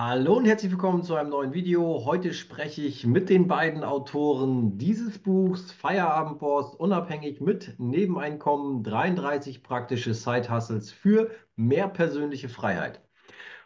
Hallo 0.00 0.36
und 0.36 0.44
herzlich 0.44 0.70
willkommen 0.70 1.02
zu 1.02 1.16
einem 1.16 1.30
neuen 1.30 1.54
Video. 1.54 2.04
Heute 2.04 2.32
spreche 2.32 2.82
ich 2.82 3.04
mit 3.04 3.28
den 3.28 3.48
beiden 3.48 3.82
Autoren 3.82 4.78
dieses 4.78 5.18
Buchs, 5.18 5.72
Feierabendpost, 5.72 6.78
unabhängig 6.78 7.40
mit 7.40 7.74
Nebeneinkommen, 7.78 8.84
33 8.84 9.64
praktische 9.64 10.14
Side-Hustles 10.14 10.92
für 10.92 11.32
mehr 11.56 11.88
persönliche 11.88 12.48
Freiheit. 12.48 13.00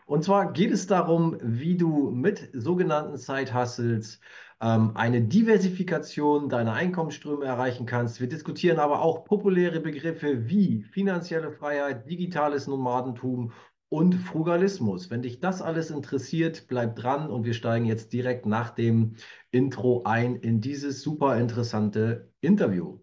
Und 0.06 0.24
zwar 0.24 0.54
geht 0.54 0.72
es 0.72 0.86
darum, 0.86 1.36
wie 1.42 1.76
du 1.76 2.10
mit 2.10 2.48
sogenannten 2.54 3.18
Side-Hustles 3.18 4.18
ähm, 4.62 4.92
eine 4.94 5.20
Diversifikation 5.20 6.48
deiner 6.48 6.72
Einkommensströme 6.72 7.44
erreichen 7.44 7.84
kannst. 7.84 8.22
Wir 8.22 8.28
diskutieren 8.30 8.78
aber 8.78 9.02
auch 9.02 9.26
populäre 9.26 9.80
Begriffe 9.80 10.48
wie 10.48 10.80
finanzielle 10.80 11.50
Freiheit, 11.50 12.08
digitales 12.08 12.66
Nomadentum 12.66 13.52
und 13.92 14.14
Frugalismus. 14.14 15.10
Wenn 15.10 15.20
dich 15.20 15.40
das 15.40 15.60
alles 15.60 15.90
interessiert, 15.90 16.64
bleib 16.66 16.96
dran 16.96 17.28
und 17.28 17.44
wir 17.44 17.52
steigen 17.52 17.84
jetzt 17.84 18.14
direkt 18.14 18.46
nach 18.46 18.70
dem 18.70 19.16
Intro 19.50 20.04
ein 20.04 20.36
in 20.36 20.62
dieses 20.62 21.02
super 21.02 21.36
interessante 21.36 22.32
Interview. 22.40 23.00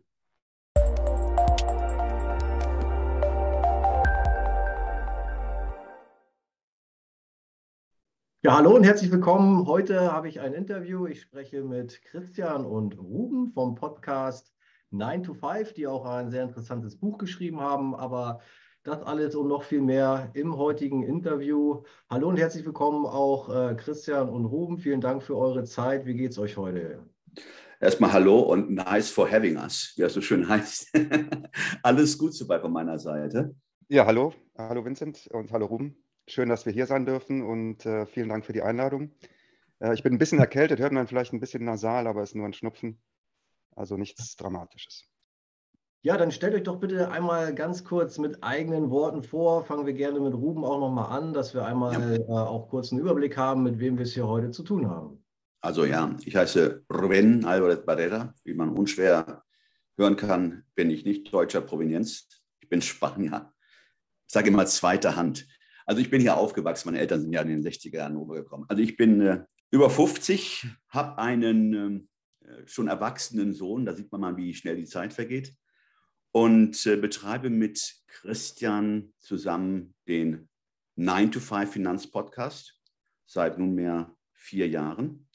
Ja, 8.41 8.55
hallo 8.55 8.75
und 8.75 8.83
herzlich 8.83 9.11
willkommen. 9.11 9.67
Heute 9.67 10.11
habe 10.11 10.27
ich 10.27 10.39
ein 10.39 10.53
Interview. 10.53 11.05
Ich 11.05 11.21
spreche 11.21 11.61
mit 11.61 12.01
Christian 12.01 12.65
und 12.65 12.97
Ruben 12.97 13.51
vom 13.51 13.75
Podcast 13.75 14.55
9 14.89 15.21
to 15.21 15.35
5, 15.35 15.71
die 15.73 15.85
auch 15.85 16.05
ein 16.05 16.31
sehr 16.31 16.45
interessantes 16.45 16.97
Buch 16.97 17.19
geschrieben 17.19 17.61
haben. 17.61 17.93
Aber 17.93 18.39
das 18.89 19.03
alles 19.03 19.35
und 19.35 19.47
noch 19.47 19.63
viel 19.63 19.81
mehr 19.81 20.31
im 20.33 20.57
heutigen 20.57 21.03
Interview. 21.03 21.83
Hallo 22.09 22.27
und 22.29 22.37
herzlich 22.37 22.65
willkommen 22.65 23.05
auch 23.05 23.47
äh, 23.53 23.75
Christian 23.75 24.29
und 24.29 24.45
Ruben. 24.45 24.79
Vielen 24.79 24.99
Dank 24.99 25.21
für 25.21 25.37
eure 25.37 25.63
Zeit. 25.63 26.07
Wie 26.07 26.15
geht 26.15 26.31
es 26.31 26.39
euch 26.39 26.57
heute? 26.57 27.07
Erstmal 27.79 28.11
hallo 28.11 28.39
und 28.39 28.71
nice 28.71 29.11
for 29.11 29.31
having 29.31 29.57
us, 29.57 29.93
wie 29.95 30.01
es 30.01 30.13
so 30.13 30.21
schön 30.21 30.49
heißt. 30.49 30.91
Alles 31.83 32.17
gut 32.17 32.33
soweit 32.33 32.61
von 32.61 32.73
meiner 32.73 32.97
Seite. 32.97 33.55
Ja, 33.89 34.07
hallo. 34.07 34.33
Hallo 34.57 34.83
Vincent 34.83 35.27
und 35.27 35.51
hallo 35.51 35.67
Ruben. 35.67 36.03
Schön, 36.27 36.49
dass 36.49 36.65
wir 36.65 36.73
hier 36.73 36.87
sein 36.87 37.05
dürfen 37.05 37.43
und 37.43 37.85
äh, 37.85 38.07
vielen 38.07 38.29
Dank 38.29 38.43
für 38.43 38.53
die 38.53 38.63
Einladung. 38.63 39.11
Äh, 39.77 39.93
ich 39.93 40.01
bin 40.01 40.13
ein 40.13 40.19
bisschen 40.19 40.39
erkältet, 40.39 40.79
hört 40.79 40.93
man 40.93 41.05
vielleicht 41.05 41.31
ein 41.31 41.39
bisschen 41.39 41.63
nasal, 41.63 42.07
aber 42.07 42.23
es 42.23 42.31
ist 42.31 42.35
nur 42.35 42.47
ein 42.47 42.53
Schnupfen. 42.53 42.99
Also 43.75 43.97
nichts 43.97 44.35
Dramatisches. 44.35 45.07
Ja, 46.01 46.15
dann 46.15 46.31
stellt 46.31 46.53
euch 46.53 46.63
doch 46.63 46.79
bitte 46.79 47.11
einmal 47.11 47.53
ganz 47.53 47.83
kurz 47.83 48.19
mit 48.19 48.41
eigenen 48.41 48.89
Worten 48.89 49.21
vor. 49.21 49.65
Fangen 49.65 49.85
wir 49.85 49.91
gerne 49.91 50.21
mit 50.21 50.33
Ruben 50.33 50.63
auch 50.63 50.79
nochmal 50.79 51.11
an, 51.11 51.33
dass 51.33 51.53
wir 51.53 51.65
einmal 51.65 51.93
ja. 51.93 52.15
äh, 52.15 52.23
auch 52.29 52.69
kurz 52.69 52.93
einen 52.93 53.01
Überblick 53.01 53.35
haben, 53.35 53.63
mit 53.63 53.79
wem 53.79 53.97
wir 53.97 54.03
es 54.03 54.13
hier 54.13 54.25
heute 54.25 54.51
zu 54.51 54.63
tun 54.63 54.89
haben. 54.89 55.21
Also 55.59 55.83
ja, 55.83 56.15
ich 56.23 56.37
heiße 56.37 56.85
Rubén 56.89 57.43
Álvarez 57.43 57.83
Barrera. 57.85 58.33
Wie 58.45 58.53
man 58.53 58.69
unschwer 58.69 59.43
hören 59.97 60.15
kann, 60.15 60.63
bin 60.73 60.89
ich 60.89 61.03
nicht 61.03 61.33
deutscher 61.33 61.59
Provenienz. 61.59 62.29
Ich 62.61 62.69
bin 62.69 62.81
Spanier. 62.81 63.51
Ich 64.25 64.31
sage 64.33 64.47
immer 64.47 64.65
zweiter 64.67 65.17
Hand. 65.17 65.47
Also 65.85 65.99
ich 65.99 66.09
bin 66.09 66.21
hier 66.21 66.37
aufgewachsen. 66.37 66.87
Meine 66.87 66.99
Eltern 66.99 67.19
sind 67.19 67.33
ja 67.33 67.41
in 67.41 67.49
den 67.49 67.61
60er 67.61 67.97
Jahren 67.97 68.15
rübergekommen. 68.15 68.65
Also 68.69 68.81
ich 68.81 68.95
bin 68.95 69.19
äh, 69.19 69.43
über 69.69 69.89
50, 69.89 70.65
habe 70.87 71.17
einen 71.17 71.73
ähm, 71.73 72.09
äh, 72.45 72.65
schon 72.65 72.87
erwachsenen 72.87 73.51
Sohn. 73.51 73.85
Da 73.85 73.93
sieht 73.93 74.09
man 74.13 74.21
mal, 74.21 74.37
wie 74.37 74.53
schnell 74.53 74.77
die 74.77 74.85
Zeit 74.85 75.11
vergeht 75.11 75.53
und 76.31 76.85
äh, 76.85 76.95
betreibe 76.95 77.49
mit 77.49 77.95
Christian 78.07 79.13
zusammen 79.19 79.95
den 80.07 80.49
9-to-5 80.97 81.67
Finanzpodcast 81.67 82.79
seit 83.25 83.57
nunmehr 83.57 84.15
vier 84.33 84.67
Jahren. 84.67 85.27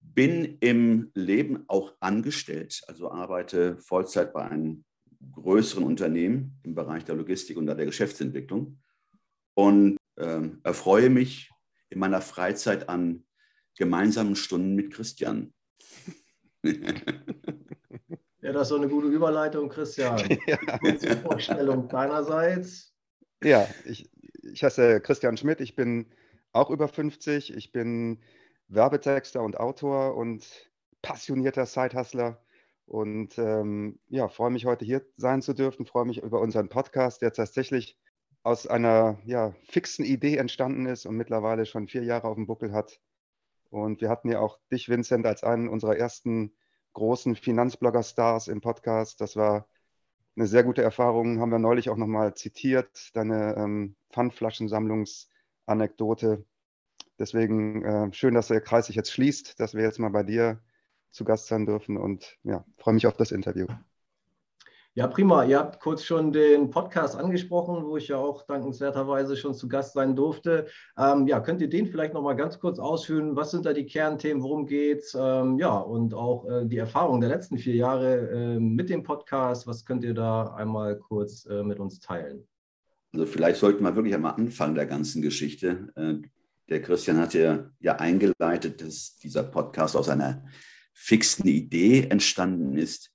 Bin 0.00 0.58
im 0.60 1.10
Leben 1.14 1.64
auch 1.68 1.94
angestellt, 2.00 2.82
also 2.86 3.10
arbeite 3.10 3.78
Vollzeit 3.78 4.32
bei 4.32 4.48
einem 4.48 4.84
größeren 5.32 5.82
Unternehmen 5.84 6.58
im 6.62 6.74
Bereich 6.74 7.04
der 7.04 7.16
Logistik 7.16 7.56
und 7.56 7.66
der 7.66 7.76
Geschäftsentwicklung 7.76 8.78
und 9.54 9.96
äh, 10.16 10.48
erfreue 10.62 11.10
mich 11.10 11.50
in 11.88 11.98
meiner 11.98 12.20
Freizeit 12.20 12.88
an 12.88 13.24
gemeinsamen 13.76 14.36
Stunden 14.36 14.74
mit 14.74 14.92
Christian. 14.92 15.52
Ja, 18.46 18.52
das 18.52 18.62
ist 18.62 18.68
so 18.68 18.76
eine 18.76 18.88
gute 18.88 19.08
Überleitung, 19.08 19.68
Christian. 19.68 20.16
Ja. 20.46 20.56
Kurze 20.78 21.16
Vorstellung 21.16 21.88
deinerseits. 21.88 22.94
Ja, 23.42 23.66
ich, 23.84 24.08
ich 24.40 24.62
heiße 24.62 25.00
Christian 25.00 25.36
Schmidt, 25.36 25.60
ich 25.60 25.74
bin 25.74 26.06
auch 26.52 26.70
über 26.70 26.86
50, 26.86 27.52
ich 27.52 27.72
bin 27.72 28.20
Werbetexter 28.68 29.42
und 29.42 29.58
Autor 29.58 30.14
und 30.16 30.46
passionierter 31.02 31.66
Sidehustler 31.66 32.40
und 32.84 33.36
ähm, 33.36 33.98
ja, 34.06 34.28
freue 34.28 34.52
mich 34.52 34.64
heute 34.64 34.84
hier 34.84 35.04
sein 35.16 35.42
zu 35.42 35.52
dürfen, 35.52 35.84
freue 35.84 36.04
mich 36.04 36.22
über 36.22 36.40
unseren 36.40 36.68
Podcast, 36.68 37.22
der 37.22 37.32
tatsächlich 37.32 37.98
aus 38.44 38.68
einer 38.68 39.18
ja, 39.24 39.56
fixen 39.64 40.04
Idee 40.04 40.36
entstanden 40.36 40.86
ist 40.86 41.04
und 41.04 41.16
mittlerweile 41.16 41.66
schon 41.66 41.88
vier 41.88 42.04
Jahre 42.04 42.28
auf 42.28 42.36
dem 42.36 42.46
Buckel 42.46 42.70
hat. 42.70 43.00
Und 43.70 44.00
wir 44.00 44.08
hatten 44.08 44.30
ja 44.30 44.38
auch 44.38 44.60
dich, 44.70 44.88
Vincent, 44.88 45.26
als 45.26 45.42
einen 45.42 45.68
unserer 45.68 45.96
ersten 45.96 46.52
großen 46.96 47.36
Finanzblogger-Stars 47.36 48.48
im 48.48 48.62
Podcast. 48.62 49.20
Das 49.20 49.36
war 49.36 49.68
eine 50.34 50.46
sehr 50.46 50.64
gute 50.64 50.82
Erfahrung, 50.82 51.40
haben 51.40 51.50
wir 51.50 51.58
neulich 51.58 51.90
auch 51.90 51.96
nochmal 51.96 52.32
zitiert, 52.34 53.10
deine 53.14 53.54
ähm, 53.56 53.96
Pfandflaschensammlungsanekdote. 54.12 56.46
Deswegen 57.18 57.84
äh, 57.84 58.10
schön, 58.12 58.34
dass 58.34 58.48
der 58.48 58.62
Kreis 58.62 58.86
sich 58.86 58.96
jetzt 58.96 59.12
schließt, 59.12 59.60
dass 59.60 59.74
wir 59.74 59.82
jetzt 59.82 59.98
mal 59.98 60.10
bei 60.10 60.22
dir 60.22 60.58
zu 61.10 61.24
Gast 61.24 61.48
sein 61.48 61.66
dürfen 61.66 61.98
und 61.98 62.38
ja, 62.44 62.64
freue 62.78 62.94
mich 62.94 63.06
auf 63.06 63.16
das 63.16 63.30
Interview. 63.30 63.66
Ja, 64.98 65.06
prima. 65.08 65.44
Ihr 65.44 65.58
habt 65.58 65.78
kurz 65.78 66.04
schon 66.04 66.32
den 66.32 66.70
Podcast 66.70 67.16
angesprochen, 67.16 67.84
wo 67.84 67.98
ich 67.98 68.08
ja 68.08 68.16
auch 68.16 68.46
dankenswerterweise 68.46 69.36
schon 69.36 69.52
zu 69.52 69.68
Gast 69.68 69.92
sein 69.92 70.16
durfte. 70.16 70.68
Ähm, 70.96 71.26
ja, 71.26 71.38
könnt 71.40 71.60
ihr 71.60 71.68
den 71.68 71.86
vielleicht 71.86 72.14
noch 72.14 72.22
mal 72.22 72.32
ganz 72.32 72.58
kurz 72.58 72.78
ausführen? 72.78 73.36
Was 73.36 73.50
sind 73.50 73.66
da 73.66 73.74
die 73.74 73.84
Kernthemen? 73.84 74.42
Worum 74.42 74.64
geht's? 74.64 75.14
Ähm, 75.14 75.58
ja, 75.58 75.76
und 75.76 76.14
auch 76.14 76.48
äh, 76.48 76.64
die 76.64 76.78
Erfahrung 76.78 77.20
der 77.20 77.28
letzten 77.28 77.58
vier 77.58 77.74
Jahre 77.74 78.30
äh, 78.30 78.58
mit 78.58 78.88
dem 78.88 79.02
Podcast. 79.02 79.66
Was 79.66 79.84
könnt 79.84 80.02
ihr 80.02 80.14
da 80.14 80.54
einmal 80.54 80.96
kurz 80.96 81.44
äh, 81.44 81.62
mit 81.62 81.78
uns 81.78 82.00
teilen? 82.00 82.48
Also 83.12 83.26
vielleicht 83.26 83.60
sollten 83.60 83.84
wir 83.84 83.94
wirklich 83.96 84.14
einmal 84.14 84.32
anfangen 84.32 84.76
der 84.76 84.86
ganzen 84.86 85.20
Geschichte. 85.20 85.92
Äh, 85.94 86.26
der 86.70 86.80
Christian 86.80 87.18
hat 87.18 87.34
ja, 87.34 87.68
ja 87.80 87.96
eingeleitet, 87.96 88.80
dass 88.80 89.18
dieser 89.18 89.42
Podcast 89.42 89.94
aus 89.94 90.08
einer 90.08 90.46
fixen 90.94 91.46
Idee 91.46 92.06
entstanden 92.08 92.78
ist 92.78 93.12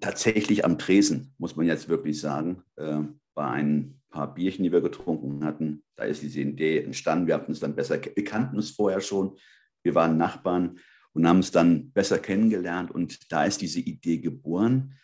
tatsächlich 0.00 0.64
am 0.64 0.78
Tresen, 0.78 1.34
muss 1.38 1.56
man 1.56 1.66
jetzt 1.66 1.88
wirklich 1.88 2.20
sagen, 2.20 2.62
äh, 2.76 3.00
bei 3.34 3.46
ein 3.46 4.00
paar 4.10 4.34
Bierchen, 4.34 4.64
die 4.64 4.72
wir 4.72 4.80
getrunken 4.80 5.44
hatten, 5.44 5.82
da 5.96 6.04
ist 6.04 6.22
diese 6.22 6.40
Idee 6.40 6.80
entstanden. 6.80 7.26
Wir 7.26 7.34
hatten 7.34 7.50
uns 7.50 7.60
dann 7.60 7.74
besser, 7.74 8.00
wir 8.02 8.24
kannten 8.24 8.56
uns 8.56 8.70
vorher 8.70 9.00
schon, 9.00 9.36
wir 9.82 9.94
waren 9.94 10.16
Nachbarn 10.16 10.78
und 11.12 11.26
haben 11.26 11.40
es 11.40 11.50
dann 11.50 11.90
besser 11.92 12.18
kennengelernt 12.18 12.90
und 12.90 13.30
da 13.32 13.44
ist 13.44 13.60
diese 13.60 13.80
Idee 13.80 14.18
geboren. 14.18 14.94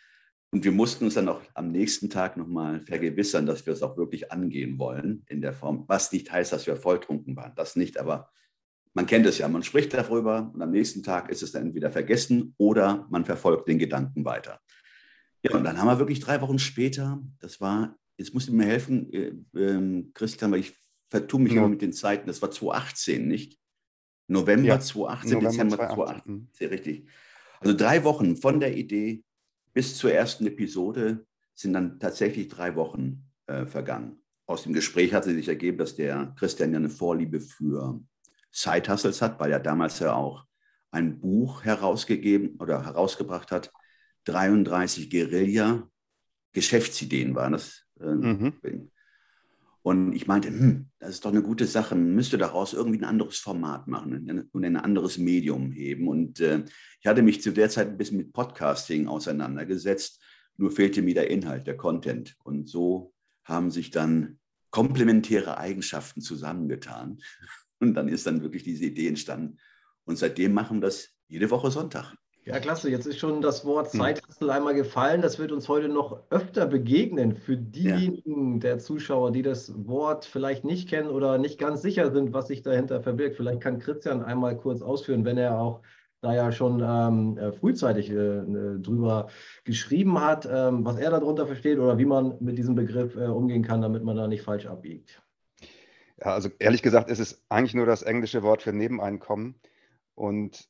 Und 0.51 0.63
wir 0.63 0.71
mussten 0.71 1.05
uns 1.05 1.15
dann 1.15 1.27
auch 1.27 1.41
am 1.53 1.71
nächsten 1.71 2.09
Tag 2.09 2.37
nochmal 2.37 2.79
vergewissern, 2.81 3.45
dass 3.45 3.65
wir 3.65 3.73
es 3.73 3.81
auch 3.81 3.97
wirklich 3.97 4.31
angehen 4.31 4.79
wollen 4.79 5.23
in 5.27 5.41
der 5.41 5.53
Form, 5.53 5.83
was 5.87 6.11
nicht 6.13 6.31
heißt, 6.31 6.53
dass 6.53 6.65
wir 6.65 6.77
volltrunken 6.77 7.35
waren. 7.35 7.53
Das 7.55 7.75
nicht, 7.75 7.99
aber 7.99 8.29
man 8.93 9.05
kennt 9.05 9.25
es 9.25 9.37
ja, 9.37 9.49
man 9.49 9.63
spricht 9.63 9.93
darüber 9.93 10.51
und 10.53 10.61
am 10.61 10.71
nächsten 10.71 11.03
Tag 11.03 11.29
ist 11.29 11.43
es 11.43 11.51
dann 11.51 11.63
entweder 11.63 11.91
vergessen 11.91 12.55
oder 12.57 13.05
man 13.09 13.25
verfolgt 13.25 13.67
den 13.67 13.77
Gedanken 13.77 14.23
weiter. 14.23 14.61
Ja, 15.45 15.57
und 15.57 15.63
dann 15.63 15.77
haben 15.77 15.87
wir 15.87 15.99
wirklich 15.99 16.19
drei 16.19 16.41
Wochen 16.41 16.57
später, 16.57 17.21
das 17.39 17.61
war, 17.61 17.95
jetzt 18.17 18.33
musst 18.33 18.47
du 18.47 18.53
mir 18.53 18.65
helfen, 18.65 19.13
äh, 19.13 19.33
äh, 19.59 20.03
Christian, 20.13 20.51
weil 20.51 20.61
ich 20.61 20.73
vertue 21.09 21.39
mich 21.39 21.53
ja. 21.53 21.59
immer 21.59 21.69
mit 21.69 21.83
den 21.83 21.93
Zeiten, 21.93 22.27
das 22.27 22.41
war 22.41 22.49
2018, 22.49 23.27
nicht? 23.27 23.59
November 24.27 24.67
ja. 24.67 24.79
2018, 24.79 25.31
November 25.33 25.51
Dezember 25.51 25.75
2018, 25.77 26.49
sehr 26.51 26.71
richtig. 26.71 27.07
Also 27.59 27.77
drei 27.77 28.03
Wochen 28.03 28.35
von 28.35 28.59
der 28.59 28.75
Idee 28.75 29.23
bis 29.73 29.97
zur 29.97 30.11
ersten 30.11 30.47
Episode 30.47 31.25
sind 31.53 31.73
dann 31.73 31.99
tatsächlich 31.99 32.47
drei 32.47 32.75
Wochen 32.75 33.29
äh, 33.45 33.65
vergangen. 33.65 34.17
Aus 34.47 34.63
dem 34.63 34.73
Gespräch 34.73 35.13
hatte 35.13 35.31
sich 35.31 35.47
ergeben, 35.47 35.77
dass 35.77 35.95
der 35.95 36.33
Christian 36.37 36.71
ja 36.71 36.79
eine 36.79 36.89
Vorliebe 36.89 37.39
für 37.39 37.99
Side-Hustles 38.51 39.21
hat, 39.21 39.39
weil 39.39 39.51
er 39.51 39.59
damals 39.59 39.99
ja 39.99 40.15
auch 40.15 40.45
ein 40.89 41.19
Buch 41.19 41.63
herausgegeben 41.63 42.55
oder 42.59 42.83
herausgebracht 42.83 43.51
hat, 43.51 43.71
33 44.25 45.09
Guerilla-Geschäftsideen 45.09 47.33
waren 47.35 47.53
das. 47.53 47.85
Äh, 47.99 48.13
mhm. 48.13 48.53
Und 49.81 50.13
ich 50.13 50.25
meinte, 50.25 50.49
hm, 50.49 50.87
das 50.97 51.11
ist 51.11 51.25
doch 51.25 51.31
eine 51.31 51.43
gute 51.43 51.67
Sache, 51.67 51.93
man 51.93 52.15
müsste 52.15 52.39
daraus 52.39 52.73
irgendwie 52.73 52.97
ein 52.97 53.03
anderes 53.03 53.37
Format 53.37 53.87
machen 53.87 54.49
und 54.51 54.65
ein 54.65 54.77
anderes 54.77 55.19
Medium 55.19 55.71
heben. 55.71 56.07
Und 56.07 56.39
äh, 56.39 56.65
ich 56.99 57.05
hatte 57.05 57.21
mich 57.21 57.43
zu 57.43 57.51
der 57.51 57.69
Zeit 57.69 57.89
ein 57.89 57.97
bisschen 57.97 58.17
mit 58.17 58.33
Podcasting 58.33 59.07
auseinandergesetzt, 59.07 60.19
nur 60.57 60.71
fehlte 60.71 61.03
mir 61.03 61.13
der 61.13 61.29
Inhalt, 61.29 61.67
der 61.67 61.77
Content. 61.77 62.35
Und 62.43 62.67
so 62.67 63.13
haben 63.43 63.69
sich 63.69 63.91
dann 63.91 64.39
komplementäre 64.71 65.59
Eigenschaften 65.59 66.21
zusammengetan. 66.21 67.21
Und 67.79 67.93
dann 67.93 68.07
ist 68.07 68.25
dann 68.25 68.41
wirklich 68.41 68.63
diese 68.63 68.85
Idee 68.85 69.07
entstanden. 69.07 69.59
Und 70.05 70.17
seitdem 70.17 70.53
machen 70.53 70.77
wir 70.77 70.87
das 70.87 71.09
jede 71.27 71.51
Woche 71.51 71.69
Sonntag. 71.69 72.15
Ja, 72.45 72.59
klasse. 72.59 72.91
Jetzt 72.91 73.07
ist 73.07 73.17
schon 73.17 73.41
das 73.41 73.65
Wort 73.65 73.91
hm. 73.91 73.99
Zeithassel 73.99 74.51
einmal 74.51 74.75
gefallen. 74.75 75.21
Das 75.21 75.39
wird 75.39 75.51
uns 75.51 75.67
heute 75.67 75.89
noch 75.89 76.21
öfter 76.29 76.67
begegnen. 76.67 77.35
Für 77.35 77.57
diejenigen 77.57 78.53
ja. 78.53 78.59
der 78.59 78.79
Zuschauer, 78.79 79.31
die 79.31 79.41
das 79.41 79.73
Wort 79.87 80.25
vielleicht 80.25 80.63
nicht 80.63 80.87
kennen 80.87 81.09
oder 81.09 81.39
nicht 81.39 81.57
ganz 81.57 81.81
sicher 81.81 82.11
sind, 82.11 82.33
was 82.33 82.47
sich 82.47 82.61
dahinter 82.61 83.01
verbirgt. 83.01 83.37
Vielleicht 83.37 83.61
kann 83.61 83.79
Christian 83.79 84.23
einmal 84.23 84.57
kurz 84.57 84.83
ausführen, 84.83 85.25
wenn 85.25 85.39
er 85.39 85.59
auch 85.59 85.81
da 86.21 86.35
ja 86.35 86.51
schon 86.51 86.83
ähm, 86.85 87.37
äh, 87.37 87.51
frühzeitig 87.51 88.11
äh, 88.11 88.13
äh, 88.13 88.79
drüber 88.79 89.29
geschrieben 89.63 90.21
hat, 90.21 90.47
ähm, 90.51 90.85
was 90.85 90.97
er 90.97 91.09
darunter 91.09 91.47
versteht 91.47 91.79
oder 91.79 91.97
wie 91.97 92.05
man 92.05 92.35
mit 92.39 92.57
diesem 92.57 92.75
Begriff 92.75 93.15
äh, 93.15 93.25
umgehen 93.25 93.63
kann, 93.63 93.81
damit 93.81 94.03
man 94.03 94.17
da 94.17 94.27
nicht 94.27 94.43
falsch 94.43 94.67
abbiegt. 94.67 95.21
Ja, 96.19 96.33
also 96.33 96.49
ehrlich 96.59 96.83
gesagt 96.83 97.09
ist 97.09 97.19
es 97.19 97.43
eigentlich 97.49 97.73
nur 97.73 97.85
das 97.87 98.03
englische 98.03 98.43
Wort 98.43 98.61
für 98.61 98.71
Nebeneinkommen. 98.71 99.55
Und 100.13 100.67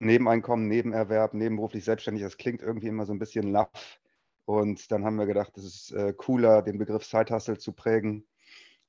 Nebeneinkommen, 0.00 0.68
Nebenerwerb, 0.68 1.34
nebenberuflich 1.34 1.84
selbstständig, 1.84 2.22
das 2.22 2.36
klingt 2.36 2.62
irgendwie 2.62 2.88
immer 2.88 3.06
so 3.06 3.12
ein 3.12 3.18
bisschen 3.18 3.50
laff. 3.50 4.00
Und 4.44 4.90
dann 4.92 5.04
haben 5.04 5.16
wir 5.16 5.26
gedacht, 5.26 5.56
es 5.58 5.64
ist 5.64 5.92
äh, 5.92 6.14
cooler, 6.16 6.62
den 6.62 6.78
Begriff 6.78 7.04
Side-Hustle 7.04 7.58
zu 7.58 7.72
prägen, 7.72 8.26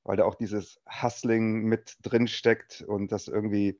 weil 0.04 0.16
da 0.16 0.24
auch 0.24 0.36
dieses 0.36 0.80
Hustling 0.86 1.64
mit 1.64 1.96
drin 2.02 2.28
steckt 2.28 2.82
und 2.82 3.12
das 3.12 3.28
irgendwie, 3.28 3.78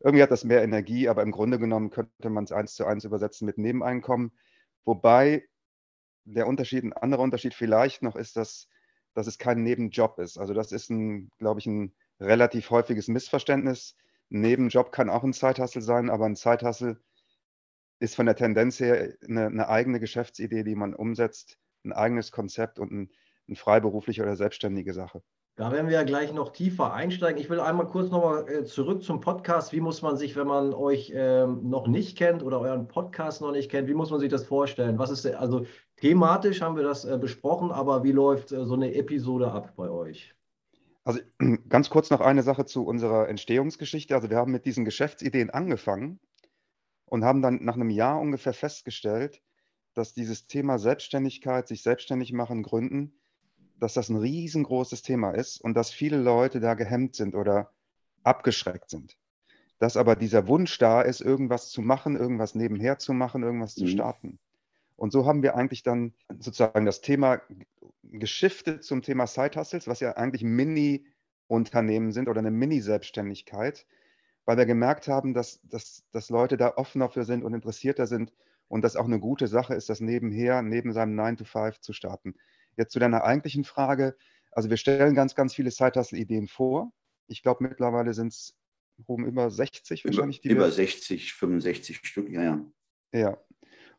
irgendwie 0.00 0.22
hat 0.22 0.30
das 0.30 0.44
mehr 0.44 0.62
Energie, 0.62 1.08
aber 1.08 1.22
im 1.22 1.32
Grunde 1.32 1.58
genommen 1.58 1.90
könnte 1.90 2.30
man 2.30 2.44
es 2.44 2.52
eins 2.52 2.74
zu 2.74 2.84
eins 2.84 3.04
übersetzen 3.04 3.46
mit 3.46 3.58
Nebeneinkommen. 3.58 4.32
Wobei 4.84 5.48
der 6.24 6.46
Unterschied, 6.46 6.84
ein 6.84 6.92
anderer 6.92 7.22
Unterschied 7.22 7.54
vielleicht 7.54 8.02
noch 8.02 8.16
ist, 8.16 8.36
dass, 8.36 8.68
dass 9.14 9.26
es 9.26 9.38
kein 9.38 9.62
Nebenjob 9.62 10.18
ist. 10.18 10.38
Also 10.38 10.54
das 10.54 10.72
ist 10.72 10.90
ein, 10.90 11.30
glaube 11.38 11.60
ich, 11.60 11.66
ein 11.66 11.94
relativ 12.20 12.70
häufiges 12.70 13.08
Missverständnis 13.08 13.96
Nebenjob 14.28 14.92
kann 14.92 15.10
auch 15.10 15.24
ein 15.24 15.32
Zeithassel 15.32 15.82
sein, 15.82 16.10
aber 16.10 16.26
ein 16.26 16.36
Zeithassel 16.36 17.00
ist 17.98 18.16
von 18.16 18.26
der 18.26 18.36
Tendenz 18.36 18.80
her 18.80 19.14
eine, 19.26 19.46
eine, 19.46 19.68
eigene 19.68 20.00
Geschäftsidee, 20.00 20.64
die 20.64 20.74
man 20.74 20.94
umsetzt, 20.94 21.58
ein 21.84 21.92
eigenes 21.92 22.32
Konzept 22.32 22.78
und 22.78 22.92
ein, 22.92 23.10
eine 23.46 23.56
freiberufliche 23.56 24.22
oder 24.22 24.36
selbstständige 24.36 24.92
Sache. 24.92 25.22
Da 25.58 25.72
werden 25.72 25.86
wir 25.86 25.94
ja 25.94 26.02
gleich 26.02 26.34
noch 26.34 26.52
tiefer 26.52 26.92
einsteigen. 26.92 27.40
Ich 27.40 27.48
will 27.48 27.60
einmal 27.60 27.86
kurz 27.86 28.10
nochmal 28.10 28.46
äh, 28.46 28.64
zurück 28.64 29.02
zum 29.02 29.20
Podcast. 29.20 29.72
Wie 29.72 29.80
muss 29.80 30.02
man 30.02 30.18
sich, 30.18 30.36
wenn 30.36 30.46
man 30.46 30.74
euch 30.74 31.10
ähm, 31.14 31.70
noch 31.70 31.86
nicht 31.86 32.18
kennt 32.18 32.42
oder 32.42 32.60
euren 32.60 32.88
Podcast 32.88 33.40
noch 33.40 33.52
nicht 33.52 33.70
kennt, 33.70 33.88
wie 33.88 33.94
muss 33.94 34.10
man 34.10 34.20
sich 34.20 34.28
das 34.28 34.44
vorstellen? 34.44 34.98
Was 34.98 35.08
ist 35.08 35.26
also 35.26 35.64
thematisch 35.96 36.60
haben 36.60 36.76
wir 36.76 36.82
das 36.82 37.06
äh, 37.06 37.16
besprochen, 37.16 37.70
aber 37.70 38.04
wie 38.04 38.12
läuft 38.12 38.52
äh, 38.52 38.66
so 38.66 38.74
eine 38.74 38.94
Episode 38.94 39.50
ab 39.50 39.72
bei 39.76 39.88
euch? 39.88 40.34
Also 41.06 41.20
ganz 41.68 41.88
kurz 41.88 42.10
noch 42.10 42.20
eine 42.20 42.42
Sache 42.42 42.66
zu 42.66 42.84
unserer 42.84 43.28
Entstehungsgeschichte. 43.28 44.14
Also 44.14 44.28
wir 44.28 44.36
haben 44.36 44.50
mit 44.50 44.66
diesen 44.66 44.84
Geschäftsideen 44.84 45.50
angefangen 45.50 46.18
und 47.06 47.24
haben 47.24 47.42
dann 47.42 47.64
nach 47.64 47.76
einem 47.76 47.90
Jahr 47.90 48.20
ungefähr 48.20 48.52
festgestellt, 48.52 49.40
dass 49.94 50.12
dieses 50.12 50.48
Thema 50.48 50.78
Selbstständigkeit, 50.78 51.68
sich 51.68 51.82
selbstständig 51.82 52.32
machen, 52.32 52.64
gründen, 52.64 53.14
dass 53.78 53.94
das 53.94 54.08
ein 54.08 54.16
riesengroßes 54.16 55.02
Thema 55.02 55.30
ist 55.30 55.60
und 55.60 55.74
dass 55.74 55.92
viele 55.92 56.16
Leute 56.18 56.58
da 56.58 56.74
gehemmt 56.74 57.14
sind 57.14 57.36
oder 57.36 57.70
abgeschreckt 58.24 58.90
sind. 58.90 59.16
Dass 59.78 59.96
aber 59.96 60.16
dieser 60.16 60.48
Wunsch 60.48 60.76
da 60.78 61.02
ist, 61.02 61.20
irgendwas 61.20 61.70
zu 61.70 61.82
machen, 61.82 62.16
irgendwas 62.16 62.56
nebenher 62.56 62.98
zu 62.98 63.12
machen, 63.12 63.44
irgendwas 63.44 63.76
mhm. 63.76 63.82
zu 63.82 63.86
starten. 63.86 64.38
Und 64.96 65.12
so 65.12 65.26
haben 65.26 65.42
wir 65.42 65.54
eigentlich 65.54 65.82
dann 65.82 66.14
sozusagen 66.38 66.86
das 66.86 67.02
Thema 67.02 67.42
geschiftet 68.02 68.82
zum 68.82 69.02
Thema 69.02 69.26
Side 69.26 69.58
Hustles, 69.58 69.86
was 69.86 70.00
ja 70.00 70.12
eigentlich 70.16 70.42
Mini-Unternehmen 70.42 72.12
sind 72.12 72.28
oder 72.28 72.38
eine 72.38 72.50
Mini-Selbstständigkeit, 72.50 73.86
weil 74.46 74.56
wir 74.56 74.66
gemerkt 74.66 75.08
haben, 75.08 75.34
dass, 75.34 75.60
dass, 75.64 76.04
dass 76.12 76.30
Leute 76.30 76.56
da 76.56 76.74
offener 76.76 77.10
für 77.10 77.24
sind 77.24 77.44
und 77.44 77.52
interessierter 77.52 78.06
sind 78.06 78.32
und 78.68 78.82
das 78.82 78.96
auch 78.96 79.04
eine 79.04 79.20
gute 79.20 79.48
Sache 79.48 79.74
ist, 79.74 79.88
das 79.90 80.00
nebenher, 80.00 80.62
neben 80.62 80.92
seinem 80.92 81.18
9-to-5 81.18 81.80
zu 81.80 81.92
starten. 81.92 82.34
Jetzt 82.76 82.92
zu 82.92 82.98
deiner 82.98 83.24
eigentlichen 83.24 83.64
Frage. 83.64 84.16
Also 84.50 84.70
wir 84.70 84.76
stellen 84.76 85.14
ganz, 85.14 85.34
ganz 85.34 85.54
viele 85.54 85.70
Side-Hustle-Ideen 85.70 86.48
vor. 86.48 86.92
Ich 87.26 87.42
glaube, 87.42 87.64
mittlerweile 87.64 88.14
sind 88.14 88.32
es 88.32 88.54
über 89.08 89.50
60 89.50 90.04
wahrscheinlich. 90.04 90.44
Über, 90.44 90.54
über 90.54 90.70
60, 90.70 91.34
65 91.34 92.00
Stück, 92.02 92.30
ja, 92.30 92.42
ja. 92.42 92.66
Ja, 93.12 93.38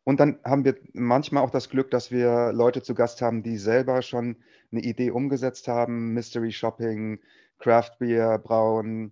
und 0.07 0.21
dann 0.21 0.39
haben 0.45 0.63
wir 0.63 0.77
manchmal 0.93 1.43
auch 1.43 1.49
das 1.49 1.67
Glück, 1.67 1.91
dass 1.91 2.11
wir 2.11 2.53
Leute 2.53 2.81
zu 2.81 2.95
Gast 2.95 3.21
haben, 3.21 3.43
die 3.43 3.57
selber 3.57 4.01
schon 4.01 4.37
eine 4.71 4.79
Idee 4.79 5.11
umgesetzt 5.11 5.67
haben, 5.67 6.13
Mystery 6.13 6.53
Shopping, 6.53 7.19
Craft 7.59 7.99
Beer 7.99 8.39
brauen, 8.39 9.11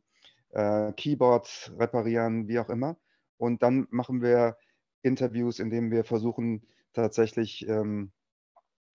äh, 0.51 0.93
Keyboards 0.93 1.73
reparieren, 1.77 2.47
wie 2.47 2.59
auch 2.59 2.69
immer. 2.69 2.95
Und 3.35 3.61
dann 3.61 3.87
machen 3.91 4.21
wir 4.21 4.55
Interviews, 5.01 5.59
in 5.59 5.69
denen 5.69 5.91
wir 5.91 6.05
versuchen 6.05 6.65
tatsächlich 6.93 7.67
ähm, 7.67 8.13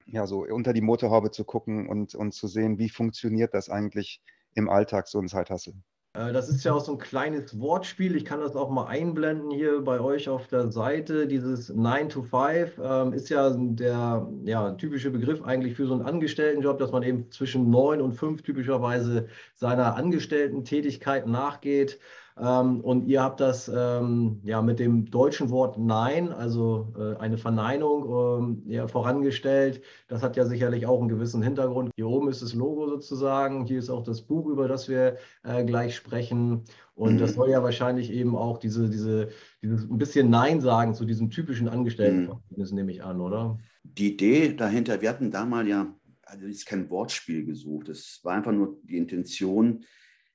ja, 0.06 0.26
so 0.26 0.46
unter 0.46 0.72
die 0.72 0.80
Motorhaube 0.80 1.32
zu 1.32 1.44
gucken 1.44 1.86
und, 1.86 2.14
und 2.14 2.32
zu 2.32 2.48
sehen, 2.48 2.78
wie 2.78 2.88
funktioniert 2.88 3.52
das 3.52 3.68
eigentlich 3.68 4.22
im 4.54 4.70
Alltag, 4.70 5.06
so 5.06 5.18
ein 5.18 5.28
Zeithassel. 5.28 5.74
Äh, 6.14 6.32
das 6.32 6.48
ist 6.48 6.64
ja 6.64 6.72
auch 6.72 6.80
so 6.84 6.92
ein 6.92 6.98
kleines 6.98 7.58
Wortspiel. 7.60 8.16
Ich 8.16 8.24
kann 8.24 8.40
das 8.40 8.56
auch 8.56 8.70
mal 8.70 8.86
einblenden 8.86 9.50
hier 9.50 9.80
bei 9.82 10.00
euch 10.00 10.28
auf 10.28 10.48
der 10.48 10.70
Seite. 10.72 11.26
Dieses 11.26 11.68
9 11.68 12.08
to 12.08 12.22
5 12.22 12.78
ähm, 12.82 13.12
ist 13.12 13.28
ja 13.28 13.50
der 13.56 14.28
ja, 14.44 14.72
typische 14.72 15.10
Begriff 15.10 15.42
eigentlich 15.42 15.76
für 15.76 15.86
so 15.86 15.94
einen 15.94 16.02
Angestelltenjob, 16.02 16.78
dass 16.78 16.92
man 16.92 17.02
eben 17.02 17.30
zwischen 17.30 17.70
9 17.70 18.00
und 18.00 18.12
5 18.12 18.42
typischerweise 18.42 19.28
seiner 19.54 19.94
Angestellten-Tätigkeit 19.96 21.26
nachgeht. 21.26 21.98
Ähm, 22.40 22.80
und 22.80 23.06
ihr 23.06 23.22
habt 23.22 23.40
das 23.40 23.70
ähm, 23.74 24.40
ja 24.44 24.62
mit 24.62 24.78
dem 24.78 25.10
deutschen 25.10 25.50
Wort 25.50 25.78
Nein, 25.78 26.32
also 26.32 26.92
äh, 26.98 27.16
eine 27.18 27.36
Verneinung, 27.36 28.62
ähm, 28.62 28.62
ja, 28.66 28.88
vorangestellt. 28.88 29.82
Das 30.08 30.22
hat 30.22 30.36
ja 30.36 30.46
sicherlich 30.46 30.86
auch 30.86 31.00
einen 31.00 31.10
gewissen 31.10 31.42
Hintergrund. 31.42 31.90
Hier 31.96 32.08
oben 32.08 32.28
ist 32.28 32.40
das 32.40 32.54
Logo 32.54 32.88
sozusagen. 32.88 33.66
Hier 33.66 33.78
ist 33.78 33.90
auch 33.90 34.02
das 34.02 34.22
Buch, 34.22 34.46
über 34.46 34.68
das 34.68 34.88
wir 34.88 35.18
äh, 35.42 35.64
gleich 35.64 35.94
sprechen. 35.94 36.64
Und 36.94 37.14
mhm. 37.14 37.18
das 37.18 37.34
soll 37.34 37.50
ja 37.50 37.62
wahrscheinlich 37.62 38.10
eben 38.10 38.34
auch 38.36 38.56
diese, 38.58 38.88
diese, 38.88 39.28
dieses 39.62 39.82
ein 39.90 39.98
bisschen 39.98 40.30
Nein 40.30 40.62
sagen 40.62 40.94
zu 40.94 41.04
diesem 41.04 41.28
typischen 41.28 41.68
Angestelltenverhältnis, 41.68 42.70
mhm. 42.70 42.76
nehme 42.76 42.92
ich 42.92 43.04
an, 43.04 43.20
oder? 43.20 43.58
Die 43.84 44.14
Idee 44.14 44.54
dahinter, 44.54 45.02
wir 45.02 45.10
hatten 45.10 45.30
damals 45.30 45.68
ja, 45.68 45.94
also 46.22 46.46
ist 46.46 46.64
kein 46.64 46.88
Wortspiel 46.88 47.44
gesucht. 47.44 47.90
Es 47.90 48.20
war 48.22 48.34
einfach 48.34 48.52
nur 48.52 48.78
die 48.84 48.96
Intention, 48.96 49.84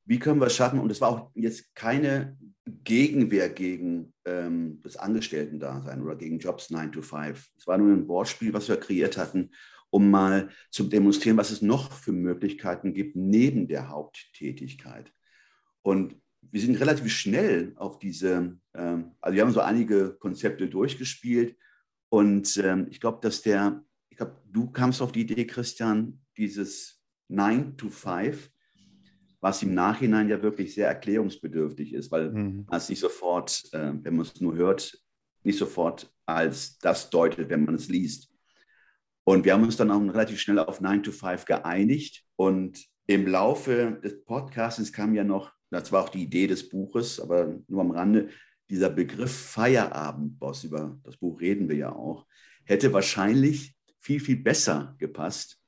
wie 0.05 0.19
können 0.19 0.39
wir 0.39 0.47
es 0.47 0.55
schaffen? 0.55 0.79
Und 0.79 0.91
es 0.91 1.01
war 1.01 1.09
auch 1.09 1.31
jetzt 1.35 1.73
keine 1.75 2.37
Gegenwehr 2.83 3.49
gegen 3.49 4.13
ähm, 4.25 4.79
das 4.83 4.97
Angestellten-Dasein 4.97 6.01
oder 6.01 6.15
gegen 6.15 6.39
Jobs 6.39 6.69
9 6.69 6.91
to 6.91 7.01
5. 7.01 7.51
Es 7.57 7.67
war 7.67 7.77
nur 7.77 7.93
ein 7.93 8.07
Wortspiel, 8.07 8.53
was 8.53 8.69
wir 8.69 8.77
kreiert 8.77 9.17
hatten, 9.17 9.51
um 9.89 10.09
mal 10.09 10.49
zu 10.71 10.83
demonstrieren, 10.83 11.37
was 11.37 11.51
es 11.51 11.61
noch 11.61 11.91
für 11.91 12.11
Möglichkeiten 12.11 12.93
gibt 12.93 13.15
neben 13.15 13.67
der 13.67 13.89
Haupttätigkeit. 13.89 15.11
Und 15.81 16.15
wir 16.41 16.61
sind 16.61 16.79
relativ 16.79 17.11
schnell 17.11 17.73
auf 17.75 17.99
diese, 17.99 18.57
ähm, 18.73 19.11
also 19.21 19.35
wir 19.35 19.41
haben 19.41 19.53
so 19.53 19.61
einige 19.61 20.15
Konzepte 20.19 20.67
durchgespielt 20.67 21.57
und 22.09 22.57
ähm, 22.57 22.87
ich 22.89 22.99
glaube, 22.99 23.19
dass 23.21 23.41
der, 23.41 23.83
ich 24.09 24.17
glaube, 24.17 24.41
du 24.51 24.69
kamst 24.71 25.01
auf 25.01 25.11
die 25.11 25.21
Idee, 25.21 25.45
Christian, 25.45 26.21
dieses 26.37 27.03
9 27.27 27.77
to 27.77 27.89
5 27.89 28.51
was 29.41 29.63
im 29.63 29.73
Nachhinein 29.73 30.29
ja 30.29 30.41
wirklich 30.41 30.73
sehr 30.73 30.87
erklärungsbedürftig 30.87 31.93
ist, 31.93 32.11
weil 32.11 32.31
mhm. 32.31 32.65
man 32.67 32.77
es 32.77 32.89
nicht 32.89 32.99
sofort, 32.99 33.63
äh, 33.73 33.93
wenn 34.01 34.15
man 34.15 34.25
es 34.25 34.41
nur 34.41 34.55
hört, 34.55 34.97
nicht 35.43 35.59
sofort 35.59 36.11
als 36.25 36.77
das 36.79 37.09
deutet, 37.09 37.49
wenn 37.49 37.65
man 37.65 37.75
es 37.75 37.87
liest. 37.87 38.31
Und 39.23 39.45
wir 39.45 39.53
haben 39.53 39.63
uns 39.63 39.77
dann 39.77 39.91
auch 39.91 40.01
relativ 40.01 40.39
schnell 40.39 40.59
auf 40.59 40.81
9 40.81 41.03
to 41.03 41.11
5 41.11 41.45
geeinigt. 41.45 42.23
Und 42.35 42.85
im 43.07 43.27
Laufe 43.27 43.99
des 44.03 44.23
Podcasts 44.23 44.91
kam 44.91 45.13
ja 45.15 45.23
noch, 45.23 45.51
das 45.71 45.91
war 45.91 46.03
auch 46.03 46.09
die 46.09 46.23
Idee 46.23 46.47
des 46.47 46.69
Buches, 46.69 47.19
aber 47.19 47.59
nur 47.67 47.81
am 47.81 47.91
Rande, 47.91 48.29
dieser 48.69 48.89
Begriff 48.89 49.31
Feierabendboss, 49.31 50.63
über 50.63 50.99
das 51.03 51.17
Buch 51.17 51.39
reden 51.39 51.69
wir 51.69 51.75
ja 51.75 51.91
auch, 51.91 52.25
hätte 52.63 52.93
wahrscheinlich 52.93 53.75
viel, 53.99 54.19
viel 54.19 54.37
besser 54.37 54.95
gepasst. 54.97 55.59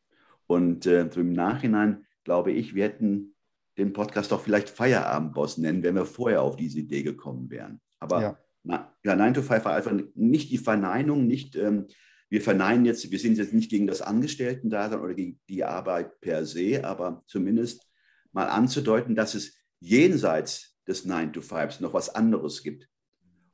Und 0.47 0.85
äh, 0.85 1.09
so 1.11 1.21
im 1.21 1.33
Nachhinein 1.33 2.05
glaube 2.23 2.51
ich, 2.51 2.73
wir 2.73 2.85
hätten 2.85 3.35
den 3.77 3.93
Podcast 3.93 4.31
doch 4.31 4.41
vielleicht 4.41 4.69
Feierabendboss 4.69 5.57
nennen, 5.57 5.83
wenn 5.83 5.95
wir 5.95 6.05
vorher 6.05 6.41
auf 6.41 6.55
diese 6.55 6.79
Idee 6.79 7.03
gekommen 7.03 7.49
wären. 7.49 7.79
Aber 7.99 8.21
ja, 8.21 8.37
na, 8.63 8.93
ja 9.03 9.15
9 9.15 9.35
to 9.35 9.41
5 9.41 9.65
war 9.65 9.75
einfach 9.75 9.93
nicht 10.15 10.51
die 10.51 10.57
Verneinung, 10.57 11.27
nicht, 11.27 11.55
ähm, 11.55 11.87
wir 12.29 12.41
verneinen 12.41 12.85
jetzt, 12.85 13.09
wir 13.09 13.19
sind 13.19 13.37
jetzt 13.37 13.53
nicht 13.53 13.69
gegen 13.69 13.87
das 13.87 14.01
Angestellten-Dasein 14.01 14.99
oder 14.99 15.13
gegen 15.13 15.39
die 15.47 15.63
Arbeit 15.63 16.19
per 16.19 16.45
se, 16.45 16.83
aber 16.83 17.23
zumindest 17.27 17.87
mal 18.31 18.47
anzudeuten, 18.47 19.15
dass 19.15 19.35
es 19.35 19.55
jenseits 19.79 20.77
des 20.87 21.05
9 21.05 21.33
to 21.33 21.41
5 21.41 21.79
noch 21.79 21.93
was 21.93 22.13
anderes 22.13 22.63
gibt. 22.63 22.89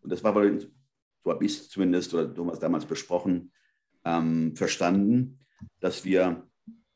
Und 0.01 0.11
das 0.11 0.23
war, 0.23 0.33
so 0.33 1.31
habe 1.31 1.45
ich 1.45 1.53
es 1.53 1.69
zumindest 1.69 2.13
oder 2.13 2.33
Thomas 2.33 2.59
damals 2.59 2.85
besprochen, 2.85 3.51
ähm, 4.05 4.55
verstanden, 4.55 5.39
dass 5.79 6.03
wir 6.03 6.47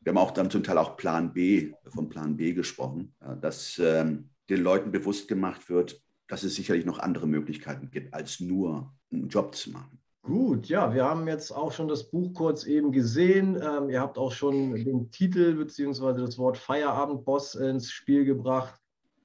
wir 0.07 0.11
haben 0.11 0.25
auch 0.25 0.31
dann 0.31 0.49
zum 0.49 0.63
Teil 0.63 0.77
auch 0.77 0.95
Plan 0.95 1.33
B, 1.33 1.73
von 1.93 2.07
Plan 2.07 2.37
B 2.37 2.53
gesprochen, 2.53 3.13
dass 3.41 3.77
ähm, 3.77 4.29
den 4.49 4.63
Leuten 4.63 4.89
bewusst 4.89 5.27
gemacht 5.27 5.69
wird, 5.69 6.01
dass 6.29 6.43
es 6.43 6.55
sicherlich 6.55 6.85
noch 6.85 6.99
andere 6.99 7.27
Möglichkeiten 7.27 7.91
gibt, 7.91 8.13
als 8.13 8.39
nur 8.39 8.93
einen 9.11 9.27
Job 9.27 9.53
zu 9.53 9.71
machen. 9.71 9.99
Gut, 10.21 10.67
ja, 10.69 10.93
wir 10.93 11.03
haben 11.03 11.27
jetzt 11.27 11.51
auch 11.51 11.73
schon 11.73 11.89
das 11.89 12.09
Buch 12.09 12.33
kurz 12.33 12.63
eben 12.63 12.93
gesehen. 12.93 13.61
Ähm, 13.61 13.89
ihr 13.89 13.99
habt 13.99 14.17
auch 14.17 14.31
schon 14.31 14.75
den 14.75 15.11
Titel 15.11 15.55
bzw. 15.55 16.21
das 16.21 16.37
Wort 16.37 16.57
Feierabendboss 16.57 17.55
ins 17.55 17.91
Spiel 17.91 18.23
gebracht. 18.23 18.79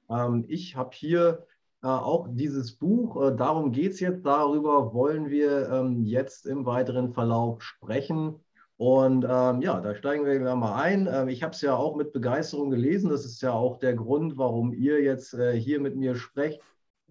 Ähm, 0.09 0.43
ich 0.49 0.75
habe 0.75 0.89
hier 0.93 1.47
äh, 1.81 1.87
auch 1.87 2.27
dieses 2.29 2.73
Buch. 2.73 3.23
Äh, 3.23 3.37
darum 3.37 3.71
geht 3.71 3.93
es 3.93 4.01
jetzt. 4.01 4.25
Darüber 4.25 4.93
wollen 4.93 5.29
wir 5.29 5.69
ähm, 5.69 6.03
jetzt 6.03 6.45
im 6.45 6.65
weiteren 6.65 7.13
Verlauf 7.13 7.63
sprechen. 7.63 8.43
Und 8.77 9.25
ähm, 9.29 9.61
ja, 9.61 9.79
da 9.79 9.95
steigen 9.95 10.25
wir 10.25 10.39
gleich 10.39 10.55
mal 10.55 10.81
ein. 10.81 11.07
Ähm, 11.11 11.27
ich 11.29 11.43
habe 11.43 11.53
es 11.53 11.61
ja 11.61 11.75
auch 11.75 11.95
mit 11.95 12.11
Begeisterung 12.11 12.69
gelesen. 12.69 13.09
Das 13.09 13.25
ist 13.25 13.41
ja 13.41 13.53
auch 13.53 13.77
der 13.77 13.93
Grund, 13.93 14.37
warum 14.37 14.73
ihr 14.73 15.01
jetzt 15.01 15.33
äh, 15.35 15.53
hier 15.53 15.79
mit 15.79 15.95
mir 15.95 16.15
sprecht. 16.15 16.59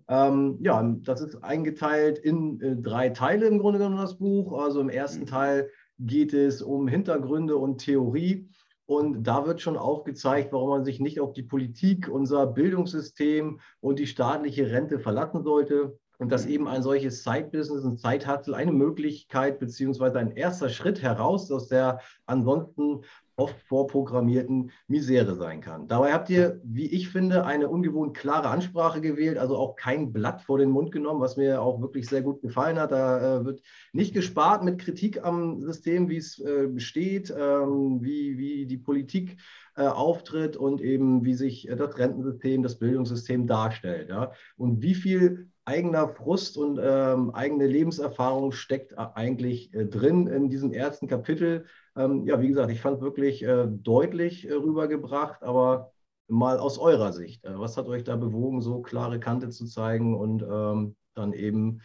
Ähm, 0.09 0.59
ja, 0.61 0.83
das 1.03 1.21
ist 1.21 1.43
eingeteilt 1.45 2.19
in 2.19 2.61
äh, 2.61 2.77
drei 2.77 3.11
Teile 3.11 3.47
im 3.47 3.59
Grunde 3.59 3.79
genommen, 3.79 3.97
das 3.97 4.19
Buch. 4.19 4.53
Also 4.53 4.81
im 4.81 4.89
ersten 4.89 5.23
mhm. 5.23 5.27
Teil 5.27 5.71
geht 5.99 6.35
es 6.35 6.63
um 6.63 6.89
Hintergründe 6.89 7.57
und 7.57 7.79
Theorie. 7.79 8.49
Und 8.87 9.23
da 9.23 9.47
wird 9.47 9.61
schon 9.61 9.77
aufgezeigt, 9.77 10.53
warum 10.53 10.71
man 10.71 10.85
sich 10.85 11.01
nicht 11.01 11.21
auf 11.21 11.33
die 11.33 11.45
Politik, 11.45 12.09
unser 12.09 12.47
Bildungssystem 12.47 13.61
und 13.81 13.99
die 13.99 14.07
staatliche 14.09 14.71
Rente 14.71 14.99
verlassen 14.99 15.45
sollte. 15.45 15.99
Und 16.23 16.31
dass 16.31 16.47
eben 16.47 16.69
ein 16.69 16.85
solches 16.85 17.25
Side-Business, 17.25 17.85
ein 17.85 17.97
Side-Hustle 17.97 18.55
eine 18.55 18.71
Möglichkeit 18.71 19.59
beziehungsweise 19.59 20.21
ein 20.21 20.31
erster 20.31 20.69
Schritt 20.69 21.03
heraus 21.03 21.51
aus 21.51 21.67
der 21.67 21.99
ansonsten 22.27 23.01
oft 23.35 23.61
vorprogrammierten 23.63 24.71
Misere 24.87 25.35
sein 25.35 25.61
kann. 25.61 25.89
Dabei 25.89 26.13
habt 26.13 26.31
ihr, 26.31 26.61
wie 26.63 26.87
ich 26.87 27.09
finde, 27.09 27.45
eine 27.45 27.69
ungewohnt 27.69 28.17
klare 28.17 28.51
Ansprache 28.51 29.01
gewählt, 29.01 29.37
also 29.37 29.57
auch 29.57 29.75
kein 29.75 30.13
Blatt 30.13 30.43
vor 30.43 30.59
den 30.59 30.71
Mund 30.71 30.93
genommen, 30.93 31.21
was 31.21 31.37
mir 31.37 31.61
auch 31.61 31.81
wirklich 31.81 32.07
sehr 32.09 32.23
gut 32.23 32.41
gefallen 32.41 32.79
hat. 32.79 32.93
Da 32.93 33.41
äh, 33.41 33.45
wird 33.45 33.63
nicht 33.93 34.15
gespart 34.15 34.63
mit 34.63 34.79
Kritik 34.79 35.25
am 35.25 35.61
System, 35.61 36.09
wie 36.09 36.19
es 36.19 36.39
äh, 36.39 36.69
besteht, 36.69 37.35
ähm, 37.37 37.99
wie, 38.01 38.39
wie 38.39 38.67
die 38.67 38.79
Politik 38.79 39.39
äh, 39.75 39.83
auftritt 39.87 40.57
und 40.57 40.81
eben 40.81 41.25
wie 41.25 41.35
sich 41.35 41.69
äh, 41.69 41.75
das 41.75 41.99
Rentensystem, 41.99 42.63
das 42.63 42.79
Bildungssystem 42.79 43.49
darstellt. 43.49 44.09
Ja? 44.09 44.31
Und 44.57 44.83
wie 44.83 44.95
viel 44.95 45.49
eigener 45.65 46.09
Frust 46.09 46.57
und 46.57 46.81
ähm, 46.83 47.31
eigene 47.35 47.67
Lebenserfahrung 47.67 48.53
steckt 48.53 48.99
eigentlich 48.99 49.73
äh, 49.75 49.87
drin 49.87 50.27
in 50.27 50.51
diesem 50.51 50.73
ersten 50.73 51.07
Kapitel. 51.07 51.67
Ähm, 51.97 52.27
ja, 52.27 52.41
wie 52.41 52.49
gesagt, 52.49 52.71
ich 52.71 52.81
fand 52.81 53.01
wirklich 53.01 53.43
äh, 53.45 53.67
deutlich 53.69 54.49
äh, 54.49 54.53
rübergebracht, 54.53 55.43
aber 55.43 55.93
mal 56.29 56.59
aus 56.59 56.79
eurer 56.79 57.13
Sicht. 57.13 57.45
Äh, 57.45 57.59
was 57.59 57.77
hat 57.77 57.87
euch 57.87 58.05
da 58.05 58.17
bewogen, 58.17 58.61
so 58.61 58.83
klare 58.83 59.21
Kante 59.21 59.51
zu 59.51 59.67
zeigen 59.67 60.17
und 60.17 60.43
ähm, 60.43 60.97
dann 61.15 61.33
eben 61.33 61.81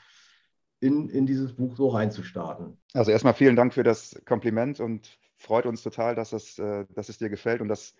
in, 0.80 1.10
in 1.10 1.26
dieses 1.26 1.54
Buch 1.54 1.76
so 1.76 1.90
reinzustarten? 1.90 2.78
Also 2.94 3.12
erstmal 3.12 3.34
vielen 3.34 3.56
Dank 3.56 3.74
für 3.74 3.84
das 3.84 4.20
Kompliment 4.26 4.80
und 4.80 5.20
freut 5.36 5.66
uns 5.66 5.84
total, 5.84 6.16
dass 6.16 6.34
es, 6.34 6.58
äh, 6.58 6.86
dass 6.96 7.10
es 7.10 7.18
dir 7.18 7.30
gefällt 7.30 7.62
und 7.62 7.68
dass, 7.68 7.94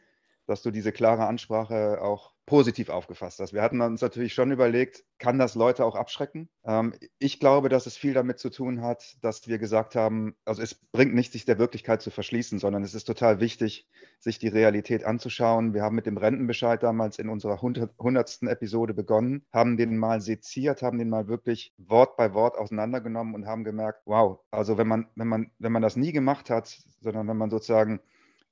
dass 0.48 0.64
du 0.64 0.72
diese 0.72 0.92
klare 0.92 1.28
Ansprache 1.28 2.02
auch 2.02 2.34
positiv 2.48 2.88
aufgefasst 2.88 3.40
hast. 3.40 3.54
Wir 3.54 3.62
hatten 3.62 3.82
uns 3.82 4.02
natürlich 4.02 4.34
schon 4.34 4.52
überlegt, 4.52 5.04
kann 5.20 5.38
das 5.38 5.54
Leute 5.54 5.84
auch 5.84 5.96
abschrecken? 5.96 6.48
Ähm, 6.64 6.94
ich 7.20 7.42
glaube, 7.42 7.68
dass 7.68 7.86
es 7.86 7.98
viel 7.98 8.14
damit 8.14 8.40
zu 8.40 8.50
tun 8.50 8.82
hat, 8.82 9.18
dass 9.22 9.50
wir 9.50 9.60
gesagt 9.60 9.96
haben, 9.96 10.34
also 10.46 10.62
es 10.62 10.74
bringt 10.74 11.14
nicht, 11.14 11.34
sich 11.34 11.44
der 11.44 11.60
Wirklichkeit 11.60 12.02
zu 12.02 12.10
verschließen, 12.10 12.58
sondern 12.58 12.84
es 12.84 12.96
ist 12.96 13.04
total 13.04 13.42
wichtig, 13.42 13.90
sich 14.20 14.40
die 14.40 14.48
Realität 14.48 15.04
anzuschauen. 15.04 15.74
Wir 15.74 15.84
haben 15.84 15.98
mit 15.98 16.06
dem 16.06 16.16
Rentenbescheid 16.16 16.82
damals 16.82 17.20
in 17.20 17.28
unserer 17.28 17.62
hundertsten 17.62 18.48
Episode 18.48 18.94
begonnen, 18.94 19.46
haben 19.52 19.76
den 19.76 19.98
mal 19.98 20.22
seziert, 20.22 20.82
haben 20.82 21.00
den 21.00 21.10
mal 21.10 21.28
wirklich 21.28 21.74
Wort 21.78 22.16
bei 22.16 22.34
Wort 22.34 22.58
auseinandergenommen 22.58 23.36
und 23.36 23.46
haben 23.46 23.66
gemerkt, 23.66 24.04
wow, 24.06 24.40
also 24.52 24.78
wenn 24.78 24.88
man, 24.88 25.08
wenn 25.16 25.28
man, 25.28 25.52
wenn 25.60 25.74
man 25.74 25.82
das 25.82 25.98
nie 25.98 26.14
gemacht 26.14 26.50
hat, 26.50 26.80
sondern 27.02 27.28
wenn 27.28 27.38
man 27.38 27.50
sozusagen 27.50 28.00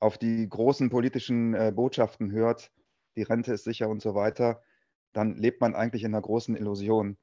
auf 0.01 0.17
die 0.17 0.49
großen 0.49 0.89
politischen 0.89 1.53
äh, 1.53 1.71
Botschaften 1.73 2.33
hört, 2.33 2.71
die 3.15 3.23
Rente 3.23 3.53
ist 3.53 3.63
sicher 3.63 3.89
und 3.89 4.01
so 4.01 4.15
weiter, 4.15 4.61
dann 5.13 5.35
lebt 5.35 5.61
man 5.61 5.75
eigentlich 5.75 6.03
in 6.03 6.13
einer 6.13 6.21
großen 6.21 6.55
Illusion. 6.55 7.17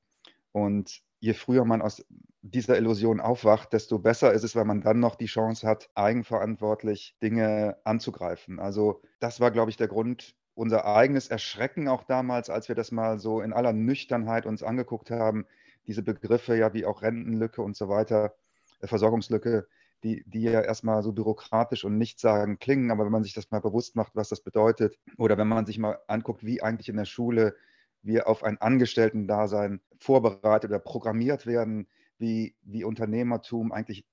Und 0.52 1.02
je 1.20 1.34
früher 1.34 1.64
man 1.64 1.82
aus 1.82 2.04
dieser 2.42 2.76
Illusion 2.76 3.20
aufwacht, 3.20 3.72
desto 3.72 3.98
besser 3.98 4.32
ist 4.32 4.42
es, 4.42 4.56
wenn 4.56 4.66
man 4.66 4.80
dann 4.80 4.98
noch 4.98 5.14
die 5.14 5.26
Chance 5.26 5.66
hat, 5.66 5.90
eigenverantwortlich 5.94 7.16
Dinge 7.22 7.76
anzugreifen. 7.84 8.58
Also 8.58 9.02
das 9.20 9.40
war, 9.40 9.50
glaube 9.50 9.70
ich, 9.70 9.76
der 9.76 9.88
Grund, 9.88 10.34
unser 10.54 10.84
eigenes 10.84 11.28
Erschrecken 11.28 11.88
auch 11.88 12.02
damals, 12.04 12.50
als 12.50 12.68
wir 12.68 12.74
das 12.74 12.92
mal 12.92 13.18
so 13.18 13.40
in 13.40 13.52
aller 13.52 13.72
Nüchternheit 13.72 14.44
uns 14.44 14.62
angeguckt 14.62 15.10
haben, 15.10 15.46
diese 15.86 16.02
Begriffe 16.02 16.56
ja 16.56 16.74
wie 16.74 16.84
auch 16.84 17.02
Rentenlücke 17.02 17.62
und 17.62 17.76
so 17.76 17.88
weiter, 17.88 18.34
äh, 18.80 18.86
Versorgungslücke, 18.86 19.66
die, 20.02 20.24
die 20.26 20.42
ja 20.42 20.60
erstmal 20.60 21.02
so 21.02 21.12
bürokratisch 21.12 21.84
und 21.84 21.98
nichtssagend 21.98 22.60
klingen, 22.60 22.90
aber 22.90 23.04
wenn 23.04 23.12
man 23.12 23.22
sich 23.22 23.34
das 23.34 23.50
mal 23.50 23.60
bewusst 23.60 23.96
macht, 23.96 24.16
was 24.16 24.28
das 24.28 24.40
bedeutet, 24.40 24.98
oder 25.16 25.38
wenn 25.38 25.48
man 25.48 25.66
sich 25.66 25.78
mal 25.78 25.98
anguckt, 26.08 26.44
wie 26.44 26.62
eigentlich 26.62 26.88
in 26.88 26.96
der 26.96 27.04
Schule 27.04 27.56
wir 28.02 28.26
auf 28.26 28.42
ein 28.42 28.60
Angestellten-Dasein 28.60 29.80
vorbereitet 29.98 30.70
oder 30.70 30.80
programmiert 30.80 31.46
werden, 31.46 31.86
wie, 32.18 32.56
wie 32.62 32.84
Unternehmertum 32.84 33.72
eigentlich 33.72 34.04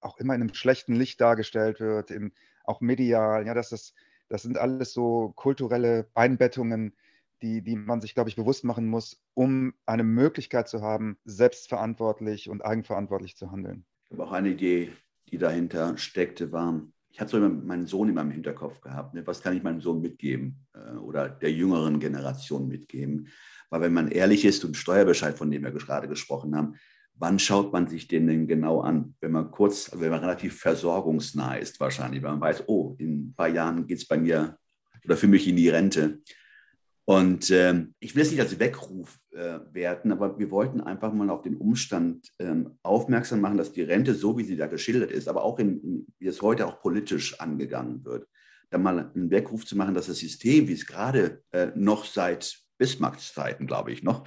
auch 0.00 0.18
immer 0.18 0.34
in 0.34 0.42
einem 0.42 0.54
schlechten 0.54 0.94
Licht 0.94 1.20
dargestellt 1.20 1.80
wird, 1.80 2.10
in, 2.10 2.32
auch 2.64 2.80
medial, 2.80 3.46
ja, 3.46 3.54
das, 3.54 3.70
das, 3.70 3.94
das 4.28 4.42
sind 4.42 4.58
alles 4.58 4.92
so 4.92 5.32
kulturelle 5.34 6.08
Einbettungen, 6.14 6.94
die, 7.42 7.62
die 7.62 7.74
man 7.74 8.00
sich, 8.00 8.14
glaube 8.14 8.30
ich, 8.30 8.36
bewusst 8.36 8.62
machen 8.64 8.88
muss, 8.88 9.20
um 9.34 9.74
eine 9.86 10.04
Möglichkeit 10.04 10.68
zu 10.68 10.80
haben, 10.80 11.18
selbstverantwortlich 11.24 12.48
und 12.48 12.64
eigenverantwortlich 12.64 13.36
zu 13.36 13.50
handeln. 13.50 13.84
Ich 14.04 14.12
habe 14.12 14.24
auch 14.24 14.32
eine 14.32 14.50
Idee, 14.50 14.92
die 15.32 15.38
dahinter 15.38 15.96
steckte, 15.96 16.52
war, 16.52 16.86
ich 17.10 17.20
hatte 17.20 17.32
so 17.32 17.36
immer 17.38 17.48
meinen 17.48 17.86
Sohn 17.86 18.08
in 18.08 18.14
meinem 18.14 18.30
Hinterkopf 18.30 18.80
gehabt. 18.80 19.14
Ne? 19.14 19.26
Was 19.26 19.42
kann 19.42 19.56
ich 19.56 19.62
meinem 19.62 19.80
Sohn 19.80 20.00
mitgeben 20.00 20.66
äh, 20.74 20.96
oder 20.96 21.28
der 21.28 21.50
jüngeren 21.50 21.98
Generation 21.98 22.68
mitgeben? 22.68 23.28
Weil 23.70 23.80
wenn 23.80 23.94
man 23.94 24.08
ehrlich 24.08 24.44
ist 24.44 24.64
und 24.64 24.76
Steuerbescheid, 24.76 25.36
von 25.36 25.50
dem 25.50 25.64
wir 25.64 25.72
gerade 25.72 26.06
gesprochen 26.06 26.54
haben, 26.54 26.74
wann 27.14 27.38
schaut 27.38 27.72
man 27.72 27.88
sich 27.88 28.08
den 28.08 28.26
denn 28.26 28.46
genau 28.46 28.80
an? 28.80 29.14
Wenn 29.20 29.32
man 29.32 29.50
kurz, 29.50 29.90
wenn 29.94 30.10
man 30.10 30.20
relativ 30.20 30.60
versorgungsnah 30.60 31.56
ist 31.56 31.80
wahrscheinlich, 31.80 32.22
weil 32.22 32.32
man 32.32 32.40
weiß, 32.40 32.64
oh, 32.68 32.94
in 32.98 33.28
ein 33.28 33.34
paar 33.34 33.48
Jahren 33.48 33.86
geht 33.86 33.98
es 33.98 34.06
bei 34.06 34.18
mir 34.18 34.58
oder 35.04 35.16
für 35.16 35.28
mich 35.28 35.48
in 35.48 35.56
die 35.56 35.68
Rente. 35.68 36.20
Und 37.04 37.50
äh, 37.50 37.86
ich 37.98 38.14
will 38.14 38.22
es 38.22 38.30
nicht 38.30 38.40
als 38.40 38.58
Weckruf 38.60 39.18
äh, 39.32 39.58
werten, 39.72 40.12
aber 40.12 40.38
wir 40.38 40.50
wollten 40.50 40.80
einfach 40.80 41.12
mal 41.12 41.30
auf 41.30 41.42
den 41.42 41.56
Umstand 41.56 42.28
äh, 42.38 42.54
aufmerksam 42.82 43.40
machen, 43.40 43.56
dass 43.56 43.72
die 43.72 43.82
Rente, 43.82 44.14
so 44.14 44.38
wie 44.38 44.44
sie 44.44 44.56
da 44.56 44.68
geschildert 44.68 45.10
ist, 45.10 45.26
aber 45.26 45.42
auch 45.42 45.58
in, 45.58 45.80
in, 45.82 46.06
wie 46.18 46.28
es 46.28 46.42
heute 46.42 46.66
auch 46.66 46.80
politisch 46.80 47.40
angegangen 47.40 48.04
wird, 48.04 48.28
da 48.70 48.78
mal 48.78 49.10
einen 49.14 49.30
Weckruf 49.30 49.66
zu 49.66 49.76
machen, 49.76 49.94
dass 49.94 50.06
das 50.06 50.18
System, 50.18 50.68
wie 50.68 50.74
es 50.74 50.86
gerade 50.86 51.42
äh, 51.50 51.68
noch 51.74 52.04
seit 52.04 52.56
Bismarcks 52.78 53.34
Zeiten, 53.34 53.66
glaube 53.66 53.92
ich, 53.92 54.02
noch, 54.02 54.26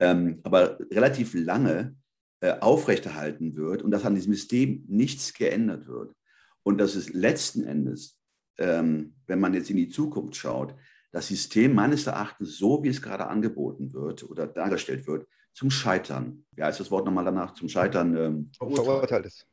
ähm, 0.00 0.40
aber 0.44 0.78
relativ 0.90 1.34
lange 1.34 1.94
äh, 2.40 2.58
aufrechterhalten 2.60 3.54
wird 3.54 3.82
und 3.82 3.90
dass 3.90 4.04
an 4.04 4.14
diesem 4.14 4.32
System 4.32 4.84
nichts 4.88 5.34
geändert 5.34 5.86
wird. 5.86 6.14
Und 6.62 6.78
dass 6.78 6.94
es 6.94 7.12
letzten 7.12 7.64
Endes, 7.64 8.18
ähm, 8.58 9.14
wenn 9.26 9.40
man 9.40 9.54
jetzt 9.54 9.70
in 9.70 9.76
die 9.76 9.90
Zukunft 9.90 10.36
schaut, 10.36 10.74
das 11.14 11.28
System 11.28 11.74
meines 11.74 12.08
Erachtens, 12.08 12.58
so 12.58 12.82
wie 12.82 12.88
es 12.88 13.00
gerade 13.00 13.28
angeboten 13.28 13.92
wird 13.92 14.28
oder 14.28 14.48
dargestellt 14.48 15.06
wird, 15.06 15.28
zum 15.52 15.70
Scheitern, 15.70 16.44
wie 16.50 16.64
heißt 16.64 16.80
das 16.80 16.90
Wort 16.90 17.06
nochmal 17.06 17.24
danach, 17.24 17.54
zum 17.54 17.68
Scheitern 17.68 18.16
ähm, 18.16 18.50
verurteilt 18.58 19.26
ist. 19.26 19.46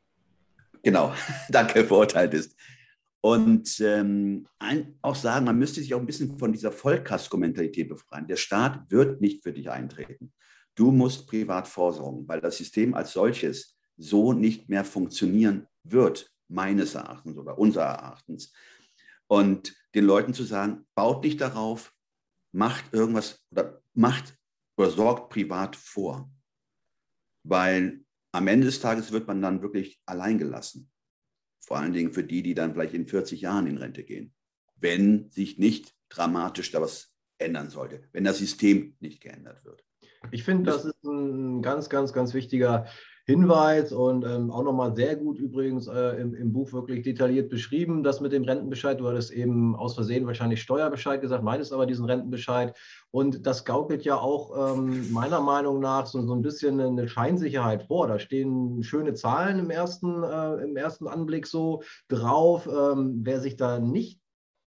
Genau, 0.82 1.14
danke, 1.50 1.84
verurteilt 1.84 2.34
ist. 2.34 2.56
Und 3.20 3.78
ähm, 3.78 4.48
ein, 4.58 4.98
auch 5.02 5.14
sagen, 5.14 5.46
man 5.46 5.56
müsste 5.56 5.80
sich 5.80 5.94
auch 5.94 6.00
ein 6.00 6.06
bisschen 6.06 6.36
von 6.36 6.52
dieser 6.52 6.72
Vollkasko-Mentalität 6.72 7.88
befreien. 7.88 8.26
Der 8.26 8.34
Staat 8.34 8.90
wird 8.90 9.20
nicht 9.20 9.44
für 9.44 9.52
dich 9.52 9.70
eintreten. 9.70 10.32
Du 10.74 10.90
musst 10.90 11.28
privat 11.28 11.68
vorsorgen, 11.68 12.26
weil 12.26 12.40
das 12.40 12.56
System 12.56 12.94
als 12.94 13.12
solches 13.12 13.78
so 13.96 14.32
nicht 14.32 14.68
mehr 14.68 14.84
funktionieren 14.84 15.68
wird, 15.84 16.28
meines 16.48 16.96
Erachtens 16.96 17.38
oder 17.38 17.56
unser 17.56 17.82
Erachtens. 17.82 18.52
Und 19.32 19.74
den 19.94 20.04
Leuten 20.04 20.34
zu 20.34 20.44
sagen, 20.44 20.84
baut 20.94 21.24
nicht 21.24 21.40
darauf, 21.40 21.94
macht 22.54 22.92
irgendwas 22.92 23.42
oder 23.50 23.82
macht 23.94 24.36
oder 24.76 24.90
sorgt 24.90 25.30
privat 25.32 25.74
vor. 25.74 26.30
Weil 27.42 28.04
am 28.32 28.46
Ende 28.46 28.66
des 28.66 28.80
Tages 28.80 29.10
wird 29.10 29.26
man 29.26 29.40
dann 29.40 29.62
wirklich 29.62 30.02
allein 30.04 30.36
gelassen. 30.36 30.92
Vor 31.64 31.78
allen 31.78 31.94
Dingen 31.94 32.12
für 32.12 32.24
die, 32.24 32.42
die 32.42 32.52
dann 32.52 32.74
vielleicht 32.74 32.92
in 32.92 33.06
40 33.06 33.40
Jahren 33.40 33.66
in 33.66 33.78
Rente 33.78 34.04
gehen. 34.04 34.34
Wenn 34.76 35.30
sich 35.30 35.56
nicht 35.56 35.94
dramatisch 36.10 36.70
da 36.70 36.82
was 36.82 37.16
ändern 37.38 37.70
sollte, 37.70 38.06
wenn 38.12 38.24
das 38.24 38.36
System 38.36 38.96
nicht 39.00 39.22
geändert 39.22 39.64
wird. 39.64 39.82
Ich 40.30 40.44
finde, 40.44 40.70
das 40.70 40.84
ist 40.84 41.02
ein 41.04 41.62
ganz, 41.62 41.88
ganz, 41.88 42.12
ganz 42.12 42.34
wichtiger 42.34 42.86
Hinweis 43.24 43.92
und 43.92 44.24
ähm, 44.24 44.50
auch 44.50 44.64
nochmal 44.64 44.96
sehr 44.96 45.14
gut 45.14 45.38
übrigens 45.38 45.86
äh, 45.86 46.20
im, 46.20 46.34
im, 46.34 46.52
Buch 46.52 46.72
wirklich 46.72 47.02
detailliert 47.02 47.50
beschrieben, 47.50 48.02
das 48.02 48.20
mit 48.20 48.32
dem 48.32 48.42
Rentenbescheid. 48.42 48.98
Du 48.98 49.06
hattest 49.06 49.30
eben 49.30 49.76
aus 49.76 49.94
Versehen 49.94 50.26
wahrscheinlich 50.26 50.60
Steuerbescheid 50.60 51.20
gesagt, 51.20 51.44
meintest 51.44 51.72
aber 51.72 51.86
diesen 51.86 52.04
Rentenbescheid. 52.04 52.76
Und 53.12 53.46
das 53.46 53.64
gaukelt 53.64 54.04
ja 54.04 54.16
auch 54.16 54.76
ähm, 54.76 55.12
meiner 55.12 55.40
Meinung 55.40 55.78
nach 55.78 56.06
so, 56.06 56.20
so 56.26 56.34
ein 56.34 56.42
bisschen 56.42 56.80
eine 56.80 57.06
Scheinsicherheit 57.06 57.84
vor. 57.84 58.08
Da 58.08 58.18
stehen 58.18 58.82
schöne 58.82 59.14
Zahlen 59.14 59.60
im 59.60 59.70
ersten, 59.70 60.24
äh, 60.24 60.54
im 60.64 60.76
ersten 60.76 61.06
Anblick 61.06 61.46
so 61.46 61.82
drauf. 62.08 62.66
Ähm, 62.66 63.20
wer 63.22 63.40
sich 63.40 63.56
da 63.56 63.78
nicht 63.78 64.21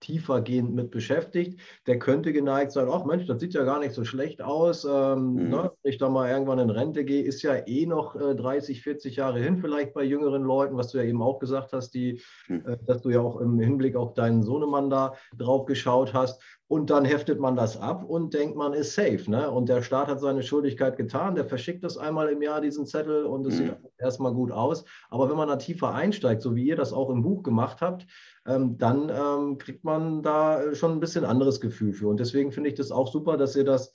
tiefergehend 0.00 0.75
mit 0.75 0.90
beschäftigt, 0.90 1.61
der 1.87 1.99
könnte 1.99 2.33
geneigt 2.33 2.73
sein, 2.73 2.88
ach 2.90 3.05
Mensch, 3.05 3.26
das 3.26 3.40
sieht 3.40 3.55
ja 3.55 3.64
gar 3.64 3.81
nicht 3.81 3.95
so 3.95 4.05
schlecht 4.05 4.43
aus. 4.43 4.85
Ähm, 4.85 5.35
mhm. 5.35 5.49
ne? 5.50 5.73
Wenn 5.83 5.93
ich 5.93 5.99
da 5.99 6.09
mal 6.09 6.31
irgendwann 6.31 6.59
in 6.59 6.71
Rente 6.71 7.05
gehe, 7.05 7.23
ist 7.23 7.43
ja 7.43 7.67
eh 7.67 7.87
noch 7.87 8.14
äh, 8.14 8.35
30, 8.35 8.83
40 8.83 9.17
Jahre 9.17 9.40
hin, 9.40 9.59
vielleicht 9.59 9.95
bei 9.95 10.05
jüngeren 10.05 10.43
Leuten, 10.43 10.76
was 10.76 10.88
du 10.93 10.99
ja 10.99 11.05
eben 11.05 11.23
auch 11.23 11.38
gesagt 11.38 11.73
hast, 11.73 11.90
die, 11.90 12.21
mhm. 12.49 12.64
äh, 12.67 12.76
dass 12.87 13.02
du 13.02 13.11
ja 13.11 13.21
auch 13.21 13.40
im 13.40 13.59
Hinblick 13.59 13.97
auf 13.97 14.14
deinen 14.14 14.43
Sohnemann 14.43 14.90
da 14.90 15.14
drauf 15.37 15.67
geschaut 15.67 16.14
hast. 16.14 16.40
Und 16.68 16.90
dann 16.90 17.06
heftet 17.06 17.40
man 17.40 17.56
das 17.56 17.80
ab 17.80 18.04
und 18.04 18.34
denkt, 18.34 18.54
man 18.54 18.75
ist 18.75 18.94
safe. 18.94 19.25
Ne? 19.26 19.50
Und 19.50 19.70
der 19.70 19.82
Staat 19.82 20.08
hat 20.08 20.20
seine 20.20 20.42
Schuldigkeit 20.42 20.98
getan, 20.98 21.34
der 21.34 21.46
verschickt 21.46 21.82
das 21.82 21.96
einmal 21.96 22.28
im 22.28 22.42
Jahr, 22.42 22.60
diesen 22.60 22.87
Zettel, 22.87 23.25
und 23.25 23.46
es 23.46 23.54
mhm. 23.54 23.68
sieht 23.68 23.76
erstmal 23.96 24.34
gut 24.34 24.52
aus. 24.52 24.84
Aber 25.08 25.30
wenn 25.30 25.37
man 25.38 25.48
da 25.48 25.56
tiefer 25.56 25.94
einsteigt, 25.94 26.42
so 26.42 26.54
wie 26.54 26.66
ihr 26.66 26.76
das 26.76 26.92
auch 26.92 27.08
im 27.08 27.22
Buch 27.22 27.42
gemacht 27.42 27.80
habt, 27.80 28.06
ähm, 28.46 28.76
dann 28.76 29.08
ähm, 29.08 29.56
kriegt 29.56 29.82
man 29.82 30.22
da 30.22 30.75
schon 30.75 30.92
ein 30.92 31.00
bisschen 31.00 31.25
anderes 31.25 31.60
Gefühl 31.60 31.94
für. 31.94 32.08
Und 32.08 32.20
deswegen 32.20 32.52
finde 32.52 32.68
ich 32.68 32.76
das 32.76 32.92
auch 32.92 33.10
super, 33.10 33.38
dass 33.38 33.56
ihr 33.56 33.64
das 33.64 33.92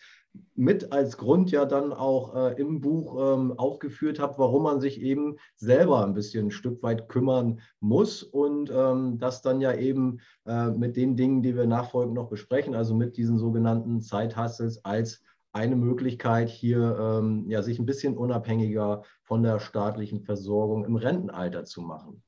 mit 0.56 0.92
als 0.92 1.18
Grund 1.18 1.52
ja 1.52 1.66
dann 1.66 1.94
auch 1.94 2.36
äh, 2.36 2.62
im 2.62 2.82
Buch 2.82 3.36
ähm, 3.36 3.54
aufgeführt 3.58 4.20
habt, 4.20 4.40
warum 4.40 4.64
man 4.64 4.82
sich 4.82 5.02
eben 5.02 5.38
selber 5.56 6.04
ein 6.04 6.14
bisschen 6.14 6.48
ein 6.48 6.52
Stück 6.52 6.82
weit 6.84 7.10
kümmern 7.10 7.62
muss 7.80 8.24
und 8.24 8.72
ähm, 8.74 9.20
das 9.20 9.42
dann 9.42 9.62
ja 9.62 9.74
eben 9.74 10.20
äh, 10.46 10.70
mit 10.70 10.96
den 10.96 11.16
Dingen, 11.16 11.42
die 11.42 11.56
wir 11.56 11.68
nachfolgend 11.68 12.16
noch 12.16 12.30
besprechen, 12.30 12.76
also 12.76 12.96
mit 12.96 13.18
diesen 13.18 13.38
sogenannten 13.38 14.02
Zeithassels 14.02 14.84
als 14.86 15.24
eine 15.54 15.76
Möglichkeit, 15.76 16.50
hier 16.50 16.98
ähm, 17.00 17.46
ja, 17.48 17.62
sich 17.62 17.78
ein 17.78 17.86
bisschen 17.86 18.18
unabhängiger 18.18 19.04
von 19.22 19.44
der 19.44 19.60
staatlichen 19.60 20.22
Versorgung 20.22 20.84
im 20.86 20.96
Rentenalter 20.96 21.64
zu 21.64 21.82
machen 21.82 22.24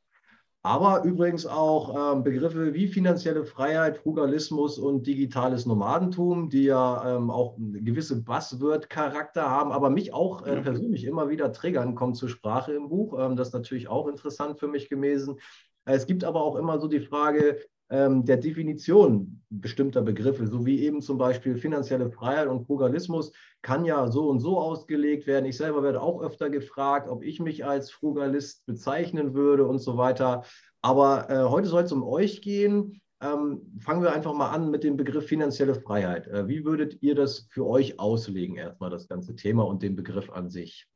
aber 0.66 1.04
übrigens 1.04 1.46
auch 1.46 2.16
ähm, 2.16 2.24
Begriffe 2.24 2.74
wie 2.74 2.88
finanzielle 2.88 3.46
Freiheit, 3.46 4.00
Frugalismus 4.00 4.80
und 4.80 5.06
digitales 5.06 5.68
Nomadentum, 5.68 6.50
die 6.50 6.64
ja 6.64 7.18
ähm, 7.18 7.30
auch 7.30 7.56
eine 7.58 7.84
gewisse 7.84 8.24
Buzzword-Charakter 8.24 9.48
haben, 9.48 9.72
aber 9.72 9.92
mich 9.92 10.12
auch 10.12 10.44
äh, 10.44 10.60
persönlich 10.64 11.04
immer 11.04 11.30
wieder 11.30 11.52
triggern, 11.52 11.94
kommt 11.94 12.18
zur 12.18 12.30
Sprache 12.30 12.74
im 12.74 12.90
Buch. 12.90 13.16
Ähm, 13.20 13.36
das 13.36 13.50
ist 13.50 13.54
natürlich 13.54 13.88
auch 13.90 14.08
interessant 14.08 14.58
für 14.60 14.68
mich 14.68 14.90
gewesen. 14.90 15.40
Es 15.86 16.08
gibt 16.08 16.24
aber 16.24 16.42
auch 16.42 16.56
immer 16.56 16.80
so 16.80 16.88
die 16.88 17.02
Frage, 17.02 17.60
der 17.88 18.38
Definition 18.38 19.44
bestimmter 19.50 20.02
Begriffe, 20.02 20.48
so 20.48 20.66
wie 20.66 20.82
eben 20.82 21.02
zum 21.02 21.20
Beispiel 21.20 21.56
finanzielle 21.56 22.10
Freiheit 22.10 22.48
und 22.48 22.66
Frugalismus, 22.66 23.32
kann 23.62 23.86
ja 23.86 24.10
so 24.12 24.28
und 24.30 24.40
so 24.40 24.60
ausgelegt 24.60 25.28
werden. 25.28 25.46
Ich 25.46 25.58
selber 25.58 25.84
werde 25.84 26.02
auch 26.02 26.22
öfter 26.22 26.50
gefragt, 26.50 27.10
ob 27.10 27.24
ich 27.24 27.40
mich 27.40 27.66
als 27.66 27.92
Frugalist 27.92 28.66
bezeichnen 28.66 29.34
würde 29.34 29.68
und 29.68 29.80
so 29.80 29.98
weiter. 29.98 30.44
Aber 30.82 31.30
äh, 31.30 31.44
heute 31.44 31.68
soll 31.68 31.84
es 31.84 31.92
um 31.92 32.04
euch 32.04 32.42
gehen. 32.42 33.02
Ähm, 33.22 33.62
fangen 33.80 34.04
wir 34.04 34.14
einfach 34.14 34.34
mal 34.34 34.50
an 34.50 34.70
mit 34.70 34.84
dem 34.84 34.98
Begriff 34.98 35.26
finanzielle 35.26 35.76
Freiheit. 35.76 36.28
Äh, 36.28 36.48
wie 36.48 36.66
würdet 36.66 37.02
ihr 37.02 37.16
das 37.16 37.48
für 37.50 37.66
euch 37.66 38.00
auslegen, 38.00 38.56
erstmal 38.56 38.90
das 38.90 39.08
ganze 39.08 39.36
Thema 39.36 39.64
und 39.64 39.82
den 39.82 39.96
Begriff 39.96 40.30
an 40.30 40.50
sich? 40.50 40.88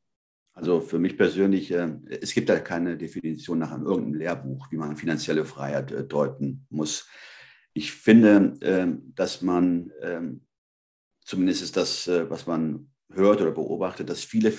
Also 0.60 0.82
für 0.82 0.98
mich 0.98 1.16
persönlich, 1.16 1.70
äh, 1.70 1.88
es 2.20 2.34
gibt 2.34 2.50
da 2.50 2.60
keine 2.60 2.98
Definition 2.98 3.58
nach 3.60 3.72
einem 3.72 3.86
irgendeinem 3.86 4.18
Lehrbuch, 4.18 4.70
wie 4.70 4.76
man 4.76 4.94
finanzielle 4.94 5.46
Freiheit 5.46 5.90
äh, 5.90 6.04
deuten 6.04 6.66
muss. 6.68 7.08
Ich 7.72 7.92
finde, 7.92 8.52
ähm, 8.60 9.14
dass 9.14 9.40
man, 9.40 9.90
ähm, 10.02 10.42
zumindest 11.24 11.62
ist 11.62 11.78
das, 11.78 12.06
äh, 12.08 12.28
was 12.28 12.46
man 12.46 12.90
hört 13.10 13.40
oder 13.40 13.52
beobachtet, 13.52 14.10
dass 14.10 14.22
viele 14.22 14.52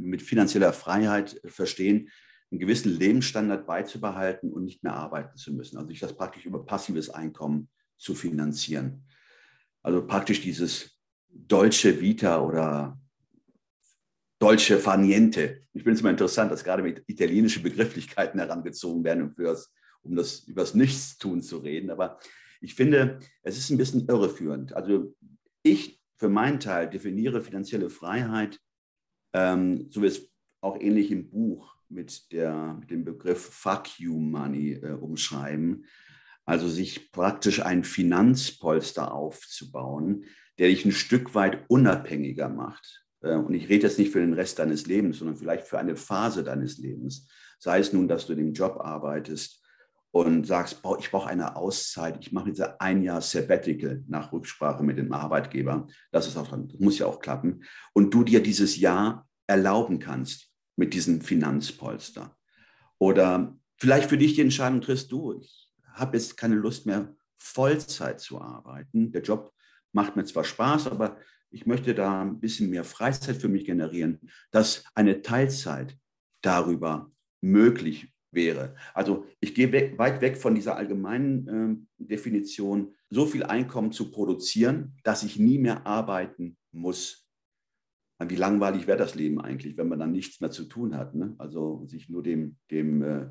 mit 0.00 0.22
finanzieller 0.22 0.72
Freiheit 0.72 1.40
verstehen, 1.44 2.10
einen 2.50 2.58
gewissen 2.58 2.90
Lebensstandard 2.90 3.64
beizubehalten 3.64 4.52
und 4.52 4.64
nicht 4.64 4.82
mehr 4.82 4.94
arbeiten 4.94 5.36
zu 5.36 5.52
müssen. 5.52 5.76
Also 5.76 5.88
sich 5.88 6.00
das 6.00 6.16
praktisch 6.16 6.46
über 6.46 6.66
passives 6.66 7.10
Einkommen 7.10 7.68
zu 7.96 8.16
finanzieren. 8.16 9.04
Also 9.82 10.04
praktisch 10.04 10.40
dieses 10.40 11.00
deutsche 11.28 12.00
Vita 12.00 12.42
oder 12.42 12.98
Dolce 14.44 14.78
Faniente. 14.78 15.62
Ich 15.72 15.84
finde 15.84 15.94
es 15.94 16.00
immer 16.00 16.10
interessant, 16.10 16.52
dass 16.52 16.64
gerade 16.64 16.82
mit 16.82 17.02
italienischen 17.06 17.62
Begrifflichkeiten 17.62 18.38
herangezogen 18.38 19.02
werden, 19.02 19.34
um, 19.34 20.14
das, 20.14 20.44
um 20.46 20.54
das 20.54 20.74
Nichtstun 20.74 21.40
zu 21.40 21.56
reden. 21.56 21.88
Aber 21.88 22.18
ich 22.60 22.74
finde, 22.74 23.20
es 23.42 23.56
ist 23.56 23.70
ein 23.70 23.78
bisschen 23.78 24.06
irreführend. 24.06 24.74
Also 24.74 25.16
ich 25.62 25.98
für 26.18 26.28
meinen 26.28 26.60
Teil 26.60 26.90
definiere 26.90 27.40
finanzielle 27.40 27.88
Freiheit, 27.88 28.60
ähm, 29.32 29.86
so 29.90 30.02
wie 30.02 30.08
es 30.08 30.30
auch 30.60 30.78
ähnlich 30.78 31.10
im 31.10 31.30
Buch 31.30 31.76
mit, 31.88 32.30
der, 32.30 32.76
mit 32.78 32.90
dem 32.90 33.02
Begriff 33.02 33.40
Fuck 33.40 33.98
You 33.98 34.20
Money 34.20 34.72
äh, 34.74 34.90
umschreiben. 34.92 35.86
Also 36.44 36.68
sich 36.68 37.12
praktisch 37.12 37.62
ein 37.62 37.82
Finanzpolster 37.82 39.14
aufzubauen, 39.14 40.26
der 40.58 40.68
dich 40.68 40.84
ein 40.84 40.92
Stück 40.92 41.34
weit 41.34 41.64
unabhängiger 41.68 42.50
macht 42.50 43.03
und 43.32 43.54
ich 43.54 43.68
rede 43.68 43.86
jetzt 43.86 43.98
nicht 43.98 44.12
für 44.12 44.20
den 44.20 44.34
Rest 44.34 44.58
deines 44.58 44.86
Lebens, 44.86 45.18
sondern 45.18 45.36
vielleicht 45.36 45.66
für 45.66 45.78
eine 45.78 45.96
Phase 45.96 46.44
deines 46.44 46.78
Lebens. 46.78 47.28
Sei 47.58 47.78
es 47.78 47.92
nun, 47.92 48.08
dass 48.08 48.26
du 48.26 48.34
den 48.34 48.52
Job 48.52 48.78
arbeitest 48.80 49.62
und 50.10 50.46
sagst, 50.46 50.80
ich 51.00 51.10
brauche 51.10 51.28
eine 51.28 51.56
Auszeit, 51.56 52.18
ich 52.20 52.32
mache 52.32 52.50
jetzt 52.50 52.60
ein 52.80 53.02
Jahr 53.02 53.20
Sabbatical 53.20 54.04
nach 54.06 54.32
Rücksprache 54.32 54.84
mit 54.84 54.98
dem 54.98 55.12
Arbeitgeber. 55.12 55.86
Das, 56.12 56.28
ist 56.28 56.36
auch, 56.36 56.48
das 56.48 56.80
muss 56.80 56.98
ja 56.98 57.06
auch 57.06 57.18
klappen. 57.18 57.64
Und 57.94 58.12
du 58.12 58.22
dir 58.22 58.42
dieses 58.42 58.76
Jahr 58.76 59.26
erlauben 59.46 59.98
kannst 59.98 60.50
mit 60.76 60.94
diesem 60.94 61.20
Finanzpolster. 61.20 62.36
Oder 62.98 63.56
vielleicht 63.76 64.08
für 64.08 64.18
dich 64.18 64.34
die 64.34 64.42
Entscheidung 64.42 64.80
triffst 64.80 65.10
du, 65.10 65.40
ich 65.40 65.68
habe 65.94 66.16
jetzt 66.16 66.36
keine 66.36 66.54
Lust 66.54 66.86
mehr, 66.86 67.14
Vollzeit 67.38 68.20
zu 68.20 68.40
arbeiten. 68.40 69.12
Der 69.12 69.22
Job 69.22 69.52
macht 69.92 70.16
mir 70.16 70.24
zwar 70.24 70.44
Spaß, 70.44 70.88
aber 70.88 71.16
ich 71.54 71.66
möchte 71.66 71.94
da 71.94 72.22
ein 72.22 72.40
bisschen 72.40 72.68
mehr 72.68 72.82
Freizeit 72.82 73.36
für 73.36 73.48
mich 73.48 73.64
generieren, 73.64 74.18
dass 74.50 74.84
eine 74.94 75.22
Teilzeit 75.22 75.96
darüber 76.42 77.12
möglich 77.40 78.12
wäre. 78.32 78.74
Also 78.92 79.26
ich 79.38 79.54
gehe 79.54 79.70
weg, 79.70 79.96
weit 79.96 80.20
weg 80.20 80.36
von 80.36 80.56
dieser 80.56 80.76
allgemeinen 80.76 81.86
äh, 82.00 82.04
Definition, 82.04 82.92
so 83.08 83.24
viel 83.24 83.44
Einkommen 83.44 83.92
zu 83.92 84.10
produzieren, 84.10 84.96
dass 85.04 85.22
ich 85.22 85.38
nie 85.38 85.58
mehr 85.58 85.86
arbeiten 85.86 86.56
muss. 86.72 87.28
Wie 88.18 88.36
langweilig 88.36 88.88
wäre 88.88 88.98
das 88.98 89.14
Leben 89.14 89.40
eigentlich, 89.40 89.76
wenn 89.76 89.88
man 89.88 90.00
dann 90.00 90.12
nichts 90.12 90.40
mehr 90.40 90.50
zu 90.50 90.64
tun 90.64 90.96
hat? 90.96 91.14
Ne? 91.14 91.36
Also 91.38 91.86
sich 91.86 92.08
nur 92.08 92.24
dem, 92.24 92.56
dem 92.70 93.02
äh, 93.02 93.26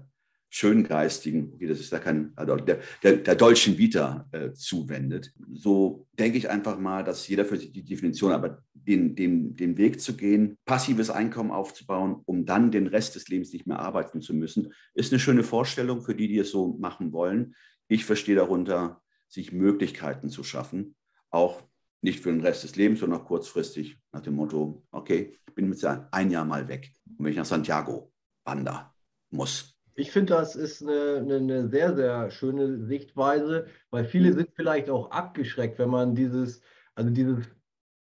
schöngeistigen, 0.56 1.52
okay, 1.52 1.66
das 1.66 1.80
ist 1.80 1.92
ja 1.92 1.98
kein, 1.98 2.32
also 2.36 2.56
der, 2.58 2.80
der, 3.02 3.18
der 3.18 3.34
deutschen 3.34 3.76
Vita 3.80 4.28
äh, 4.32 4.52
zuwendet. 4.54 5.34
So 5.52 6.06
denke 6.20 6.38
ich 6.38 6.48
einfach 6.48 6.78
mal, 6.78 7.04
dass 7.04 7.28
jeder 7.28 7.44
für 7.44 7.58
sich 7.58 7.72
die 7.72 7.84
Definition, 7.84 8.32
aber 8.32 8.62
den, 8.76 9.16
den, 9.16 9.56
den 9.56 9.78
Weg 9.80 10.00
zu 10.00 10.16
gehen, 10.16 10.60
passives 10.66 11.10
Einkommen 11.10 11.50
aufzubauen, 11.50 12.22
um 12.26 12.46
dann 12.46 12.70
den 12.70 12.86
Rest 12.86 13.16
des 13.16 13.30
Lebens 13.30 13.52
nicht 13.52 13.66
mehr 13.66 13.80
arbeiten 13.80 14.22
zu 14.22 14.36
müssen, 14.36 14.72
ist 14.94 15.12
eine 15.12 15.20
schöne 15.20 15.44
Vorstellung 15.44 16.04
für 16.04 16.14
die, 16.14 16.28
die 16.28 16.38
es 16.38 16.52
so 16.52 16.78
machen 16.78 17.14
wollen. 17.14 17.56
Ich 17.88 18.06
verstehe 18.06 18.36
darunter, 18.36 19.02
sich 19.28 19.54
Möglichkeiten 19.54 20.30
zu 20.30 20.44
schaffen, 20.44 20.96
auch 21.32 21.64
nicht 22.02 22.20
für 22.20 22.32
den 22.32 22.42
Rest 22.42 22.64
des 22.64 22.76
Lebens, 22.76 23.00
sondern 23.00 23.22
auch 23.22 23.26
kurzfristig 23.26 23.98
nach 24.12 24.22
dem 24.22 24.36
Motto, 24.36 24.84
okay, 24.92 25.40
ich 25.48 25.56
bin 25.56 25.68
mit 25.68 25.84
ein 26.12 26.30
Jahr 26.30 26.46
mal 26.46 26.68
weg. 26.68 26.92
Und 27.18 27.26
wenn 27.26 27.32
ich 27.32 27.38
nach 27.38 27.46
Santiago 27.46 28.14
wandern 28.44 28.86
muss, 29.32 29.73
ich 29.96 30.12
finde, 30.12 30.34
das 30.34 30.56
ist 30.56 30.82
eine, 30.82 31.18
eine, 31.18 31.36
eine, 31.36 31.68
sehr, 31.68 31.96
sehr 31.96 32.32
schöne 32.32 32.86
Sichtweise, 32.86 33.68
weil 33.92 34.06
viele 34.06 34.32
mhm. 34.32 34.36
sind 34.36 34.50
vielleicht 34.56 34.90
auch 34.90 35.12
abgeschreckt, 35.12 35.78
wenn 35.80 35.90
man 35.90 36.16
dieses, 36.16 36.62
also 36.96 37.10
dieses 37.10 37.46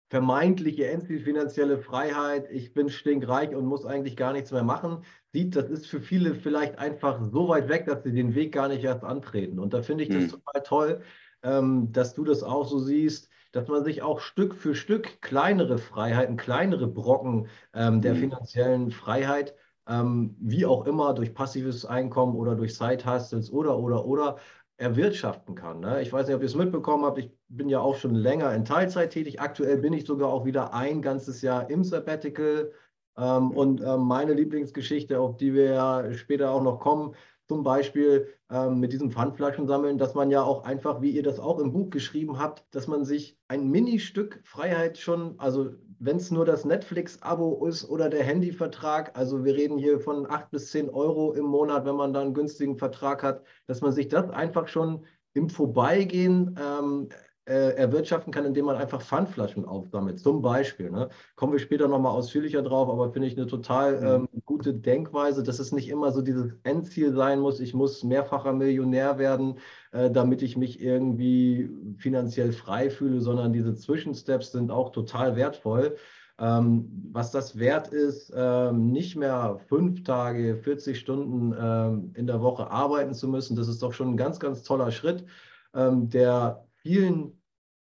vermeintliche 0.09 0.87
endlich 0.87 1.23
finanzielle 1.23 1.77
Freiheit, 1.77 2.49
ich 2.49 2.73
bin 2.73 2.89
stinkreich 2.89 3.53
und 3.53 3.65
muss 3.65 3.85
eigentlich 3.85 4.15
gar 4.15 4.31
nichts 4.33 4.51
mehr 4.51 4.63
machen, 4.63 5.03
sieht, 5.33 5.55
das 5.55 5.69
ist 5.69 5.87
für 5.87 5.99
viele 5.99 6.35
vielleicht 6.35 6.77
einfach 6.77 7.21
so 7.21 7.49
weit 7.49 7.67
weg, 7.67 7.85
dass 7.85 8.03
sie 8.03 8.13
den 8.13 8.33
Weg 8.33 8.53
gar 8.53 8.69
nicht 8.69 8.83
erst 8.83 9.03
antreten. 9.03 9.59
Und 9.59 9.73
da 9.73 9.81
finde 9.81 10.03
ich 10.03 10.09
das 10.09 10.23
mhm. 10.23 10.29
total 10.29 10.63
toll, 10.63 11.01
ähm, 11.43 11.91
dass 11.91 12.13
du 12.13 12.23
das 12.23 12.41
auch 12.43 12.65
so 12.65 12.79
siehst, 12.79 13.29
dass 13.51 13.67
man 13.67 13.83
sich 13.83 14.01
auch 14.01 14.19
Stück 14.19 14.55
für 14.55 14.75
Stück 14.75 15.21
kleinere 15.21 15.77
Freiheiten, 15.77 16.37
kleinere 16.37 16.87
Brocken 16.87 17.47
ähm, 17.73 18.01
der 18.01 18.13
mhm. 18.13 18.19
finanziellen 18.19 18.91
Freiheit 18.91 19.55
ähm, 19.87 20.35
wie 20.39 20.65
auch 20.65 20.85
immer 20.85 21.13
durch 21.13 21.33
passives 21.33 21.85
Einkommen 21.85 22.35
oder 22.35 22.55
durch 22.55 22.75
Side-Hustles 22.75 23.51
oder, 23.51 23.77
oder, 23.79 24.05
oder 24.05 24.37
erwirtschaften 24.77 25.55
kann. 25.55 25.79
Ne? 25.79 26.01
Ich 26.01 26.13
weiß 26.13 26.27
nicht, 26.27 26.35
ob 26.35 26.41
ihr 26.41 26.47
es 26.47 26.55
mitbekommen 26.55 27.05
habt, 27.05 27.17
ich 27.17 27.31
bin 27.49 27.69
ja 27.69 27.79
auch 27.79 27.95
schon 27.95 28.13
länger 28.13 28.53
in 28.53 28.65
Teilzeit 28.65 29.11
tätig. 29.11 29.41
Aktuell 29.41 29.77
bin 29.77 29.93
ich 29.93 30.05
sogar 30.05 30.29
auch 30.29 30.45
wieder 30.45 30.73
ein 30.73 31.01
ganzes 31.01 31.41
Jahr 31.41 31.69
im 31.69 31.83
Sabbatical. 31.83 32.71
Ähm, 33.17 33.51
und 33.51 33.81
ähm, 33.81 34.01
meine 34.01 34.33
Lieblingsgeschichte, 34.33 35.19
auf 35.19 35.37
die 35.37 35.53
wir 35.53 35.71
ja 35.71 36.13
später 36.13 36.51
auch 36.51 36.61
noch 36.61 36.79
kommen, 36.79 37.15
zum 37.47 37.63
Beispiel 37.63 38.27
ähm, 38.51 38.79
mit 38.79 38.91
diesem 38.93 39.11
Pfandflaschen 39.11 39.67
sammeln, 39.67 39.97
dass 39.97 40.13
man 40.13 40.29
ja 40.31 40.43
auch 40.43 40.63
einfach, 40.63 41.01
wie 41.01 41.11
ihr 41.11 41.23
das 41.23 41.39
auch 41.39 41.59
im 41.59 41.71
Buch 41.71 41.89
geschrieben 41.89 42.39
habt, 42.39 42.65
dass 42.71 42.87
man 42.87 43.05
sich 43.05 43.39
ein 43.47 43.69
Ministück 43.69 44.41
Freiheit 44.43 44.97
schon, 44.97 45.39
also 45.39 45.71
wenn 45.99 46.17
es 46.17 46.29
nur 46.29 46.45
das 46.45 46.65
Netflix-Abo 46.65 47.65
ist 47.65 47.89
oder 47.89 48.09
der 48.09 48.23
Handyvertrag, 48.23 49.17
also 49.17 49.45
wir 49.45 49.55
reden 49.55 49.77
hier 49.77 49.99
von 49.99 50.29
8 50.29 50.51
bis 50.51 50.71
10 50.71 50.89
Euro 50.89 51.33
im 51.33 51.45
Monat, 51.45 51.85
wenn 51.85 51.95
man 51.95 52.13
da 52.13 52.21
einen 52.21 52.33
günstigen 52.33 52.77
Vertrag 52.77 53.23
hat, 53.23 53.43
dass 53.65 53.81
man 53.81 53.93
sich 53.93 54.09
das 54.09 54.29
einfach 54.29 54.67
schon 54.67 55.05
im 55.33 55.49
Vorbeigehen 55.49 56.59
ähm, 56.59 57.09
äh, 57.47 57.75
erwirtschaften 57.75 58.33
kann, 58.33 58.45
indem 58.45 58.65
man 58.65 58.75
einfach 58.75 59.01
Pfandflaschen 59.01 59.65
aufsammelt, 59.65 60.19
zum 60.19 60.41
Beispiel. 60.41 60.91
Ne? 60.91 61.09
Kommen 61.35 61.53
wir 61.53 61.59
später 61.59 61.87
nochmal 61.87 62.11
ausführlicher 62.11 62.61
drauf, 62.61 62.89
aber 62.89 63.11
finde 63.11 63.27
ich 63.27 63.37
eine 63.37 63.47
total 63.47 63.99
mhm. 63.99 64.27
ähm, 64.33 64.41
gute 64.45 64.73
Denkweise, 64.73 65.43
dass 65.43 65.59
es 65.59 65.71
nicht 65.71 65.89
immer 65.89 66.11
so 66.11 66.21
dieses 66.21 66.53
Endziel 66.63 67.13
sein 67.13 67.39
muss, 67.39 67.59
ich 67.59 67.73
muss 67.73 68.03
mehrfacher 68.03 68.53
Millionär 68.53 69.17
werden, 69.17 69.59
äh, 69.91 70.11
damit 70.11 70.41
ich 70.41 70.57
mich 70.57 70.81
irgendwie 70.81 71.69
finanziell 71.97 72.51
frei 72.51 72.89
fühle, 72.89 73.21
sondern 73.21 73.53
diese 73.53 73.75
Zwischensteps 73.75 74.51
sind 74.51 74.69
auch 74.69 74.91
total 74.91 75.35
wertvoll. 75.35 75.95
Ähm, 76.39 77.09
was 77.13 77.31
das 77.31 77.57
wert 77.57 77.87
ist, 77.87 78.31
ähm, 78.35 78.91
nicht 78.91 79.15
mehr 79.15 79.59
fünf 79.67 80.03
Tage, 80.03 80.55
40 80.57 80.99
Stunden 80.99 81.55
ähm, 81.59 82.11
in 82.13 82.27
der 82.27 82.41
Woche 82.41 82.69
arbeiten 82.69 83.15
zu 83.15 83.27
müssen, 83.27 83.55
das 83.55 83.67
ist 83.67 83.81
doch 83.81 83.93
schon 83.93 84.09
ein 84.09 84.17
ganz, 84.17 84.39
ganz 84.39 84.61
toller 84.61 84.91
Schritt, 84.91 85.25
ähm, 85.73 86.09
der 86.09 86.67
vielen 86.87 87.36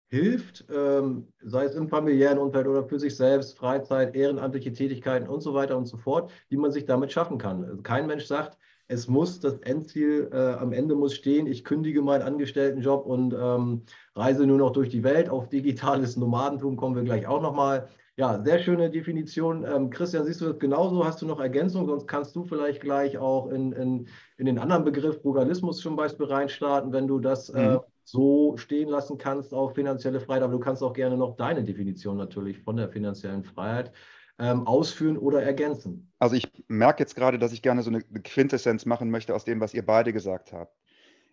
hilft, 0.09 0.65
ähm, 0.73 1.29
sei 1.43 1.65
es 1.65 1.75
im 1.75 1.89
familiären 1.89 2.39
Umfeld 2.39 2.67
oder 2.67 2.85
für 2.85 3.01
sich 3.01 3.17
selbst, 3.17 3.57
Freizeit, 3.59 4.15
ehrenamtliche 4.15 4.73
Tätigkeiten 4.73 5.29
und 5.29 5.41
so 5.41 5.55
weiter 5.55 5.77
und 5.77 5.87
so 5.87 5.97
fort, 5.97 6.31
die 6.51 6.57
man 6.57 6.73
sich 6.73 6.85
damit 6.85 7.13
schaffen 7.13 7.39
kann. 7.39 7.65
Also 7.65 7.83
kein 7.83 8.07
Mensch 8.07 8.27
sagt, 8.27 8.59
es 8.87 9.09
muss 9.09 9.41
das 9.41 9.59
Endziel 9.61 10.29
äh, 10.33 10.37
am 10.37 10.73
Ende 10.73 10.95
muss 10.95 11.15
stehen, 11.15 11.47
ich 11.47 11.65
kündige 11.65 12.03
meinen 12.03 12.23
Angestelltenjob 12.23 13.07
und 13.07 13.35
ähm, 13.39 13.83
reise 14.15 14.47
nur 14.47 14.59
noch 14.59 14.73
durch 14.73 14.91
die 14.91 15.03
Welt. 15.03 15.31
Auf 15.31 15.49
digitales 15.49 16.17
Nomadentum 16.17 16.77
kommen 16.77 16.95
wir 16.95 17.03
gleich 17.03 17.27
auch 17.27 17.41
nochmal. 17.41 17.89
Ja, 18.17 18.41
sehr 18.45 18.61
schöne 18.61 18.91
Definition. 18.91 19.65
Ähm, 19.65 19.91
Christian, 19.91 20.25
siehst 20.25 20.41
du 20.41 20.47
das 20.47 20.59
genauso? 20.59 21.05
Hast 21.05 21.23
du 21.23 21.27
noch 21.27 21.41
Ergänzungen? 21.41 21.89
Sonst 21.89 22.07
kannst 22.07 22.37
du 22.37 22.45
vielleicht 22.45 22.81
gleich 22.83 23.19
auch 23.19 23.49
in, 23.51 23.73
in, 23.73 24.07
in 24.37 24.47
den 24.47 24.59
anderen 24.59 24.85
Begriff 24.85 25.21
Frugalismus 25.23 25.79
zum 25.79 25.97
Beispiel 25.97 26.27
reinstarten, 26.27 26.93
wenn 26.93 27.09
du 27.09 27.19
das 27.19 27.49
äh, 27.49 27.71
mhm. 27.71 27.81
So 28.05 28.57
stehen 28.57 28.89
lassen 28.89 29.19
kannst 29.19 29.53
auf 29.55 29.75
finanzielle 29.75 30.21
Freiheit. 30.21 30.43
Aber 30.43 30.53
du 30.53 30.59
kannst 30.59 30.83
auch 30.83 30.93
gerne 30.93 31.17
noch 31.17 31.37
deine 31.37 31.65
Definition 31.65 32.17
natürlich 32.17 32.59
von 32.59 32.77
der 32.77 32.89
finanziellen 32.89 33.45
Freiheit 33.45 33.93
ähm, 34.39 34.67
ausführen 34.67 35.17
oder 35.17 35.43
ergänzen. 35.43 36.13
Also 36.19 36.37
ich 36.37 36.51
merke 36.69 37.03
jetzt 37.03 37.15
gerade, 37.15 37.39
dass 37.39 37.53
ich 37.53 37.63
gerne 37.63 37.83
so 37.83 37.91
eine 37.91 38.03
Quintessenz 38.03 38.87
machen 38.87 39.11
möchte 39.11 39.35
aus 39.35 39.45
dem, 39.45 39.61
was 39.61 39.75
ihr 39.75 39.85
beide 39.85 40.13
gesagt 40.13 40.53
habt. 40.53 40.77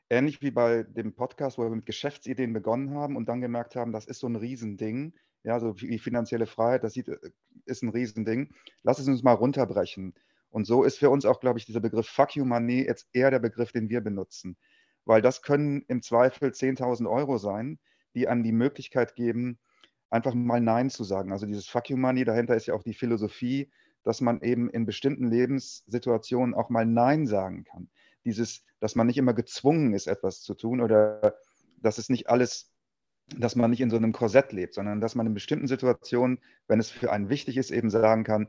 Ähnlich 0.09 0.41
wie 0.41 0.51
bei 0.51 0.83
dem 0.83 1.13
Podcast, 1.13 1.57
wo 1.57 1.63
wir 1.63 1.69
mit 1.69 1.85
Geschäftsideen 1.85 2.53
begonnen 2.53 2.93
haben 2.93 3.15
und 3.15 3.29
dann 3.29 3.41
gemerkt 3.41 3.75
haben, 3.75 3.91
das 3.93 4.05
ist 4.05 4.19
so 4.19 4.27
ein 4.27 4.35
Riesending 4.35 5.13
ja, 5.43 5.59
so 5.59 5.79
wie 5.79 5.97
finanzielle 5.97 6.45
Freiheit, 6.45 6.83
das 6.83 6.93
sieht, 6.93 7.07
äh, 7.07 7.17
ist 7.65 7.83
ein 7.83 7.89
Riesending. 7.89 8.53
Lass 8.83 8.99
es 8.99 9.07
uns 9.07 9.23
mal 9.23 9.33
runterbrechen. 9.33 10.13
Und 10.49 10.65
so 10.65 10.83
ist 10.83 10.99
für 10.99 11.09
uns 11.09 11.25
auch, 11.25 11.39
glaube 11.39 11.59
ich, 11.59 11.65
dieser 11.65 11.79
Begriff 11.79 12.07
Fuck 12.07 12.35
You 12.35 12.45
Money 12.45 12.83
jetzt 12.83 13.07
eher 13.13 13.31
der 13.31 13.39
Begriff, 13.39 13.71
den 13.71 13.89
wir 13.89 14.01
benutzen. 14.01 14.57
Weil 15.05 15.21
das 15.21 15.41
können 15.41 15.83
im 15.87 16.01
Zweifel 16.01 16.51
10.000 16.51 17.09
Euro 17.09 17.37
sein, 17.37 17.79
die 18.13 18.27
einem 18.27 18.43
die 18.43 18.51
Möglichkeit 18.51 19.15
geben, 19.15 19.59
einfach 20.09 20.33
mal 20.33 20.61
Nein 20.61 20.89
zu 20.89 21.03
sagen. 21.03 21.31
Also 21.31 21.45
dieses 21.45 21.67
Fuck 21.67 21.89
You 21.89 21.97
Money, 21.97 22.25
dahinter 22.25 22.55
ist 22.55 22.67
ja 22.67 22.73
auch 22.73 22.83
die 22.83 22.93
Philosophie, 22.93 23.71
dass 24.03 24.21
man 24.21 24.41
eben 24.41 24.69
in 24.69 24.85
bestimmten 24.85 25.29
Lebenssituationen 25.29 26.53
auch 26.53 26.69
mal 26.69 26.85
Nein 26.85 27.27
sagen 27.27 27.63
kann. 27.63 27.89
Dieses, 28.25 28.63
dass 28.79 28.95
man 28.95 29.07
nicht 29.07 29.17
immer 29.17 29.33
gezwungen 29.33 29.93
ist, 29.93 30.07
etwas 30.07 30.41
zu 30.41 30.53
tun 30.53 30.81
oder 30.81 31.35
dass 31.77 31.97
es 31.97 32.09
nicht 32.09 32.29
alles 32.29 32.71
dass 33.37 33.55
man 33.55 33.69
nicht 33.69 33.81
in 33.81 33.89
so 33.89 33.97
einem 33.97 34.11
Korsett 34.11 34.51
lebt, 34.51 34.73
sondern 34.73 34.99
dass 34.99 35.15
man 35.15 35.25
in 35.27 35.33
bestimmten 35.33 35.67
Situationen, 35.67 36.39
wenn 36.67 36.79
es 36.79 36.91
für 36.91 37.11
einen 37.11 37.29
wichtig 37.29 37.57
ist, 37.57 37.71
eben 37.71 37.89
sagen 37.89 38.23
kann, 38.23 38.47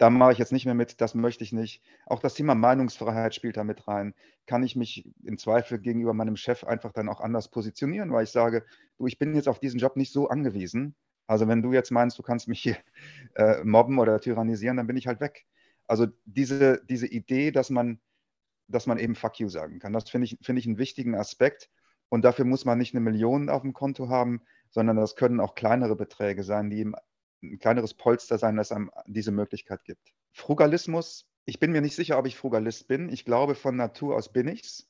da 0.00 0.08
mache 0.08 0.32
ich 0.32 0.38
jetzt 0.38 0.52
nicht 0.52 0.64
mehr 0.64 0.74
mit, 0.74 1.02
das 1.02 1.14
möchte 1.14 1.44
ich 1.44 1.52
nicht. 1.52 1.82
Auch 2.06 2.20
das 2.20 2.32
Thema 2.32 2.54
Meinungsfreiheit 2.54 3.34
spielt 3.34 3.58
da 3.58 3.64
mit 3.64 3.86
rein. 3.86 4.14
Kann 4.46 4.62
ich 4.62 4.74
mich 4.74 5.06
im 5.24 5.36
Zweifel 5.36 5.78
gegenüber 5.78 6.14
meinem 6.14 6.36
Chef 6.36 6.64
einfach 6.64 6.92
dann 6.92 7.10
auch 7.10 7.20
anders 7.20 7.50
positionieren, 7.50 8.10
weil 8.10 8.24
ich 8.24 8.30
sage, 8.30 8.64
du, 8.96 9.06
ich 9.06 9.18
bin 9.18 9.34
jetzt 9.34 9.46
auf 9.46 9.60
diesen 9.60 9.78
Job 9.78 9.96
nicht 9.96 10.10
so 10.10 10.30
angewiesen. 10.30 10.94
Also 11.26 11.48
wenn 11.48 11.60
du 11.60 11.74
jetzt 11.74 11.90
meinst, 11.90 12.18
du 12.18 12.22
kannst 12.22 12.48
mich 12.48 12.62
hier 12.62 12.78
äh, 13.34 13.62
mobben 13.62 13.98
oder 13.98 14.18
tyrannisieren, 14.18 14.78
dann 14.78 14.86
bin 14.86 14.96
ich 14.96 15.06
halt 15.06 15.20
weg. 15.20 15.44
Also 15.86 16.06
diese, 16.24 16.82
diese 16.88 17.06
Idee, 17.06 17.50
dass 17.50 17.68
man, 17.68 18.00
dass 18.68 18.86
man 18.86 18.98
eben 18.98 19.14
Fuck 19.14 19.38
you 19.38 19.50
sagen 19.50 19.80
kann, 19.80 19.92
das 19.92 20.08
finde 20.08 20.24
ich, 20.24 20.38
find 20.40 20.58
ich 20.58 20.66
einen 20.66 20.78
wichtigen 20.78 21.14
Aspekt. 21.14 21.68
Und 22.08 22.24
dafür 22.24 22.46
muss 22.46 22.64
man 22.64 22.78
nicht 22.78 22.94
eine 22.94 23.02
Million 23.02 23.50
auf 23.50 23.60
dem 23.60 23.74
Konto 23.74 24.08
haben, 24.08 24.40
sondern 24.70 24.96
das 24.96 25.14
können 25.14 25.40
auch 25.40 25.54
kleinere 25.54 25.94
Beträge 25.94 26.42
sein, 26.42 26.70
die 26.70 26.78
ihm 26.80 26.96
ein 27.42 27.58
kleineres 27.58 27.94
Polster 27.94 28.38
sein, 28.38 28.56
das 28.56 28.72
einem 28.72 28.90
diese 29.06 29.32
Möglichkeit 29.32 29.84
gibt. 29.84 30.12
Frugalismus, 30.32 31.26
ich 31.44 31.58
bin 31.58 31.72
mir 31.72 31.80
nicht 31.80 31.96
sicher, 31.96 32.18
ob 32.18 32.26
ich 32.26 32.36
Frugalist 32.36 32.88
bin. 32.88 33.08
Ich 33.08 33.24
glaube, 33.24 33.54
von 33.54 33.76
Natur 33.76 34.16
aus 34.16 34.32
bin 34.32 34.48
ich 34.48 34.62
es. 34.62 34.86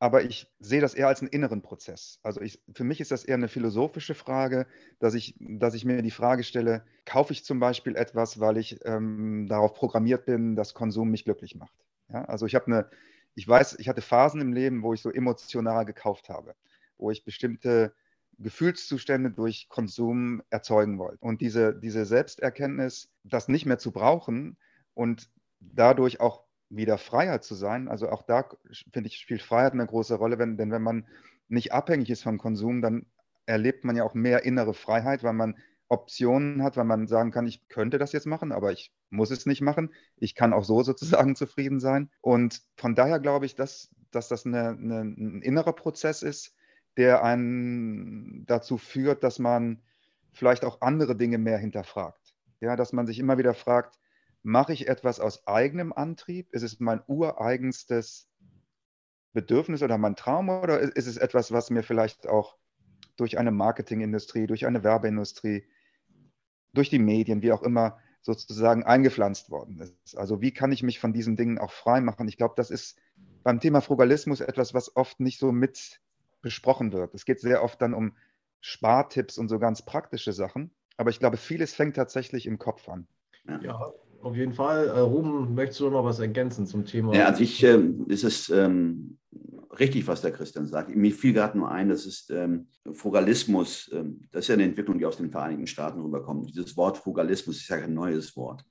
Aber 0.00 0.22
ich 0.22 0.52
sehe 0.58 0.80
das 0.80 0.94
eher 0.94 1.08
als 1.08 1.20
einen 1.20 1.30
inneren 1.30 1.62
Prozess. 1.62 2.18
Also 2.22 2.40
ich, 2.40 2.60
für 2.74 2.84
mich 2.84 3.00
ist 3.00 3.10
das 3.10 3.24
eher 3.24 3.36
eine 3.36 3.48
philosophische 3.48 4.14
Frage, 4.14 4.66
dass 4.98 5.14
ich, 5.14 5.34
dass 5.38 5.74
ich 5.74 5.84
mir 5.84 6.02
die 6.02 6.10
Frage 6.10 6.42
stelle, 6.42 6.84
kaufe 7.04 7.32
ich 7.32 7.44
zum 7.44 7.60
Beispiel 7.60 7.96
etwas, 7.96 8.40
weil 8.40 8.56
ich 8.56 8.84
ähm, 8.84 9.46
darauf 9.48 9.72
programmiert 9.72 10.26
bin, 10.26 10.56
dass 10.56 10.74
Konsum 10.74 11.10
mich 11.10 11.24
glücklich 11.24 11.54
macht. 11.54 11.74
Ja, 12.12 12.24
also 12.24 12.44
ich 12.44 12.54
habe 12.54 12.66
eine, 12.66 12.90
ich 13.34 13.46
weiß, 13.46 13.78
ich 13.78 13.88
hatte 13.88 14.02
Phasen 14.02 14.40
im 14.40 14.52
Leben, 14.52 14.82
wo 14.82 14.92
ich 14.92 15.00
so 15.00 15.10
emotional 15.10 15.84
gekauft 15.84 16.28
habe, 16.28 16.54
wo 16.98 17.10
ich 17.10 17.24
bestimmte 17.24 17.94
Gefühlszustände 18.38 19.30
durch 19.30 19.68
Konsum 19.68 20.42
erzeugen 20.50 20.98
wollte. 20.98 21.18
Und 21.20 21.40
diese, 21.40 21.74
diese 21.74 22.04
Selbsterkenntnis, 22.04 23.10
das 23.24 23.48
nicht 23.48 23.66
mehr 23.66 23.78
zu 23.78 23.92
brauchen 23.92 24.56
und 24.94 25.30
dadurch 25.60 26.20
auch 26.20 26.44
wieder 26.68 26.98
freier 26.98 27.40
zu 27.40 27.54
sein, 27.54 27.88
also 27.88 28.08
auch 28.08 28.22
da 28.22 28.48
finde 28.92 29.08
ich, 29.08 29.18
spielt 29.18 29.42
Freiheit 29.42 29.72
eine 29.72 29.86
große 29.86 30.14
Rolle, 30.16 30.38
wenn, 30.38 30.56
denn 30.56 30.70
wenn 30.70 30.82
man 30.82 31.06
nicht 31.48 31.72
abhängig 31.72 32.10
ist 32.10 32.22
vom 32.22 32.38
Konsum, 32.38 32.82
dann 32.82 33.06
erlebt 33.46 33.84
man 33.84 33.96
ja 33.96 34.04
auch 34.04 34.14
mehr 34.14 34.44
innere 34.44 34.74
Freiheit, 34.74 35.22
weil 35.22 35.34
man 35.34 35.56
Optionen 35.88 36.62
hat, 36.62 36.76
weil 36.76 36.84
man 36.84 37.06
sagen 37.06 37.30
kann, 37.30 37.46
ich 37.46 37.68
könnte 37.68 37.98
das 37.98 38.12
jetzt 38.12 38.26
machen, 38.26 38.52
aber 38.52 38.72
ich 38.72 38.92
muss 39.10 39.30
es 39.30 39.46
nicht 39.46 39.60
machen. 39.60 39.92
Ich 40.16 40.34
kann 40.34 40.52
auch 40.52 40.64
so 40.64 40.82
sozusagen 40.82 41.36
zufrieden 41.36 41.78
sein. 41.78 42.10
Und 42.20 42.62
von 42.76 42.94
daher 42.94 43.20
glaube 43.20 43.46
ich, 43.46 43.54
dass, 43.54 43.90
dass 44.10 44.28
das 44.28 44.46
eine, 44.46 44.70
eine, 44.70 45.00
ein 45.02 45.42
innerer 45.42 45.74
Prozess 45.74 46.22
ist, 46.22 46.54
der 46.96 47.24
einen 47.24 48.46
dazu 48.46 48.78
führt, 48.78 49.24
dass 49.24 49.38
man 49.38 49.82
vielleicht 50.32 50.64
auch 50.64 50.80
andere 50.80 51.16
Dinge 51.16 51.38
mehr 51.38 51.58
hinterfragt. 51.58 52.34
Ja, 52.60 52.76
dass 52.76 52.92
man 52.92 53.06
sich 53.06 53.18
immer 53.18 53.38
wieder 53.38 53.54
fragt, 53.54 53.98
mache 54.42 54.72
ich 54.72 54.88
etwas 54.88 55.20
aus 55.20 55.46
eigenem 55.46 55.92
Antrieb? 55.92 56.52
Ist 56.52 56.62
es 56.62 56.80
mein 56.80 57.02
ureigenstes 57.06 58.28
Bedürfnis 59.32 59.82
oder 59.82 59.98
mein 59.98 60.16
Traum 60.16 60.48
oder 60.48 60.80
ist 60.80 61.06
es 61.06 61.16
etwas, 61.16 61.52
was 61.52 61.70
mir 61.70 61.82
vielleicht 61.82 62.26
auch 62.28 62.56
durch 63.16 63.38
eine 63.38 63.50
Marketingindustrie, 63.50 64.46
durch 64.46 64.66
eine 64.66 64.84
Werbeindustrie 64.84 65.68
durch 66.74 66.90
die 66.90 66.98
Medien, 66.98 67.42
wie 67.42 67.52
auch 67.52 67.62
immer, 67.62 67.98
sozusagen 68.20 68.84
eingepflanzt 68.84 69.50
worden 69.50 69.80
ist. 69.80 70.16
Also 70.16 70.40
wie 70.40 70.52
kann 70.52 70.72
ich 70.72 70.82
mich 70.82 70.98
von 70.98 71.12
diesen 71.12 71.36
Dingen 71.36 71.58
auch 71.58 71.70
frei 71.70 72.00
machen? 72.00 72.28
Ich 72.28 72.36
glaube, 72.36 72.54
das 72.56 72.70
ist 72.70 72.98
beim 73.42 73.60
Thema 73.60 73.80
Frugalismus 73.80 74.40
etwas, 74.40 74.74
was 74.74 74.96
oft 74.96 75.20
nicht 75.20 75.38
so 75.38 75.52
mit 75.52 76.00
besprochen 76.44 76.92
wird. 76.92 77.12
Es 77.14 77.24
geht 77.24 77.40
sehr 77.40 77.64
oft 77.64 77.82
dann 77.82 77.94
um 77.94 78.12
Spartipps 78.60 79.36
und 79.36 79.48
so 79.48 79.58
ganz 79.58 79.84
praktische 79.84 80.32
Sachen. 80.32 80.70
Aber 80.96 81.10
ich 81.10 81.18
glaube, 81.18 81.36
vieles 81.36 81.74
fängt 81.74 81.96
tatsächlich 81.96 82.46
im 82.46 82.58
Kopf 82.58 82.88
an. 82.88 83.08
Ja, 83.62 83.92
auf 84.22 84.36
jeden 84.36 84.54
Fall. 84.54 84.88
Äh, 84.88 85.00
Ruben, 85.00 85.54
möchtest 85.54 85.80
du 85.80 85.90
noch 85.90 86.04
was 86.04 86.20
ergänzen 86.20 86.66
zum 86.66 86.84
Thema? 86.84 87.14
Ja, 87.14 87.26
also 87.26 87.42
ich, 87.42 87.62
äh, 87.64 87.78
ist 88.06 88.24
es 88.24 88.48
ähm, 88.48 89.18
richtig, 89.78 90.06
was 90.06 90.22
der 90.22 90.32
Christian 90.32 90.66
sagt. 90.66 90.94
Mir 90.94 91.12
fiel 91.12 91.32
gerade 91.32 91.58
nur 91.58 91.70
ein, 91.70 91.88
das 91.88 92.06
ist 92.06 92.30
ähm, 92.30 92.68
Frugalismus, 92.92 93.90
ähm, 93.92 94.22
das 94.30 94.44
ist 94.44 94.48
ja 94.48 94.54
eine 94.54 94.64
Entwicklung, 94.64 94.98
die 94.98 95.04
aus 95.04 95.16
den 95.16 95.30
Vereinigten 95.30 95.66
Staaten 95.66 96.00
rüberkommt. 96.00 96.48
Dieses 96.48 96.76
Wort 96.76 96.96
Frugalismus 96.96 97.56
ist 97.56 97.68
ja 97.68 97.78
kein 97.78 97.92
neues 97.92 98.36
Wort. 98.36 98.64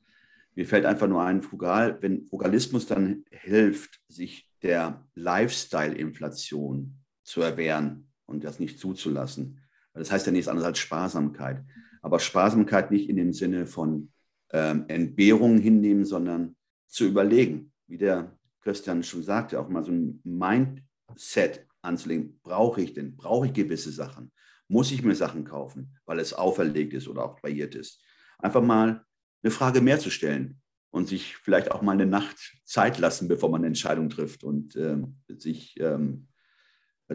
Mir 0.56 0.66
fällt 0.66 0.86
einfach 0.86 1.08
nur 1.08 1.22
ein, 1.22 1.42
Frugal, 1.42 1.98
wenn 2.02 2.26
Frugalismus 2.26 2.86
dann 2.86 3.26
hilft, 3.30 4.02
sich 4.08 4.50
der 4.62 5.06
Lifestyle-Inflation 5.16 6.96
zu 7.24 7.42
erwehren 7.42 8.08
und 8.26 8.44
das 8.44 8.60
nicht 8.60 8.80
zuzulassen. 8.80 9.60
Das 9.94 10.12
heißt 10.12 10.26
ja 10.26 10.32
nichts 10.32 10.48
anderes 10.48 10.68
als 10.68 10.80
Sparsamkeit. 10.80 11.64
Aber 12.02 12.20
Sparsamkeit 12.20 12.92
nicht 12.92 13.10
in 13.10 13.16
dem 13.16 13.34
Sinne 13.34 13.66
von 13.66 14.12
ähm, 14.52 14.86
Entbehrungen 14.88 15.60
hinnehmen, 15.60 16.06
sondern 16.06 16.56
zu 16.88 17.06
überlegen, 17.06 17.72
wie 17.88 17.98
der 17.98 18.38
Christian 18.62 19.04
schon 19.04 19.24
sagte, 19.24 19.60
auch 19.60 19.70
mal 19.70 19.84
so 19.84 19.92
ein 19.92 20.22
Mindset 20.24 21.68
anzulegen. 21.82 22.40
Brauche 22.44 22.82
ich 22.82 22.94
denn? 22.94 23.16
Brauche 23.16 23.48
ich 23.48 23.54
gewisse 23.54 23.92
Sachen? 23.92 24.32
Muss 24.68 24.92
ich 24.92 25.04
mir 25.04 25.16
Sachen 25.16 25.44
kaufen, 25.44 25.96
weil 26.06 26.20
es 26.20 26.34
auferlegt 26.34 26.94
ist 26.94 27.08
oder 27.08 27.26
auch 27.26 27.42
variiert 27.44 27.76
ist? 27.76 28.02
Einfach 28.40 28.62
mal 28.62 29.06
eine 29.44 29.52
Frage 29.52 29.82
mehr 29.82 30.00
zu 30.00 30.10
stellen 30.10 30.62
und 30.92 31.08
sich 31.08 31.36
vielleicht 31.36 31.72
auch 31.72 31.82
mal 31.82 31.92
eine 31.92 32.06
Nacht 32.06 32.38
Zeit 32.64 32.98
lassen, 33.00 33.28
bevor 33.28 33.50
man 33.50 33.62
eine 33.62 33.68
Entscheidung 33.68 34.10
trifft 34.10 34.44
und 34.44 34.76
ähm, 34.76 35.18
sich 35.28 35.80
ähm, 35.80 36.28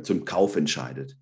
zum 0.02 0.24
Kauf 0.24 0.56
entscheidet. 0.56 1.16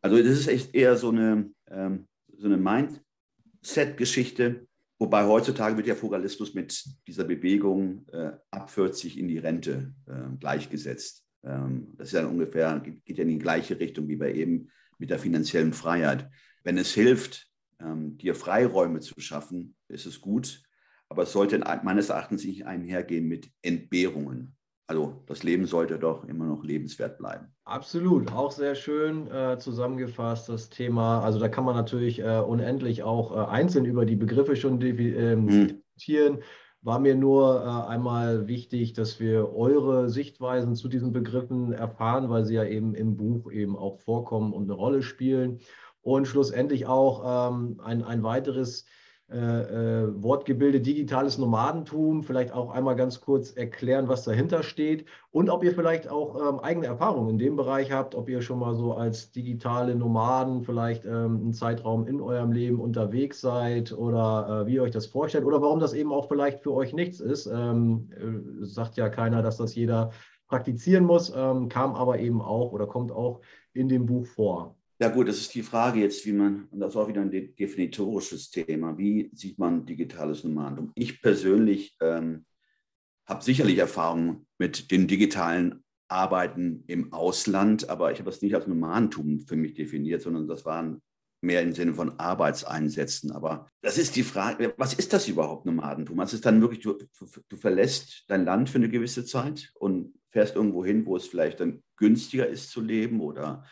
Also 0.00 0.16
das 0.18 0.26
ist 0.26 0.48
echt 0.48 0.74
eher 0.74 0.96
so 0.96 1.10
eine, 1.10 1.50
ähm, 1.70 2.08
so 2.36 2.46
eine 2.46 2.56
Mindset-Geschichte, 2.56 4.66
wobei 4.98 5.26
heutzutage 5.26 5.76
wird 5.76 5.86
ja 5.86 5.94
Fugalismus 5.94 6.54
mit 6.54 6.84
dieser 7.06 7.24
Bewegung 7.24 8.06
äh, 8.12 8.32
ab 8.50 8.70
40 8.70 9.18
in 9.18 9.28
die 9.28 9.38
Rente 9.38 9.94
äh, 10.06 10.36
gleichgesetzt. 10.38 11.24
Ähm, 11.44 11.94
das 11.96 12.08
ist 12.08 12.14
ja 12.14 12.26
ungefähr, 12.26 12.80
geht, 12.80 13.18
ja 13.18 13.22
in 13.22 13.30
die 13.30 13.38
gleiche 13.38 13.78
Richtung 13.78 14.08
wie 14.08 14.16
bei 14.16 14.32
eben 14.32 14.70
mit 14.98 15.10
der 15.10 15.18
finanziellen 15.18 15.72
Freiheit. 15.72 16.28
Wenn 16.64 16.78
es 16.78 16.92
hilft, 16.92 17.48
ähm, 17.80 18.18
dir 18.18 18.34
Freiräume 18.34 19.00
zu 19.00 19.20
schaffen, 19.20 19.76
ist 19.88 20.06
es 20.06 20.20
gut. 20.20 20.62
Aber 21.08 21.22
es 21.22 21.32
sollte 21.32 21.58
meines 21.84 22.10
Erachtens 22.10 22.44
nicht 22.44 22.66
einhergehen 22.66 23.26
mit 23.26 23.50
Entbehrungen. 23.62 24.57
Also 24.88 25.22
das 25.26 25.42
Leben 25.42 25.66
sollte 25.66 25.98
doch 25.98 26.24
immer 26.24 26.46
noch 26.46 26.64
lebenswert 26.64 27.18
bleiben. 27.18 27.48
Absolut, 27.64 28.32
auch 28.32 28.50
sehr 28.50 28.74
schön 28.74 29.30
äh, 29.30 29.58
zusammengefasst 29.58 30.48
das 30.48 30.70
Thema. 30.70 31.20
Also 31.20 31.38
da 31.38 31.50
kann 31.50 31.64
man 31.64 31.76
natürlich 31.76 32.20
äh, 32.20 32.38
unendlich 32.38 33.02
auch 33.02 33.36
äh, 33.36 33.50
einzeln 33.50 33.84
über 33.84 34.06
die 34.06 34.16
Begriffe 34.16 34.56
schon 34.56 34.80
ähm, 34.80 35.46
hm. 35.46 35.68
diskutieren. 35.68 36.36
Hm. 36.36 36.42
War 36.80 37.00
mir 37.00 37.16
nur 37.16 37.62
äh, 37.62 37.90
einmal 37.90 38.48
wichtig, 38.48 38.94
dass 38.94 39.20
wir 39.20 39.52
eure 39.54 40.08
Sichtweisen 40.08 40.74
zu 40.74 40.88
diesen 40.88 41.12
Begriffen 41.12 41.72
erfahren, 41.72 42.30
weil 42.30 42.46
sie 42.46 42.54
ja 42.54 42.64
eben 42.64 42.94
im 42.94 43.18
Buch 43.18 43.52
eben 43.52 43.76
auch 43.76 43.98
vorkommen 43.98 44.54
und 44.54 44.64
eine 44.64 44.72
Rolle 44.72 45.02
spielen. 45.02 45.60
Und 46.00 46.26
schlussendlich 46.26 46.86
auch 46.86 47.50
ähm, 47.50 47.78
ein, 47.84 48.02
ein 48.02 48.22
weiteres 48.22 48.82
äh, 48.82 48.86
Wortgebilde 49.30 50.80
digitales 50.80 51.36
Nomadentum, 51.36 52.22
vielleicht 52.22 52.52
auch 52.52 52.70
einmal 52.70 52.96
ganz 52.96 53.20
kurz 53.20 53.50
erklären, 53.50 54.08
was 54.08 54.24
dahinter 54.24 54.62
steht 54.62 55.04
und 55.30 55.50
ob 55.50 55.62
ihr 55.62 55.74
vielleicht 55.74 56.08
auch 56.08 56.36
ähm, 56.36 56.60
eigene 56.60 56.86
Erfahrungen 56.86 57.30
in 57.30 57.38
dem 57.38 57.56
Bereich 57.56 57.92
habt, 57.92 58.14
ob 58.14 58.30
ihr 58.30 58.40
schon 58.40 58.58
mal 58.58 58.74
so 58.74 58.94
als 58.94 59.30
digitale 59.30 59.94
Nomaden 59.94 60.62
vielleicht 60.62 61.04
ähm, 61.04 61.40
einen 61.42 61.52
Zeitraum 61.52 62.06
in 62.06 62.22
eurem 62.22 62.52
Leben 62.52 62.80
unterwegs 62.80 63.42
seid 63.42 63.92
oder 63.92 64.62
äh, 64.62 64.66
wie 64.66 64.76
ihr 64.76 64.82
euch 64.82 64.92
das 64.92 65.06
vorstellt 65.06 65.44
oder 65.44 65.60
warum 65.60 65.78
das 65.78 65.92
eben 65.92 66.12
auch 66.12 66.28
vielleicht 66.28 66.60
für 66.60 66.72
euch 66.72 66.94
nichts 66.94 67.20
ist. 67.20 67.46
Ähm, 67.46 68.10
äh, 68.16 68.64
sagt 68.64 68.96
ja 68.96 69.10
keiner, 69.10 69.42
dass 69.42 69.58
das 69.58 69.74
jeder 69.74 70.10
praktizieren 70.48 71.04
muss, 71.04 71.30
ähm, 71.36 71.68
kam 71.68 71.94
aber 71.94 72.18
eben 72.18 72.40
auch 72.40 72.72
oder 72.72 72.86
kommt 72.86 73.12
auch 73.12 73.40
in 73.74 73.88
dem 73.88 74.06
Buch 74.06 74.26
vor. 74.26 74.77
Ja 75.00 75.08
gut, 75.08 75.28
das 75.28 75.38
ist 75.38 75.54
die 75.54 75.62
Frage 75.62 76.00
jetzt, 76.00 76.26
wie 76.26 76.32
man, 76.32 76.64
und 76.70 76.80
das 76.80 76.90
ist 76.90 76.96
auch 76.96 77.06
wieder 77.06 77.20
ein 77.20 77.30
definitorisches 77.30 78.50
Thema, 78.50 78.98
wie 78.98 79.30
sieht 79.32 79.56
man 79.58 79.86
digitales 79.86 80.42
Nomadentum? 80.42 80.90
Ich 80.96 81.22
persönlich 81.22 81.96
ähm, 82.00 82.44
habe 83.24 83.44
sicherlich 83.44 83.78
Erfahrung 83.78 84.46
mit 84.58 84.90
den 84.90 85.06
digitalen 85.06 85.84
Arbeiten 86.08 86.82
im 86.88 87.12
Ausland, 87.12 87.88
aber 87.88 88.10
ich 88.10 88.18
habe 88.18 88.30
das 88.30 88.42
nicht 88.42 88.56
als 88.56 88.66
Nomadentum 88.66 89.40
für 89.40 89.54
mich 89.54 89.74
definiert, 89.74 90.22
sondern 90.22 90.48
das 90.48 90.64
waren 90.64 91.00
mehr 91.40 91.62
im 91.62 91.74
Sinne 91.74 91.94
von 91.94 92.18
Arbeitseinsätzen. 92.18 93.30
Aber 93.30 93.68
das 93.82 93.98
ist 93.98 94.16
die 94.16 94.24
Frage, 94.24 94.74
was 94.78 94.94
ist 94.94 95.12
das 95.12 95.28
überhaupt 95.28 95.64
Nomadentum? 95.66 96.16
Was 96.18 96.32
ist 96.32 96.44
dann 96.44 96.60
wirklich, 96.60 96.80
du, 96.80 96.98
du 97.48 97.56
verlässt 97.56 98.24
dein 98.26 98.44
Land 98.44 98.70
für 98.70 98.78
eine 98.78 98.88
gewisse 98.88 99.24
Zeit 99.24 99.70
und 99.74 100.14
fährst 100.30 100.56
irgendwo 100.56 100.84
hin, 100.84 101.06
wo 101.06 101.14
es 101.16 101.26
vielleicht 101.26 101.60
dann 101.60 101.84
günstiger 101.96 102.48
ist 102.48 102.70
zu 102.70 102.80
leben 102.80 103.20
oder 103.20 103.64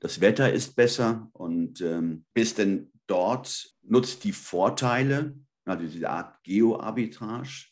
das 0.00 0.20
Wetter 0.20 0.52
ist 0.52 0.74
besser 0.76 1.30
und 1.32 1.80
ähm, 1.82 2.24
bist 2.32 2.58
denn 2.58 2.90
dort, 3.06 3.76
nutzt 3.82 4.24
die 4.24 4.32
Vorteile, 4.32 5.36
also 5.64 5.86
diese 5.86 6.08
Art 6.08 6.42
Geoarbitrage. 6.42 7.66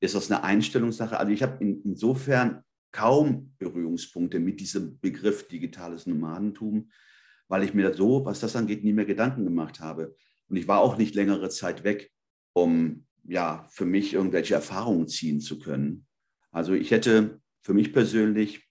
Ist 0.00 0.14
das 0.14 0.30
eine 0.30 0.44
Einstellungssache? 0.44 1.18
Also 1.18 1.32
ich 1.32 1.42
habe 1.42 1.62
in, 1.64 1.82
insofern 1.82 2.62
kaum 2.92 3.54
Berührungspunkte 3.58 4.38
mit 4.38 4.60
diesem 4.60 4.98
Begriff 5.00 5.48
digitales 5.48 6.06
Nomadentum, 6.06 6.90
weil 7.48 7.64
ich 7.64 7.74
mir 7.74 7.94
so, 7.94 8.24
was 8.24 8.40
das 8.40 8.54
angeht, 8.54 8.84
nie 8.84 8.92
mehr 8.92 9.06
Gedanken 9.06 9.44
gemacht 9.44 9.80
habe. 9.80 10.14
Und 10.48 10.56
ich 10.56 10.68
war 10.68 10.80
auch 10.80 10.98
nicht 10.98 11.14
längere 11.14 11.48
Zeit 11.48 11.82
weg, 11.82 12.12
um 12.52 13.06
ja 13.24 13.66
für 13.70 13.86
mich 13.86 14.14
irgendwelche 14.14 14.54
Erfahrungen 14.54 15.08
ziehen 15.08 15.40
zu 15.40 15.58
können. 15.58 16.06
Also 16.50 16.74
ich 16.74 16.90
hätte 16.90 17.40
für 17.62 17.74
mich 17.74 17.92
persönlich 17.92 18.67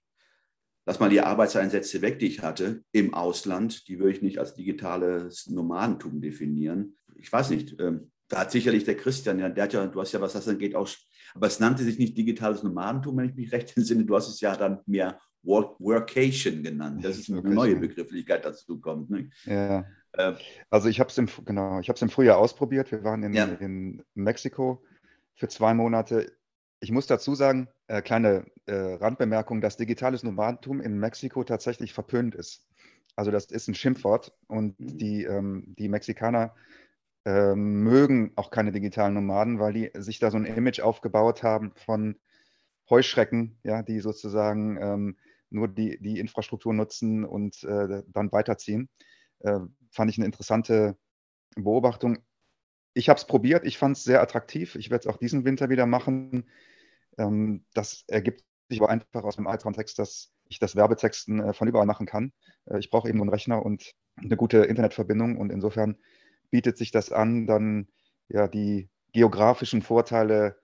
lass 0.88 1.00
mal 1.02 1.10
die 1.10 1.22
Arbeitseinsätze 1.22 2.02
weg, 2.02 2.18
die 2.18 2.28
ich 2.28 2.42
hatte 2.42 2.82
im 2.94 3.14
Ausland, 3.14 3.88
die 3.90 4.00
würde 4.00 4.14
ich 4.14 4.22
nicht 4.22 4.40
als 4.40 4.56
digitales 4.56 5.48
Nomadentum 5.48 6.22
definieren. 6.22 6.96
Ich 7.16 7.32
weiß 7.32 7.50
nicht, 7.50 7.80
ähm, 7.80 8.10
da 8.30 8.40
hat 8.40 8.52
sicherlich 8.52 8.86
der 8.86 8.96
Christian, 8.96 9.38
ja, 9.38 9.50
der 9.50 9.66
hat 9.66 9.74
ja, 9.74 9.86
du 9.86 10.00
hast 10.00 10.14
ja, 10.14 10.22
was 10.22 10.34
das 10.34 10.48
angeht, 10.48 10.76
auch, 10.76 10.90
aber 11.36 11.48
es 11.48 11.60
nannte 11.60 11.84
sich 11.84 12.00
nicht 12.00 12.18
digitales 12.18 12.64
Nomadentum, 12.64 13.18
wenn 13.18 13.30
ich 13.30 13.36
mich 13.36 13.52
recht 13.52 13.76
entsinne. 13.78 14.06
Du 14.06 14.16
hast 14.16 14.30
es 14.30 14.40
ja 14.40 14.56
dann 14.56 14.80
mehr 14.86 15.20
Work, 15.44 15.78
Workation 15.80 16.64
genannt. 16.64 17.04
Das 17.04 17.18
ist 17.18 17.30
eine 17.30 17.42
neue 17.42 17.76
Begrifflichkeit 17.76 18.46
dazu 18.46 18.80
kommt. 18.80 19.10
Ne? 19.10 19.30
Ja. 19.46 19.86
Äh, 20.14 20.34
also 20.70 20.88
ich 20.88 21.02
habe 21.02 21.10
es 21.10 21.18
im, 21.18 21.28
genau, 21.44 21.82
im 21.82 22.10
Frühjahr 22.10 22.38
ausprobiert. 22.38 22.92
Wir 22.92 23.04
waren 23.04 23.24
in, 23.24 23.34
ja. 23.34 23.44
in 23.46 24.04
Mexiko 24.14 24.84
für 25.36 25.50
zwei 25.50 25.74
Monate. 25.74 26.32
Ich 26.80 26.92
muss 26.92 27.08
dazu 27.08 27.36
sagen, 27.36 27.68
äh, 27.88 28.02
kleine 28.02 28.46
äh, 28.66 28.74
Randbemerkung, 28.74 29.62
dass 29.62 29.78
digitales 29.78 30.24
Nomadentum 30.24 30.82
in 30.82 31.00
Mexiko 31.00 31.44
tatsächlich 31.44 31.94
verpönt 31.94 32.36
ist. 32.36 32.68
Also 33.16 33.32
das 33.32 33.46
ist 33.46 33.68
ein 33.68 33.76
Schimpfwort 33.76 34.34
und 34.48 34.80
mhm. 34.80 34.98
die, 34.98 35.24
ähm, 35.24 35.76
die 35.78 35.90
Mexikaner 35.90 36.54
äh, 37.26 37.56
mögen 37.56 38.32
auch 38.36 38.52
keine 38.52 38.72
digitalen 38.72 39.14
Nomaden, 39.14 39.60
weil 39.60 39.74
die 39.74 39.92
sich 39.96 40.20
da 40.20 40.32
so 40.32 40.38
ein 40.38 40.46
Image 40.46 40.80
aufgebaut 40.80 41.44
haben 41.44 41.72
von 41.76 42.18
Heuschrecken, 42.90 43.60
ja, 43.64 43.84
die 43.84 44.00
sozusagen 44.00 44.78
ähm, 44.82 45.18
nur 45.50 45.68
die, 45.68 45.98
die 46.00 46.20
Infrastruktur 46.20 46.74
nutzen 46.74 47.26
und 47.26 47.64
äh, 47.64 48.04
dann 48.08 48.32
weiterziehen. 48.32 48.90
Äh, 49.40 49.60
fand 49.92 50.12
ich 50.12 50.18
eine 50.18 50.26
interessante 50.26 50.98
Beobachtung. 51.56 52.20
Ich 52.94 53.10
habe 53.10 53.18
es 53.18 53.26
probiert, 53.26 53.66
ich 53.66 53.78
fand 53.78 53.98
es 53.98 54.04
sehr 54.04 54.22
attraktiv. 54.22 54.76
Ich 54.76 54.90
werde 54.90 55.08
es 55.08 55.14
auch 55.14 55.18
diesen 55.18 55.46
Winter 55.46 55.70
wieder 55.70 55.86
machen. 55.86 56.46
Ähm, 57.18 57.66
das 57.74 58.04
ergibt 58.08 58.44
sich 58.70 58.82
aber 58.82 58.90
einfach 58.90 59.24
aus 59.24 59.36
dem 59.38 59.48
Arbeitskontext, 59.48 59.98
dass 59.98 60.32
ich 60.50 60.60
das 60.60 60.76
Werbetexten 60.76 61.40
äh, 61.40 61.54
von 61.54 61.68
überall 61.68 61.86
machen 61.86 62.06
kann. 62.06 62.32
Äh, 62.66 62.80
ich 62.80 62.90
brauche 62.90 63.08
eben 63.08 63.18
nur 63.18 63.26
einen 63.26 63.34
Rechner 63.34 63.66
und 63.66 63.94
eine 64.16 64.38
gute 64.38 64.60
Internetverbindung 64.60 65.38
und 65.38 65.52
insofern 65.52 65.98
bietet 66.50 66.78
sich 66.78 66.92
das 66.92 67.12
an, 67.12 67.48
dann 67.48 67.88
ja 68.30 68.48
die 68.48 68.90
geografischen 69.14 69.82
Vorteile 69.82 70.58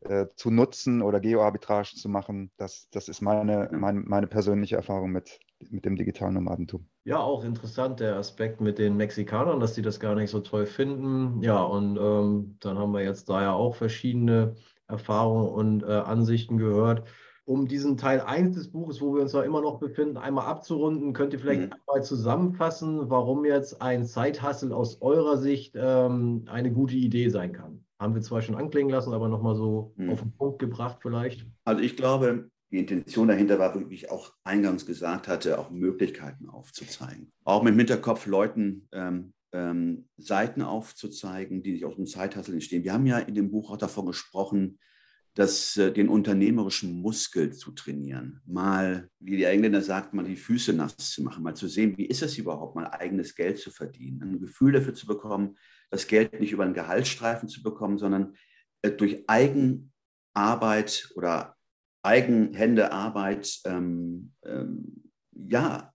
äh, 0.00 0.26
zu 0.34 0.50
nutzen 0.50 1.02
oder 1.02 1.20
Geoarbitrage 1.20 1.94
zu 1.94 2.08
machen. 2.08 2.50
Das, 2.56 2.88
das 2.90 3.08
ist 3.08 3.20
meine, 3.20 3.68
meine, 3.72 4.00
meine 4.00 4.26
persönliche 4.26 4.76
Erfahrung 4.76 5.12
mit, 5.12 5.38
mit 5.70 5.84
dem 5.84 5.96
digitalen 5.96 6.34
Nomadentum. 6.34 6.88
Ja, 7.04 7.18
auch 7.18 7.44
interessant 7.44 8.00
der 8.00 8.16
Aspekt 8.16 8.60
mit 8.60 8.78
den 8.78 8.96
Mexikanern, 8.96 9.60
dass 9.60 9.74
sie 9.74 9.82
das 9.82 10.00
gar 10.00 10.14
nicht 10.14 10.30
so 10.30 10.40
toll 10.40 10.66
finden. 10.66 11.42
Ja, 11.42 11.62
und 11.62 11.98
ähm, 11.98 12.56
dann 12.60 12.78
haben 12.78 12.92
wir 12.92 13.02
jetzt 13.02 13.28
da 13.28 13.42
ja 13.42 13.52
auch 13.52 13.74
verschiedene 13.74 14.56
Erfahrungen 14.90 15.48
und 15.48 15.82
äh, 15.82 15.86
Ansichten 15.86 16.58
gehört. 16.58 17.04
Um 17.44 17.66
diesen 17.66 17.96
Teil 17.96 18.20
1 18.20 18.54
des 18.54 18.70
Buches, 18.70 19.00
wo 19.00 19.14
wir 19.14 19.22
uns 19.22 19.32
da 19.32 19.42
immer 19.42 19.60
noch 19.60 19.80
befinden, 19.80 20.16
einmal 20.16 20.46
abzurunden, 20.46 21.12
könnt 21.12 21.32
ihr 21.32 21.40
vielleicht 21.40 21.62
mhm. 21.62 21.72
einmal 21.72 22.04
zusammenfassen, 22.04 23.10
warum 23.10 23.44
jetzt 23.44 23.82
ein 23.82 24.04
Zeithassel 24.04 24.72
aus 24.72 25.00
eurer 25.00 25.36
Sicht 25.36 25.74
ähm, 25.76 26.44
eine 26.46 26.70
gute 26.70 26.94
Idee 26.96 27.28
sein 27.28 27.52
kann. 27.52 27.84
Haben 27.98 28.14
wir 28.14 28.22
zwar 28.22 28.42
schon 28.42 28.54
anklingen 28.54 28.90
lassen, 28.90 29.12
aber 29.12 29.28
nochmal 29.28 29.56
so 29.56 29.92
mhm. 29.96 30.10
auf 30.10 30.20
den 30.20 30.32
Punkt 30.32 30.58
gebracht 30.58 30.98
vielleicht. 31.00 31.46
Also 31.64 31.82
ich 31.82 31.96
glaube, 31.96 32.50
die 32.70 32.78
Intention 32.78 33.26
dahinter 33.26 33.58
war, 33.58 33.74
wie 33.90 33.94
ich 33.94 34.10
auch 34.10 34.32
eingangs 34.44 34.86
gesagt 34.86 35.26
hatte, 35.26 35.58
auch 35.58 35.70
Möglichkeiten 35.70 36.48
aufzuzeigen. 36.48 37.32
Auch 37.44 37.62
mit 37.62 37.74
Hinterkopf 37.74 38.26
Leuten 38.26 38.88
ähm, 38.92 39.32
ähm, 39.52 40.08
Seiten 40.16 40.62
aufzuzeigen, 40.62 41.62
die 41.62 41.74
sich 41.74 41.84
aus 41.84 41.96
dem 41.96 42.06
Zeithassel 42.06 42.54
entstehen. 42.54 42.84
Wir 42.84 42.92
haben 42.92 43.06
ja 43.06 43.18
in 43.18 43.34
dem 43.34 43.50
Buch 43.50 43.70
auch 43.70 43.76
davon 43.76 44.06
gesprochen, 44.06 44.78
dass 45.34 45.76
äh, 45.76 45.92
den 45.92 46.08
unternehmerischen 46.08 47.00
Muskel 47.00 47.52
zu 47.52 47.72
trainieren, 47.72 48.40
mal, 48.46 49.08
wie 49.20 49.36
die 49.36 49.44
Engländer 49.44 49.80
sagt, 49.80 50.12
mal 50.12 50.24
die 50.24 50.36
Füße 50.36 50.72
nass 50.72 50.96
zu 50.96 51.22
machen, 51.22 51.42
mal 51.42 51.54
zu 51.54 51.68
sehen, 51.68 51.96
wie 51.96 52.06
ist 52.06 52.22
es 52.22 52.36
überhaupt, 52.38 52.74
mal 52.74 52.88
eigenes 52.88 53.34
Geld 53.34 53.58
zu 53.58 53.70
verdienen, 53.70 54.22
ein 54.22 54.40
Gefühl 54.40 54.72
dafür 54.72 54.94
zu 54.94 55.06
bekommen, 55.06 55.56
das 55.90 56.06
Geld 56.06 56.38
nicht 56.40 56.52
über 56.52 56.64
einen 56.64 56.74
Gehaltsstreifen 56.74 57.48
zu 57.48 57.62
bekommen, 57.62 57.98
sondern 57.98 58.34
äh, 58.82 58.90
durch 58.90 59.24
Eigenarbeit 59.28 61.10
oder 61.14 61.56
Eigenhändearbeit 62.02 63.60
ähm, 63.66 64.32
ähm, 64.44 65.12
ja, 65.32 65.92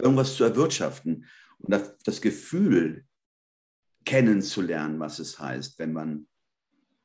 irgendwas 0.00 0.34
zu 0.34 0.44
erwirtschaften 0.44 1.26
und 1.58 1.72
das, 1.72 1.96
das 1.98 2.20
Gefühl 2.20 3.04
kennenzulernen, 4.04 5.00
was 5.00 5.18
es 5.18 5.38
heißt, 5.38 5.78
wenn 5.78 5.92
man 5.92 6.28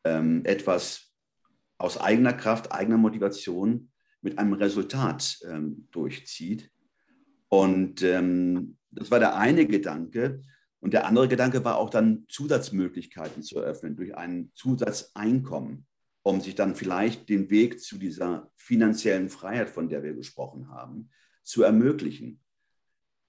ähm, 0.03 0.45
etwas 0.45 1.11
aus 1.77 1.99
eigener 1.99 2.33
Kraft, 2.33 2.71
eigener 2.71 2.97
Motivation 2.97 3.91
mit 4.21 4.37
einem 4.37 4.53
Resultat 4.53 5.39
ähm, 5.49 5.87
durchzieht. 5.91 6.71
Und 7.49 8.03
ähm, 8.03 8.77
das 8.91 9.09
war 9.09 9.19
der 9.19 9.35
eine 9.35 9.65
Gedanke. 9.65 10.41
Und 10.79 10.93
der 10.93 11.05
andere 11.05 11.27
Gedanke 11.27 11.63
war 11.65 11.77
auch 11.77 11.89
dann 11.89 12.25
Zusatzmöglichkeiten 12.27 13.43
zu 13.43 13.59
eröffnen 13.59 13.95
durch 13.95 14.15
ein 14.15 14.51
Zusatzeinkommen, 14.53 15.87
um 16.23 16.41
sich 16.41 16.55
dann 16.55 16.75
vielleicht 16.75 17.29
den 17.29 17.49
Weg 17.49 17.79
zu 17.79 17.97
dieser 17.97 18.51
finanziellen 18.55 19.29
Freiheit, 19.29 19.69
von 19.69 19.89
der 19.89 20.03
wir 20.03 20.13
gesprochen 20.13 20.69
haben, 20.69 21.09
zu 21.43 21.63
ermöglichen. 21.63 22.39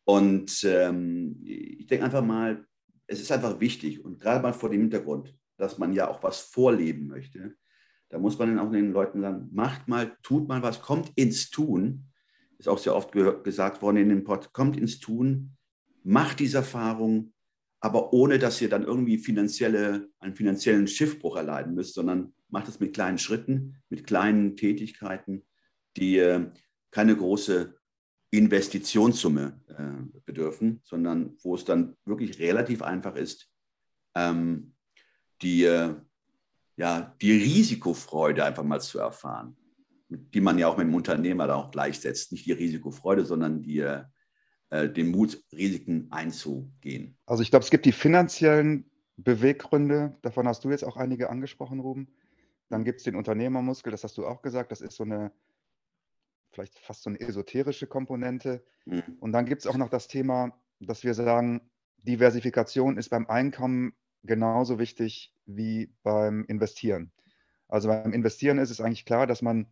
Und 0.05 0.65
ähm, 0.65 1.41
ich 1.45 1.87
denke 1.87 2.05
einfach 2.05 2.25
mal, 2.25 2.67
es 3.07 3.21
ist 3.21 3.33
einfach 3.33 3.61
wichtig 3.61 4.05
und 4.05 4.21
gerade 4.21 4.43
mal 4.43 4.53
vor 4.53 4.71
dem 4.71 4.81
Hintergrund, 4.81 5.37
dass 5.57 5.79
man 5.79 5.93
ja 5.93 6.09
auch 6.09 6.23
was 6.23 6.41
vorleben 6.41 7.07
möchte, 7.07 7.57
da 8.09 8.19
muss 8.19 8.39
man 8.39 8.49
dann 8.49 8.59
auch 8.59 8.71
den 8.71 8.93
Leuten 8.93 9.23
sagen, 9.23 9.49
macht 9.53 9.89
mal, 9.89 10.17
tut 10.23 10.47
mal 10.47 10.63
was, 10.63 10.83
kommt 10.83 11.13
ins 11.15 11.51
Tun. 11.51 12.05
Ist 12.59 12.69
auch 12.69 12.79
sehr 12.79 12.95
oft 12.95 13.13
gesagt 13.13 13.81
worden 13.81 13.97
in 13.97 14.11
dem 14.11 14.23
Pod, 14.23 14.53
kommt 14.53 14.77
ins 14.77 15.01
Tun, 15.01 15.57
macht 16.05 16.39
diese 16.39 16.59
Erfahrung, 16.59 17.33
aber 17.81 18.13
ohne, 18.13 18.39
dass 18.39 18.61
ihr 18.61 18.69
dann 18.69 18.85
irgendwie 18.85 19.17
finanzielle, 19.17 20.09
einen 20.21 20.37
finanziellen 20.37 20.87
Schiffbruch 20.87 21.37
erleiden 21.37 21.75
müsst, 21.75 21.95
sondern 21.95 22.35
macht 22.51 22.69
es 22.69 22.81
mit 22.81 22.93
kleinen 22.93 23.19
Schritten, 23.19 23.77
mit 23.89 24.07
kleinen 24.07 24.57
Tätigkeiten, 24.57 25.47
die 25.97 26.19
äh, 26.19 26.51
keine 26.91 27.17
große 27.17 27.75
Investitionssumme 28.33 29.61
äh, 29.69 30.21
bedürfen, 30.25 30.81
sondern 30.85 31.37
wo 31.43 31.55
es 31.55 31.67
dann 31.67 31.97
wirklich 32.07 32.39
relativ 32.39 32.81
einfach 32.81 33.15
ist, 33.15 33.51
ähm, 34.15 34.73
die, 35.43 35.65
äh, 35.65 35.95
ja, 36.77 37.15
die 37.21 37.33
Risikofreude 37.33 38.43
einfach 38.43 38.65
mal 38.65 38.81
zu 38.81 38.99
erfahren, 38.99 39.55
die 40.09 40.41
man 40.41 40.59
ja 40.59 40.69
auch 40.69 40.79
mit 40.79 40.87
dem 40.87 40.95
Unternehmer 40.95 41.47
da 41.47 41.57
auch 41.57 41.71
gleichsetzt. 41.71 42.33
Nicht 42.33 42.47
die 42.47 42.53
Risikofreude, 42.53 43.27
sondern 43.27 43.63
die, 43.63 43.81
äh, 43.81 44.91
den 44.91 45.11
Mut, 45.11 45.45
Risiken 45.53 46.07
einzugehen. 46.11 47.19
Also 47.27 47.43
ich 47.43 47.51
glaube, 47.51 47.65
es 47.65 47.71
gibt 47.71 47.85
die 47.85 47.93
finanziellen 47.93 48.91
Beweggründe, 49.19 50.17
davon 50.23 50.49
hast 50.49 50.65
du 50.65 50.71
jetzt 50.71 50.85
auch 50.85 50.97
einige 50.97 51.29
angesprochen, 51.29 51.81
Ruben. 51.81 52.09
Dann 52.71 52.85
gibt 52.85 53.01
es 53.01 53.05
den 53.05 53.17
Unternehmermuskel, 53.17 53.91
das 53.91 54.05
hast 54.05 54.17
du 54.17 54.27
auch 54.27 54.41
gesagt, 54.41 54.73
das 54.73 54.81
ist 54.81 54.97
so 54.97 55.05
eine 55.05 55.33
vielleicht 56.53 56.79
fast 56.79 57.03
so 57.03 57.11
eine 57.11 57.21
esoterische 57.21 57.87
Komponente. 57.87 58.65
Mhm. 58.85 59.17
Und 59.21 59.33
dann 59.33 59.47
gibt 59.47 59.63
es 59.63 59.67
auch 59.67 59.77
noch 59.77 59.89
das 59.89 60.09
Thema, 60.09 60.59
dass 60.81 61.05
wir 61.05 61.15
sagen, 61.15 61.61
Diversifikation 61.99 62.99
ist 62.99 63.11
beim 63.11 63.27
Einkommen 63.27 63.95
genauso 64.23 64.79
wichtig 64.79 65.35
wie 65.47 65.95
beim 66.03 66.45
Investieren. 66.47 67.13
Also 67.69 67.89
beim 67.89 68.13
Investieren 68.13 68.59
ist 68.59 68.71
es 68.71 68.81
eigentlich 68.81 69.07
klar, 69.07 69.27
dass 69.27 69.43
man 69.43 69.67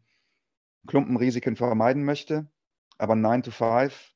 Klumpenrisiken 0.87 1.57
vermeiden 1.57 2.05
möchte, 2.05 2.51
aber 2.99 3.14
9 3.14 3.43
to 3.43 3.51
5 3.51 4.14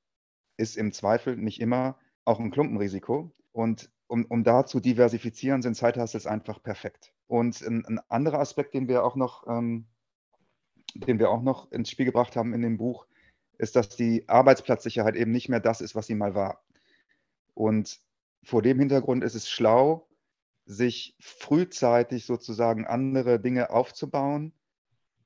ist 0.57 0.77
im 0.77 0.93
Zweifel 0.93 1.37
nicht 1.37 1.61
immer 1.61 1.99
auch 2.25 2.41
ein 2.41 2.51
Klumpenrisiko. 2.51 3.35
Und 3.53 3.91
um, 4.07 4.25
um 4.27 4.45
da 4.45 4.67
zu 4.67 4.81
diversifizieren, 4.81 5.63
sind 5.63 5.77
Zeithustles 5.77 6.27
einfach 6.27 6.63
perfekt. 6.63 7.13
Und 7.27 7.61
ein, 7.63 7.85
ein, 7.87 8.01
anderer 8.09 8.41
Aspekt, 8.41 8.75
den 8.75 8.89
wir 8.89 9.05
auch 9.05 9.17
noch 9.17 9.47
ähm, 9.47 9.87
den 10.95 11.19
wir 11.19 11.31
auch 11.31 11.43
noch 11.43 11.71
ins 11.73 11.91
Spiel 11.91 12.07
gebracht 12.07 12.37
haben 12.37 12.55
in 12.55 12.63
dem 12.63 12.77
Buch, 12.77 13.07
ist, 13.59 13.77
dass 13.77 13.89
die 13.89 14.29
Arbeitsplatzsicherheit 14.29 15.17
eben 15.17 15.31
nicht 15.31 15.49
mehr 15.49 15.61
das 15.61 15.81
ist, 15.81 15.95
was 15.95 16.07
sie 16.07 16.15
mal 16.15 16.35
war. 16.35 16.63
Und 17.55 18.01
vor 18.43 18.63
dem 18.63 18.79
Hintergrund 18.79 19.25
ist 19.25 19.35
es 19.35 19.49
schlau, 19.49 20.09
sich 20.67 21.17
frühzeitig 21.21 22.27
sozusagen 22.27 22.87
andere 22.87 23.39
Dinge 23.39 23.71
aufzubauen, 23.71 24.53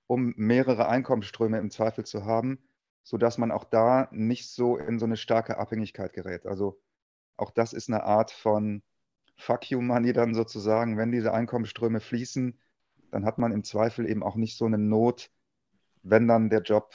um 0.06 0.34
mehrere 0.36 0.88
Einkommensströme 0.88 1.58
im 1.58 1.70
Zweifel 1.70 2.04
zu 2.04 2.24
haben, 2.24 2.58
sodass 3.02 3.38
man 3.38 3.50
auch 3.50 3.64
da 3.64 4.08
nicht 4.10 4.50
so 4.50 4.76
in 4.76 4.98
so 4.98 5.06
eine 5.06 5.16
starke 5.16 5.58
Abhängigkeit 5.58 6.12
gerät. 6.12 6.46
Also 6.46 6.80
auch 7.36 7.50
das 7.50 7.72
ist 7.72 7.88
eine 7.88 8.04
Art 8.04 8.30
von 8.30 8.82
Fuck 9.36 9.70
you 9.70 9.80
Money 9.80 10.12
dann 10.12 10.34
sozusagen, 10.34 10.96
wenn 10.96 11.12
diese 11.12 11.32
Einkommensströme 11.32 12.00
fließen, 12.00 12.58
dann 13.10 13.24
hat 13.24 13.38
man 13.38 13.52
im 13.52 13.64
Zweifel 13.64 14.08
eben 14.08 14.22
auch 14.22 14.34
nicht 14.34 14.56
so 14.56 14.66
eine 14.66 14.78
Not, 14.78 15.30
wenn 16.02 16.28
dann 16.28 16.50
der 16.50 16.62
Job 16.62 16.92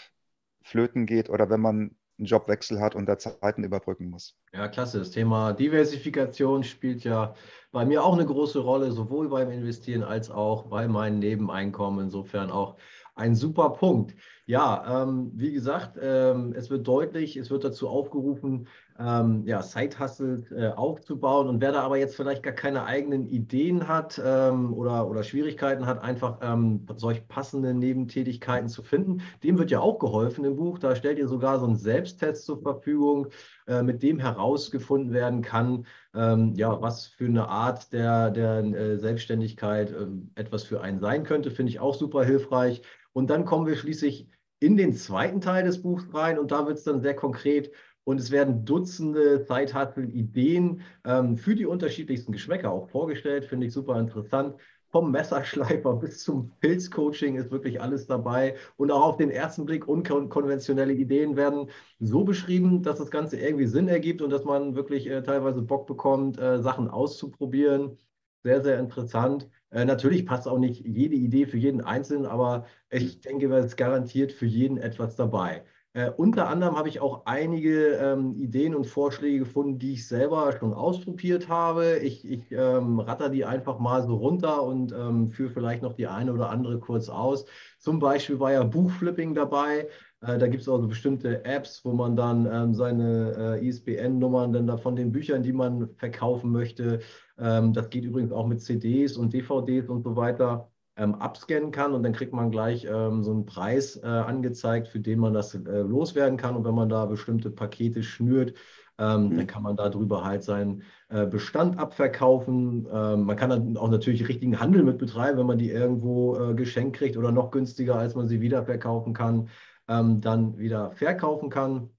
flöten 0.64 1.06
geht 1.06 1.30
oder 1.30 1.50
wenn 1.50 1.62
man 1.62 1.96
einen 2.18 2.28
Jobwechsel 2.28 2.80
hat 2.80 2.96
und 2.96 3.08
da 3.08 3.18
Zeiten 3.18 3.64
überbrücken 3.64 4.10
muss. 4.10 4.38
Ja, 4.54 4.68
klasse. 4.68 5.00
Das 5.00 5.12
Thema 5.12 5.54
Diversifikation 5.54 6.64
spielt 6.64 7.04
ja 7.04 7.34
bei 7.72 7.86
mir 7.86 8.04
auch 8.04 8.14
eine 8.14 8.26
große 8.26 8.60
Rolle, 8.60 8.92
sowohl 8.92 9.30
beim 9.30 9.50
Investieren 9.50 10.04
als 10.04 10.30
auch 10.30 10.68
bei 10.68 10.88
meinen 10.88 11.20
Nebeneinkommen. 11.20 12.06
Insofern 12.06 12.52
auch 12.52 12.78
ein 13.16 13.36
super 13.36 13.72
Punkt. 13.72 14.16
Ja, 14.46 15.04
ähm, 15.04 15.32
wie 15.36 15.52
gesagt, 15.52 15.98
ähm, 16.02 16.54
es 16.56 16.70
wird 16.70 16.88
deutlich, 16.88 17.38
es 17.38 17.50
wird 17.50 17.64
dazu 17.64 17.88
aufgerufen, 17.88 18.68
ähm, 19.00 19.44
ja, 19.46 19.62
Side-Hustle 19.62 20.44
äh, 20.56 20.68
aufzubauen. 20.70 21.48
Und 21.48 21.62
wer 21.62 21.72
da 21.72 21.82
aber 21.82 21.98
jetzt 21.98 22.16
vielleicht 22.16 22.44
gar 22.44 22.54
keine 22.54 22.86
eigenen 22.86 23.28
Ideen 23.28 23.88
hat 23.88 24.22
ähm, 24.24 24.74
oder, 24.74 25.10
oder 25.10 25.24
Schwierigkeiten 25.24 25.86
hat, 25.86 26.02
einfach 26.02 26.40
ähm, 26.42 26.86
solch 26.96 27.28
passende 27.28 27.74
Nebentätigkeiten 27.74 28.70
zu 28.70 28.84
finden, 28.84 29.22
dem 29.44 29.58
wird 29.58 29.72
ja 29.72 29.80
auch 29.80 30.00
geholfen 30.00 30.46
im 30.46 30.56
Buch. 30.56 30.80
Da 30.80 30.96
stellt 30.96 31.18
ihr 31.18 31.28
sogar 31.28 31.60
so 31.60 31.66
einen 31.66 31.76
Selbsttest 31.76 32.46
zur 32.46 32.62
Verfügung, 32.62 33.28
äh, 33.68 33.82
mit 33.82 34.04
dem 34.04 34.20
herausgefunden 34.20 35.14
werden 35.14 35.42
kann, 35.42 35.86
ähm, 36.14 36.54
ja, 36.56 36.82
was 36.82 37.08
für 37.08 37.26
eine 37.26 37.48
Art 37.48 37.94
der, 37.94 38.30
der 38.30 38.64
äh, 38.64 38.98
Selbstständigkeit 38.98 39.92
äh, 39.92 40.08
etwas 40.36 40.64
für 40.64 40.82
einen 40.82 41.00
sein 41.00 41.24
könnte. 41.24 41.50
Finde 41.50 41.72
ich 41.72 41.80
auch 41.80 41.96
super 41.96 42.24
hilfreich. 42.24 42.82
Und 43.14 43.30
dann 43.30 43.46
kommen 43.46 43.66
wir 43.66 43.76
schließlich 43.76 44.28
in 44.60 44.78
den 44.78 44.94
zweiten 44.94 45.42
Teil 45.42 45.66
des 45.66 45.82
Buchs 45.82 46.06
rein 46.14 46.40
und 46.40 46.52
da 46.52 46.66
wird 46.66 46.78
es 46.78 46.86
dann 46.86 47.02
sehr 47.02 47.16
konkret 47.16 47.72
und 48.06 48.20
es 48.20 48.32
werden 48.32 48.66
Dutzende 48.66 49.46
Side-Hustle-Ideen 49.46 50.82
ähm, 51.06 51.38
für 51.38 51.56
die 51.56 51.66
unterschiedlichsten 51.66 52.32
Geschmäcker 52.32 52.72
auch 52.72 52.90
vorgestellt. 52.90 53.46
Finde 53.46 53.68
ich 53.68 53.74
super 53.74 54.00
interessant. 54.00 54.56
Vom 54.92 55.12
Messerschleifer 55.12 55.94
bis 56.00 56.20
zum 56.24 56.52
Pilzcoaching 56.60 57.36
ist 57.36 57.52
wirklich 57.52 57.82
alles 57.82 58.06
dabei. 58.06 58.56
Und 58.78 58.92
auch 58.92 59.04
auf 59.04 59.18
den 59.18 59.30
ersten 59.30 59.66
Blick 59.66 59.88
unkonventionelle 59.88 60.94
Ideen 60.94 61.36
werden 61.38 61.70
so 62.00 62.24
beschrieben, 62.26 62.84
dass 62.84 62.98
das 62.98 63.10
Ganze 63.10 63.38
irgendwie 63.40 63.68
Sinn 63.68 63.88
ergibt 63.88 64.22
und 64.22 64.30
dass 64.32 64.44
man 64.44 64.76
wirklich 64.76 65.08
äh, 65.10 65.24
teilweise 65.24 65.62
Bock 65.62 65.88
bekommt, 65.88 66.38
äh, 66.40 66.62
Sachen 66.62 66.90
auszuprobieren. 66.90 67.98
Sehr, 68.44 68.62
sehr 68.62 68.80
interessant. 68.80 69.50
Äh, 69.70 69.86
natürlich 69.86 70.26
passt 70.26 70.48
auch 70.48 70.60
nicht 70.60 70.86
jede 70.86 71.16
Idee 71.16 71.46
für 71.46 71.58
jeden 71.58 71.82
Einzelnen, 71.82 72.26
aber 72.26 72.66
ich 72.90 73.22
denke, 73.22 73.48
es 73.56 73.68
ist 73.68 73.78
garantiert 73.78 74.34
für 74.34 74.46
jeden 74.46 74.78
etwas 74.78 75.16
dabei. 75.16 75.64
Äh, 75.96 76.10
unter 76.10 76.48
anderem 76.50 76.76
habe 76.76 76.90
ich 76.90 77.00
auch 77.02 77.26
einige 77.26 77.96
ähm, 77.98 78.36
Ideen 78.40 78.74
und 78.74 78.88
Vorschläge 78.88 79.40
gefunden, 79.40 79.78
die 79.78 79.94
ich 79.94 80.08
selber 80.08 80.52
schon 80.58 80.74
ausprobiert 80.74 81.50
habe. 81.50 81.98
Ich, 82.00 82.28
ich 82.28 82.52
ähm, 82.52 83.00
ratter 83.00 83.30
die 83.30 83.46
einfach 83.46 83.78
mal 83.78 84.02
so 84.02 84.16
runter 84.16 84.64
und 84.64 84.92
ähm, 84.92 85.30
führe 85.30 85.52
vielleicht 85.52 85.84
noch 85.84 85.94
die 85.94 86.08
eine 86.08 86.34
oder 86.34 86.50
andere 86.50 86.80
kurz 86.80 87.10
aus. 87.10 87.46
Zum 87.78 88.00
Beispiel 88.00 88.40
war 88.40 88.52
ja 88.52 88.64
Buchflipping 88.64 89.36
dabei. 89.36 89.88
Äh, 90.22 90.40
da 90.40 90.48
gibt 90.48 90.64
es 90.64 90.70
also 90.70 90.88
bestimmte 90.88 91.46
Apps, 91.46 91.86
wo 91.86 91.94
man 91.94 92.16
dann 92.16 92.48
ähm, 92.52 92.74
seine 92.74 93.60
äh, 93.62 93.68
ISBN-Nummern 93.68 94.52
dann 94.52 94.66
da 94.66 94.78
von 94.78 94.96
den 94.96 95.12
Büchern, 95.12 95.44
die 95.44 95.54
man 95.54 95.90
verkaufen 95.98 96.52
möchte, 96.52 97.02
ähm, 97.38 97.74
das 97.74 97.90
geht 97.90 98.06
übrigens 98.06 98.32
auch 98.32 98.48
mit 98.48 98.62
CDs 98.62 99.18
und 99.18 99.34
DVDs 99.34 99.90
und 99.90 100.04
so 100.04 100.16
weiter, 100.16 100.72
ähm, 100.96 101.16
abscannen 101.16 101.72
kann 101.72 101.94
und 101.94 102.04
dann 102.04 102.14
kriegt 102.14 102.34
man 102.34 102.52
gleich 102.52 102.86
ähm, 102.86 103.24
so 103.24 103.32
einen 103.32 103.46
Preis 103.46 103.98
äh, 103.98 104.06
angezeigt, 104.06 104.88
für 104.88 105.00
den 105.00 105.20
man 105.20 105.34
das 105.34 105.56
äh, 105.56 105.82
loswerden 105.82 106.38
kann. 106.38 106.56
Und 106.56 106.66
wenn 106.66 106.76
man 106.76 106.90
da 106.90 107.06
bestimmte 107.06 107.50
Pakete 107.50 108.04
schnürt, 108.04 108.54
ähm, 109.00 109.30
mhm. 109.30 109.38
dann 109.38 109.48
kann 109.48 109.64
man 109.64 109.76
darüber 109.76 110.24
halt 110.24 110.44
seinen 110.44 110.84
äh, 111.10 111.26
Bestand 111.26 111.80
abverkaufen. 111.80 112.88
Ähm, 112.92 113.24
man 113.24 113.36
kann 113.36 113.50
dann 113.50 113.78
auch 113.78 113.90
natürlich 113.90 114.28
richtigen 114.28 114.60
Handel 114.60 114.84
mit 114.84 115.00
betreiben, 115.00 115.40
wenn 115.40 115.48
man 115.48 115.58
die 115.58 115.72
irgendwo 115.72 116.38
äh, 116.38 116.54
geschenkt 116.54 116.98
kriegt 116.98 117.18
oder 117.18 117.32
noch 117.32 117.50
günstiger, 117.52 117.96
als 117.96 118.14
man 118.16 118.28
sie 118.28 118.42
wieder 118.42 118.64
verkaufen 118.64 119.14
kann, 119.14 119.50
ähm, 119.88 120.22
dann 120.22 120.58
wieder 120.58 120.92
verkaufen 120.92 121.50
kann 121.50 121.90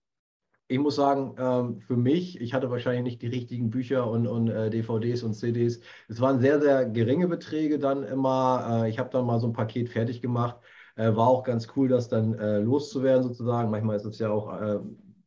ich 0.74 0.80
muss 0.80 0.96
sagen, 0.96 1.37
ähm, 1.38 1.80
für 1.82 1.96
mich, 1.96 2.40
ich 2.40 2.52
hatte 2.52 2.68
wahrscheinlich 2.68 3.04
nicht 3.04 3.22
die 3.22 3.28
richtigen 3.28 3.70
Bücher 3.70 4.10
und, 4.10 4.26
und 4.26 4.48
äh, 4.48 4.70
DVDs 4.70 5.22
und 5.22 5.34
CDs. 5.34 5.78
Es 6.08 6.20
waren 6.20 6.40
sehr, 6.40 6.60
sehr 6.60 6.87
geringe 6.87 7.28
Beträge 7.28 7.78
dann 7.78 8.02
immer. 8.02 8.82
Äh, 8.84 8.90
ich 8.90 8.98
habe 8.98 9.08
dann 9.10 9.24
mal 9.24 9.38
so 9.38 9.46
ein 9.46 9.52
Paket 9.52 9.88
fertig 9.88 10.20
gemacht. 10.20 10.56
Äh, 10.96 11.14
war 11.14 11.28
auch 11.28 11.44
ganz 11.44 11.68
cool, 11.76 11.88
das 11.88 12.08
dann 12.08 12.32
loszuwerden 12.64 13.22
sozusagen. 13.22 13.70
Manchmal 13.70 13.96
ist 13.96 14.04
es 14.04 14.18
ja 14.18 14.31
auch 14.31 14.81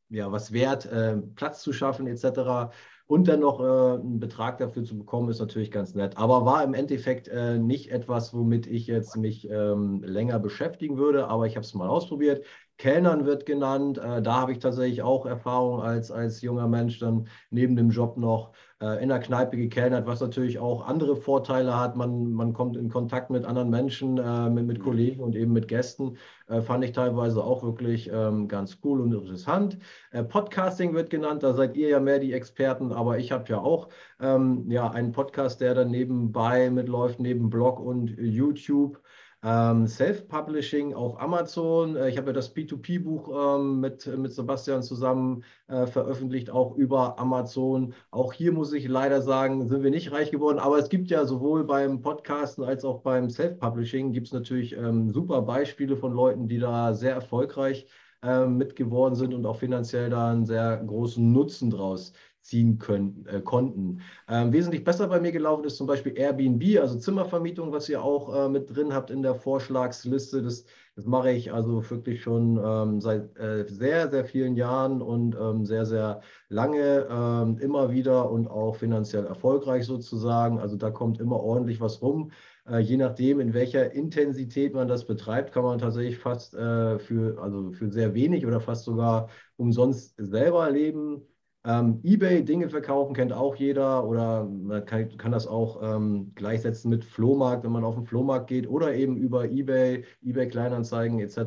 ja, 0.10 0.32
was 0.32 0.54
wert, 0.54 0.90
Platz 1.36 1.62
zu 1.62 1.74
schaffen 1.74 2.08
etc. 2.08 2.72
Und 3.08 3.28
dann 3.28 3.42
noch 3.42 3.60
einen 3.60 4.20
Betrag 4.20 4.58
dafür 4.58 4.84
zu 4.84 4.98
bekommen, 4.98 5.30
ist 5.30 5.40
natürlich 5.40 5.72
ganz 5.72 5.96
nett. 5.96 6.18
Aber 6.18 6.46
war 6.46 6.64
im 6.64 6.74
Endeffekt 6.74 7.30
nicht 7.60 7.92
etwas, 7.92 8.34
womit 8.34 8.68
ich 8.68 8.88
jetzt 8.88 9.18
mich 9.18 9.50
ähm, 9.50 10.02
länger 10.04 10.40
beschäftigen 10.40 10.98
würde. 10.98 11.28
Aber 11.28 11.48
ich 11.48 11.56
habe 11.56 11.66
es 11.66 11.74
mal 11.74 11.90
ausprobiert. 11.90 12.46
Kellnern 12.78 13.26
wird 13.26 13.46
genannt. 13.46 13.98
Äh, 13.98 14.22
da 14.22 14.36
habe 14.42 14.52
ich 14.52 14.60
tatsächlich 14.60 15.02
auch 15.02 15.26
Erfahrung 15.26 15.82
als, 15.82 16.12
als 16.12 16.42
junger 16.42 16.68
Mensch 16.68 17.00
dann 17.00 17.28
neben 17.50 17.76
dem 17.76 17.90
Job 17.90 18.18
noch 18.18 18.54
äh, 18.82 19.02
in 19.02 19.10
der 19.10 19.20
Kneipe 19.20 19.58
gekellnert, 19.58 20.06
was 20.06 20.22
natürlich 20.22 20.60
auch 20.60 20.86
andere 20.86 21.16
Vorteile 21.16 21.80
hat. 21.80 21.96
Man, 21.96 22.32
man 22.32 22.54
kommt 22.54 22.78
in 22.78 22.90
Kontakt 22.90 23.30
mit 23.30 23.46
anderen 23.46 23.70
Menschen, 23.70 24.18
äh, 24.18 24.50
mit, 24.50 24.68
mit, 24.68 24.80
Kollegen 24.80 25.22
und 25.22 25.36
eben 25.36 25.54
mit 25.54 25.68
Gästen. 25.68 26.18
Äh, 26.48 26.62
fand 26.62 26.84
ich 26.84 26.92
teilweise 26.92 27.44
auch 27.44 27.64
wirklich 27.64 28.10
ähm, 28.14 28.48
ganz 28.48 28.78
cool 28.84 29.02
und 29.02 29.14
interessant. 29.14 29.80
Äh, 30.12 30.24
Podcasting 30.24 30.94
wird 30.94 31.10
genannt, 31.10 31.44
da 31.44 31.54
seid 31.54 31.76
ihr 31.76 31.90
ja 31.90 32.00
mehr 32.00 32.20
die 32.20 32.34
Experten, 32.34 32.92
aber 32.92 33.18
ich 33.18 33.32
habe 33.32 33.46
ja 33.50 33.60
auch 33.60 33.90
ähm, 34.20 34.70
ja, 34.70 34.90
einen 34.92 35.12
Podcast, 35.12 35.62
der 35.62 35.74
dann 35.74 35.90
nebenbei 35.90 36.70
mitläuft, 36.70 37.20
neben 37.20 37.50
Blog 37.50 37.80
und 37.80 38.16
YouTube. 38.20 39.02
Ähm, 39.44 39.86
Self-Publishing 39.88 40.94
auf 40.96 41.22
Amazon. 41.22 41.96
Äh, 41.96 42.10
ich 42.10 42.18
habe 42.18 42.28
ja 42.28 42.34
das 42.34 42.56
P2P-Buch 42.56 43.58
ähm, 43.60 43.80
mit, 43.80 44.06
mit 44.18 44.34
Sebastian 44.34 44.82
zusammen 44.82 45.44
äh, 45.68 45.86
veröffentlicht, 45.86 46.50
auch 46.50 46.76
über 46.76 47.20
Amazon. 47.20 47.94
Auch 48.10 48.34
hier 48.34 48.52
muss 48.52 48.74
ich 48.74 48.88
leider 48.88 49.22
sagen, 49.22 49.68
sind 49.68 49.84
wir 49.84 49.92
nicht 49.92 50.12
reich 50.12 50.32
geworden, 50.32 50.58
aber 50.58 50.80
es 50.80 50.90
gibt 50.90 51.10
ja 51.12 51.26
sowohl 51.26 51.64
beim 51.66 52.02
Podcasten 52.02 52.64
als 52.64 52.84
auch 52.84 53.02
beim 53.02 53.30
Self-Publishing 53.30 54.12
gibt 54.12 54.28
es 54.28 54.34
natürlich 54.34 54.76
ähm, 54.76 55.12
super 55.12 55.44
Beispiele 55.44 55.98
von 55.98 56.14
Leuten, 56.14 56.48
die 56.48 56.58
da 56.58 56.94
sehr 56.96 57.14
erfolgreich 57.14 57.88
äh, 58.24 58.48
mit 58.48 58.76
geworden 58.76 59.14
sind 59.16 59.36
und 59.36 59.46
auch 59.46 59.58
finanziell 59.58 60.10
da 60.10 60.32
einen 60.32 60.46
sehr 60.46 60.78
großen 60.78 61.32
Nutzen 61.32 61.70
draus 61.70 62.14
ziehen 62.42 62.78
können, 62.80 63.26
äh, 63.28 63.42
konnten. 63.42 64.02
Ähm, 64.30 64.54
wesentlich 64.54 64.84
besser 64.84 65.08
bei 65.08 65.20
mir 65.20 65.32
gelaufen 65.32 65.66
ist 65.66 65.76
zum 65.78 65.88
Beispiel 65.88 66.18
Airbnb, 66.18 66.80
also 66.80 66.98
Zimmervermietung, 66.98 67.72
was 67.72 67.90
ihr 67.90 68.02
auch 68.02 68.34
äh, 68.34 68.50
mit 68.50 68.74
drin 68.74 68.94
habt 68.94 69.12
in 69.12 69.22
der 69.22 69.36
Vorschlagsliste. 69.36 70.42
Das, 70.42 70.66
das 70.96 71.06
mache 71.06 71.32
ich 71.32 71.52
also 71.54 71.90
wirklich 71.90 72.22
schon 72.22 72.60
ähm, 72.64 73.02
seit 73.02 73.38
äh, 73.38 73.66
sehr, 73.68 74.10
sehr 74.10 74.26
vielen 74.26 74.56
Jahren 74.56 75.02
und 75.02 75.36
ähm, 75.36 75.66
sehr, 75.66 75.86
sehr 75.86 76.22
lange, 76.50 77.08
ähm, 77.10 77.58
immer 77.60 77.92
wieder 77.92 78.32
und 78.32 78.48
auch 78.48 78.78
finanziell 78.78 79.26
erfolgreich 79.26 79.86
sozusagen. 79.86 80.60
Also 80.60 80.78
da 80.78 80.90
kommt 80.90 81.20
immer 81.20 81.42
ordentlich 81.42 81.82
was 81.82 82.02
rum. 82.02 82.32
Äh, 82.68 82.80
je 82.80 82.98
nachdem, 82.98 83.40
in 83.40 83.54
welcher 83.54 83.92
Intensität 83.92 84.74
man 84.74 84.88
das 84.88 85.06
betreibt, 85.06 85.52
kann 85.54 85.64
man 85.64 85.80
tatsächlich 85.80 86.18
fast 86.18 86.54
äh, 86.54 87.00
für, 87.00 87.42
also 87.42 87.72
für 87.72 87.92
sehr 87.92 88.14
wenig 88.14 88.46
oder 88.46 88.60
fast 88.60 88.86
sogar 88.86 89.30
umsonst 89.58 90.16
selber 90.18 90.70
leben. 90.72 91.22
Ähm, 91.68 92.00
eBay 92.02 92.46
Dinge 92.46 92.70
verkaufen 92.70 93.14
kennt 93.14 93.34
auch 93.34 93.58
jeder 93.58 94.08
oder 94.08 94.46
man 94.46 94.86
kann, 94.86 95.18
kann 95.18 95.34
das 95.34 95.48
auch 95.48 95.82
ähm, 95.84 96.32
gleichsetzen 96.34 96.90
mit 96.90 97.04
Flohmarkt, 97.04 97.66
wenn 97.66 97.74
man 97.74 97.84
auf 97.84 97.96
den 97.96 98.06
Flohmarkt 98.06 98.48
geht 98.48 98.70
oder 98.70 98.94
eben 98.94 99.18
über 99.18 99.44
eBay, 99.44 100.06
eBay 100.24 100.48
Kleinanzeigen 100.48 101.20
etc. 101.20 101.38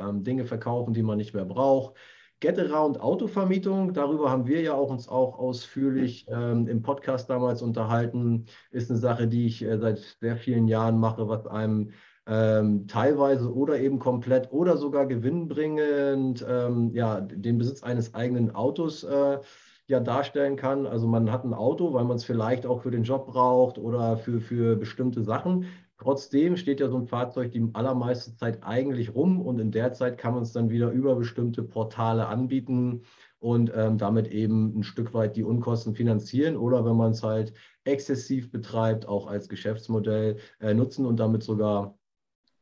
Ähm, 0.00 0.24
Dinge 0.24 0.46
verkaufen, 0.46 0.94
die 0.94 1.02
man 1.02 1.18
nicht 1.18 1.34
mehr 1.34 1.44
braucht. 1.44 1.94
Getaround 2.40 3.00
Autovermietung, 3.00 3.92
darüber 3.92 4.30
haben 4.30 4.46
wir 4.46 4.62
ja 4.62 4.72
auch 4.72 4.88
uns 4.88 5.08
auch 5.08 5.38
ausführlich 5.38 6.26
ähm, 6.30 6.68
im 6.68 6.80
Podcast 6.80 7.28
damals 7.28 7.60
unterhalten, 7.60 8.46
ist 8.70 8.90
eine 8.90 8.98
Sache, 8.98 9.28
die 9.28 9.44
ich 9.46 9.62
äh, 9.62 9.76
seit 9.78 9.98
sehr 10.20 10.38
vielen 10.38 10.68
Jahren 10.68 10.98
mache, 10.98 11.28
was 11.28 11.46
einem 11.46 11.92
ähm, 12.26 12.88
teilweise 12.88 13.54
oder 13.54 13.78
eben 13.78 13.98
komplett 13.98 14.52
oder 14.52 14.76
sogar 14.76 15.06
gewinnbringend 15.06 16.44
ähm, 16.48 16.90
ja, 16.92 17.20
den 17.20 17.58
Besitz 17.58 17.82
eines 17.82 18.14
eigenen 18.14 18.54
Autos 18.54 19.04
äh, 19.04 19.38
ja 19.86 20.00
darstellen 20.00 20.56
kann. 20.56 20.86
Also 20.86 21.06
man 21.06 21.30
hat 21.30 21.44
ein 21.44 21.54
Auto, 21.54 21.92
weil 21.92 22.04
man 22.04 22.16
es 22.16 22.24
vielleicht 22.24 22.66
auch 22.66 22.82
für 22.82 22.90
den 22.90 23.04
Job 23.04 23.26
braucht 23.26 23.78
oder 23.78 24.16
für, 24.16 24.40
für 24.40 24.76
bestimmte 24.76 25.22
Sachen. 25.22 25.66
Trotzdem 25.98 26.56
steht 26.56 26.80
ja 26.80 26.88
so 26.88 26.98
ein 26.98 27.06
Fahrzeug 27.06 27.52
die 27.52 27.70
allermeiste 27.72 28.36
Zeit 28.36 28.62
eigentlich 28.62 29.14
rum 29.14 29.40
und 29.40 29.58
in 29.58 29.70
der 29.70 29.94
Zeit 29.94 30.18
kann 30.18 30.34
man 30.34 30.42
es 30.42 30.52
dann 30.52 30.68
wieder 30.68 30.90
über 30.90 31.16
bestimmte 31.16 31.62
Portale 31.62 32.26
anbieten 32.26 33.02
und 33.38 33.72
ähm, 33.74 33.96
damit 33.96 34.28
eben 34.28 34.78
ein 34.78 34.82
Stück 34.82 35.14
weit 35.14 35.36
die 35.36 35.44
Unkosten 35.44 35.94
finanzieren 35.94 36.56
oder 36.56 36.84
wenn 36.84 36.96
man 36.96 37.12
es 37.12 37.22
halt 37.22 37.54
exzessiv 37.84 38.50
betreibt, 38.50 39.06
auch 39.06 39.26
als 39.26 39.48
Geschäftsmodell 39.48 40.36
äh, 40.60 40.74
nutzen 40.74 41.06
und 41.06 41.18
damit 41.18 41.42
sogar 41.42 41.95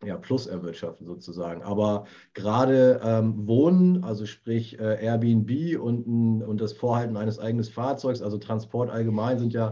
ja, 0.07 0.16
Plus 0.16 0.46
erwirtschaften 0.46 1.07
sozusagen. 1.07 1.62
Aber 1.62 2.05
gerade 2.32 3.00
ähm, 3.05 3.46
Wohnen, 3.46 4.05
also 4.05 4.26
sprich 4.26 4.78
äh, 4.78 5.05
Airbnb 5.05 5.80
und, 5.80 6.42
und 6.42 6.61
das 6.61 6.72
Vorhalten 6.72 7.16
eines 7.16 7.38
eigenen 7.38 7.64
Fahrzeugs, 7.64 8.22
also 8.22 8.38
Transport 8.38 8.90
allgemein, 8.90 9.38
sind 9.38 9.52
ja 9.52 9.70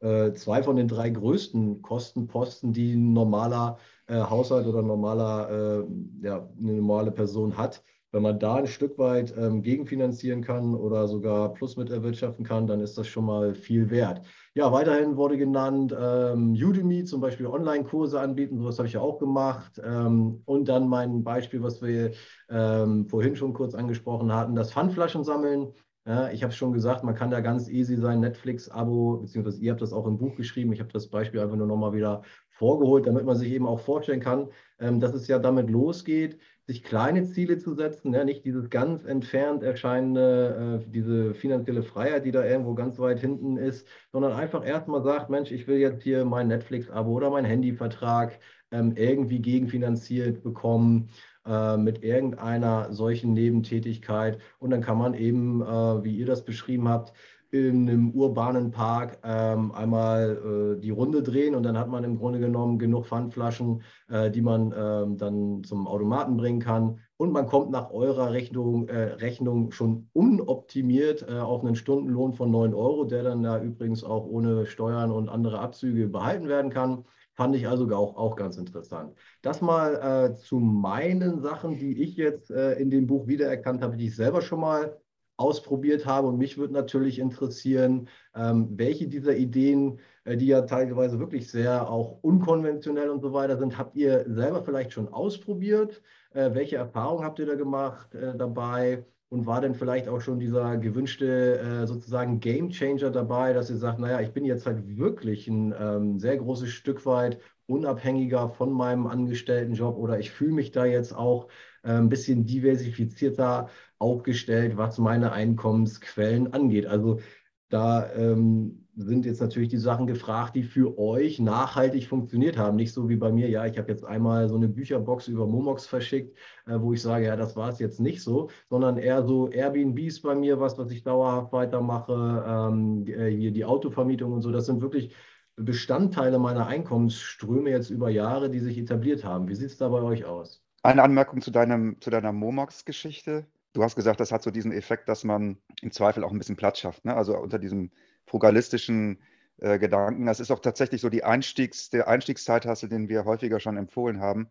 äh, 0.00 0.32
zwei 0.32 0.62
von 0.62 0.76
den 0.76 0.88
drei 0.88 1.10
größten 1.10 1.82
Kostenposten, 1.82 2.72
die 2.72 2.94
ein 2.94 3.12
normaler 3.12 3.78
äh, 4.06 4.14
Haushalt 4.16 4.66
oder 4.66 4.82
normaler, 4.82 5.50
äh, 5.50 6.26
ja, 6.26 6.48
eine 6.58 6.72
normale 6.74 7.10
Person 7.10 7.56
hat. 7.56 7.82
Wenn 8.10 8.22
man 8.22 8.38
da 8.38 8.54
ein 8.54 8.66
Stück 8.66 8.96
weit 8.96 9.34
ähm, 9.36 9.62
gegenfinanzieren 9.62 10.42
kann 10.42 10.74
oder 10.74 11.08
sogar 11.08 11.52
Plus 11.52 11.76
mit 11.76 11.90
erwirtschaften 11.90 12.44
kann, 12.44 12.66
dann 12.66 12.80
ist 12.80 12.96
das 12.96 13.06
schon 13.06 13.26
mal 13.26 13.54
viel 13.54 13.90
wert. 13.90 14.22
Ja, 14.58 14.72
weiterhin 14.72 15.16
wurde 15.16 15.38
genannt 15.38 15.94
ähm, 15.96 16.52
Udemy, 16.54 17.04
zum 17.04 17.20
Beispiel 17.20 17.46
Online-Kurse 17.46 18.18
anbieten, 18.18 18.58
sowas 18.58 18.76
habe 18.78 18.88
ich 18.88 18.94
ja 18.94 19.00
auch 19.00 19.20
gemacht. 19.20 19.80
Ähm, 19.84 20.42
und 20.46 20.68
dann 20.68 20.88
mein 20.88 21.22
Beispiel, 21.22 21.62
was 21.62 21.80
wir 21.80 22.10
ähm, 22.50 23.06
vorhin 23.06 23.36
schon 23.36 23.52
kurz 23.52 23.76
angesprochen 23.76 24.34
hatten, 24.34 24.56
das 24.56 24.72
Pfandflaschen 24.72 25.22
sammeln. 25.22 25.74
Ja, 26.08 26.32
ich 26.32 26.42
habe 26.42 26.52
schon 26.52 26.72
gesagt, 26.72 27.04
man 27.04 27.14
kann 27.14 27.30
da 27.30 27.38
ganz 27.38 27.68
easy 27.68 27.94
sein 27.94 28.18
Netflix-Abo, 28.18 29.18
beziehungsweise 29.18 29.60
ihr 29.60 29.70
habt 29.70 29.80
das 29.80 29.92
auch 29.92 30.08
im 30.08 30.18
Buch 30.18 30.34
geschrieben. 30.34 30.72
Ich 30.72 30.80
habe 30.80 30.92
das 30.92 31.06
Beispiel 31.06 31.38
einfach 31.38 31.54
nur 31.54 31.68
nochmal 31.68 31.92
wieder 31.92 32.22
vorgeholt, 32.48 33.06
damit 33.06 33.24
man 33.24 33.36
sich 33.36 33.52
eben 33.52 33.64
auch 33.68 33.78
vorstellen 33.78 34.18
kann, 34.18 34.48
ähm, 34.80 34.98
dass 34.98 35.14
es 35.14 35.28
ja 35.28 35.38
damit 35.38 35.70
losgeht, 35.70 36.36
sich 36.68 36.84
kleine 36.84 37.24
Ziele 37.24 37.56
zu 37.56 37.74
setzen, 37.74 38.12
ja, 38.12 38.24
nicht 38.24 38.44
dieses 38.44 38.68
ganz 38.68 39.02
entfernt 39.06 39.62
erscheinende, 39.62 40.82
äh, 40.84 40.90
diese 40.90 41.34
finanzielle 41.34 41.82
Freiheit, 41.82 42.26
die 42.26 42.30
da 42.30 42.44
irgendwo 42.44 42.74
ganz 42.74 42.98
weit 42.98 43.20
hinten 43.20 43.56
ist, 43.56 43.86
sondern 44.12 44.32
einfach 44.32 44.66
erstmal 44.66 45.02
sagt, 45.02 45.30
Mensch, 45.30 45.50
ich 45.50 45.66
will 45.66 45.78
jetzt 45.78 46.02
hier 46.02 46.26
mein 46.26 46.48
Netflix-Abo 46.48 47.10
oder 47.12 47.30
mein 47.30 47.46
Handyvertrag 47.46 48.38
ähm, 48.70 48.92
irgendwie 48.96 49.40
gegenfinanziert 49.40 50.42
bekommen 50.42 51.08
äh, 51.46 51.78
mit 51.78 52.04
irgendeiner 52.04 52.92
solchen 52.92 53.32
Nebentätigkeit. 53.32 54.38
Und 54.58 54.68
dann 54.68 54.82
kann 54.82 54.98
man 54.98 55.14
eben, 55.14 55.62
äh, 55.62 56.04
wie 56.04 56.18
ihr 56.18 56.26
das 56.26 56.44
beschrieben 56.44 56.86
habt, 56.86 57.14
in 57.50 57.88
einem 57.88 58.10
urbanen 58.10 58.70
Park 58.70 59.18
ähm, 59.24 59.72
einmal 59.72 60.76
äh, 60.76 60.80
die 60.80 60.90
Runde 60.90 61.22
drehen 61.22 61.54
und 61.54 61.62
dann 61.62 61.78
hat 61.78 61.88
man 61.88 62.04
im 62.04 62.18
Grunde 62.18 62.40
genommen 62.40 62.78
genug 62.78 63.06
Pfandflaschen, 63.06 63.82
äh, 64.08 64.30
die 64.30 64.42
man 64.42 64.74
ähm, 64.76 65.16
dann 65.16 65.64
zum 65.64 65.86
Automaten 65.86 66.36
bringen 66.36 66.60
kann. 66.60 67.00
Und 67.16 67.32
man 67.32 67.46
kommt 67.46 67.70
nach 67.70 67.90
eurer 67.90 68.32
Rechnung, 68.32 68.88
äh, 68.88 69.14
Rechnung 69.14 69.72
schon 69.72 70.08
unoptimiert 70.12 71.26
äh, 71.28 71.38
auf 71.38 71.64
einen 71.64 71.74
Stundenlohn 71.74 72.34
von 72.34 72.50
9 72.50 72.74
Euro, 72.74 73.04
der 73.04 73.22
dann 73.22 73.42
ja 73.42 73.58
übrigens 73.58 74.04
auch 74.04 74.26
ohne 74.26 74.66
Steuern 74.66 75.10
und 75.10 75.28
andere 75.28 75.58
Abzüge 75.58 76.06
behalten 76.08 76.48
werden 76.48 76.70
kann. 76.70 77.04
Fand 77.34 77.56
ich 77.56 77.66
also 77.66 77.88
auch, 77.94 78.16
auch 78.16 78.36
ganz 78.36 78.56
interessant. 78.56 79.14
Das 79.42 79.62
mal 79.62 79.94
äh, 79.94 80.34
zu 80.34 80.56
meinen 80.56 81.40
Sachen, 81.40 81.78
die 81.78 82.02
ich 82.02 82.16
jetzt 82.16 82.50
äh, 82.50 82.74
in 82.74 82.90
dem 82.90 83.06
Buch 83.06 83.26
wiedererkannt 83.26 83.80
habe, 83.80 83.96
die 83.96 84.08
ich 84.08 84.16
selber 84.16 84.42
schon 84.42 84.60
mal 84.60 84.98
ausprobiert 85.38 86.04
habe. 86.04 86.28
Und 86.28 86.36
mich 86.38 86.58
würde 86.58 86.74
natürlich 86.74 87.18
interessieren, 87.18 88.08
ähm, 88.34 88.68
welche 88.76 89.08
dieser 89.08 89.36
Ideen, 89.36 90.00
äh, 90.24 90.36
die 90.36 90.48
ja 90.48 90.62
teilweise 90.62 91.18
wirklich 91.18 91.50
sehr 91.50 91.88
auch 91.90 92.18
unkonventionell 92.22 93.08
und 93.08 93.22
so 93.22 93.32
weiter 93.32 93.56
sind, 93.56 93.78
habt 93.78 93.96
ihr 93.96 94.24
selber 94.28 94.62
vielleicht 94.62 94.92
schon 94.92 95.08
ausprobiert? 95.08 96.02
Äh, 96.34 96.54
welche 96.54 96.76
Erfahrungen 96.76 97.24
habt 97.24 97.38
ihr 97.38 97.46
da 97.46 97.54
gemacht 97.54 98.14
äh, 98.14 98.36
dabei? 98.36 99.04
Und 99.30 99.44
war 99.44 99.60
denn 99.60 99.74
vielleicht 99.74 100.08
auch 100.08 100.22
schon 100.22 100.38
dieser 100.40 100.78
gewünschte 100.78 101.58
äh, 101.58 101.86
sozusagen 101.86 102.40
Game 102.40 102.70
Changer 102.70 103.10
dabei, 103.10 103.52
dass 103.52 103.68
ihr 103.68 103.76
sagt, 103.76 103.98
naja, 103.98 104.20
ich 104.22 104.32
bin 104.32 104.46
jetzt 104.46 104.64
halt 104.64 104.96
wirklich 104.96 105.46
ein 105.48 105.74
ähm, 105.78 106.18
sehr 106.18 106.38
großes 106.38 106.70
Stück 106.70 107.04
weit 107.04 107.38
unabhängiger 107.66 108.48
von 108.48 108.72
meinem 108.72 109.06
Angestelltenjob 109.06 109.98
oder 109.98 110.18
ich 110.18 110.30
fühle 110.30 110.52
mich 110.54 110.72
da 110.72 110.86
jetzt 110.86 111.14
auch 111.14 111.48
äh, 111.82 111.92
ein 111.92 112.08
bisschen 112.08 112.46
diversifizierter 112.46 113.68
aufgestellt, 113.98 114.76
was 114.76 114.98
meine 114.98 115.32
Einkommensquellen 115.32 116.52
angeht. 116.52 116.86
Also 116.86 117.20
da 117.68 118.10
ähm, 118.14 118.86
sind 118.96 119.26
jetzt 119.26 119.40
natürlich 119.40 119.68
die 119.68 119.76
Sachen 119.76 120.06
gefragt, 120.06 120.56
die 120.56 120.62
für 120.62 120.98
euch 120.98 121.38
nachhaltig 121.38 122.06
funktioniert 122.08 122.56
haben. 122.56 122.76
Nicht 122.76 122.92
so 122.92 123.08
wie 123.08 123.16
bei 123.16 123.30
mir, 123.30 123.48
ja, 123.48 123.66
ich 123.66 123.78
habe 123.78 123.90
jetzt 123.90 124.04
einmal 124.04 124.48
so 124.48 124.56
eine 124.56 124.68
Bücherbox 124.68 125.28
über 125.28 125.46
Momox 125.46 125.86
verschickt, 125.86 126.36
äh, 126.66 126.80
wo 126.80 126.92
ich 126.92 127.02
sage, 127.02 127.26
ja, 127.26 127.36
das 127.36 127.56
war 127.56 127.68
es 127.68 127.78
jetzt 127.78 128.00
nicht 128.00 128.22
so, 128.22 128.50
sondern 128.68 128.96
eher 128.96 129.22
so 129.22 129.48
Airbnb 129.50 129.98
ist 130.00 130.22
bei 130.22 130.34
mir 130.34 130.58
was, 130.60 130.78
was 130.78 130.90
ich 130.90 131.02
dauerhaft 131.02 131.52
weitermache, 131.52 132.44
ähm, 132.46 133.06
äh, 133.06 133.30
hier 133.30 133.52
die 133.52 133.64
Autovermietung 133.64 134.32
und 134.32 134.42
so. 134.42 134.50
Das 134.50 134.66
sind 134.66 134.80
wirklich 134.80 135.14
Bestandteile 135.56 136.38
meiner 136.38 136.66
Einkommensströme 136.66 137.70
jetzt 137.70 137.90
über 137.90 138.10
Jahre, 138.10 138.48
die 138.48 138.60
sich 138.60 138.78
etabliert 138.78 139.24
haben. 139.24 139.48
Wie 139.48 139.54
sieht 139.54 139.70
es 139.70 139.76
da 139.76 139.88
bei 139.88 140.00
euch 140.00 140.24
aus? 140.24 140.62
Eine 140.82 141.02
Anmerkung 141.02 141.40
zu, 141.40 141.50
deinem, 141.50 142.00
zu 142.00 142.10
deiner 142.10 142.32
Momox-Geschichte. 142.32 143.46
Du 143.72 143.82
hast 143.82 143.96
gesagt, 143.96 144.20
das 144.20 144.32
hat 144.32 144.42
so 144.42 144.50
diesen 144.50 144.72
Effekt, 144.72 145.08
dass 145.08 145.24
man 145.24 145.58
im 145.82 145.92
Zweifel 145.92 146.24
auch 146.24 146.32
ein 146.32 146.38
bisschen 146.38 146.56
Platz 146.56 146.78
schafft. 146.78 147.04
Ne? 147.04 147.14
Also 147.14 147.36
unter 147.36 147.58
diesem 147.58 147.90
frugalistischen 148.26 149.18
äh, 149.58 149.78
Gedanken. 149.78 150.26
Das 150.26 150.40
ist 150.40 150.50
auch 150.50 150.60
tatsächlich 150.60 151.00
so 151.00 151.08
die 151.08 151.24
Einstiegs, 151.24 151.90
der 151.90 152.08
Einstiegszeithassel, 152.08 152.88
den 152.88 153.08
wir 153.08 153.24
häufiger 153.24 153.58
schon 153.58 153.76
empfohlen 153.76 154.20
haben, 154.20 154.48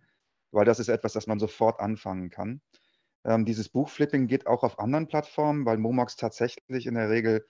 weil 0.51 0.65
das 0.65 0.79
ist 0.79 0.89
etwas, 0.89 1.13
das 1.13 1.27
man 1.27 1.39
sofort 1.39 1.79
anfangen 1.79 2.29
kann. 2.29 2.61
Ähm, 3.23 3.45
dieses 3.45 3.69
Buchflipping 3.69 4.27
geht 4.27 4.47
auch 4.47 4.63
auf 4.63 4.79
anderen 4.79 5.07
Plattformen, 5.07 5.65
weil 5.65 5.77
Momox 5.77 6.17
tatsächlich 6.17 6.87
in 6.87 6.95
der 6.95 7.09
Regel 7.09 7.47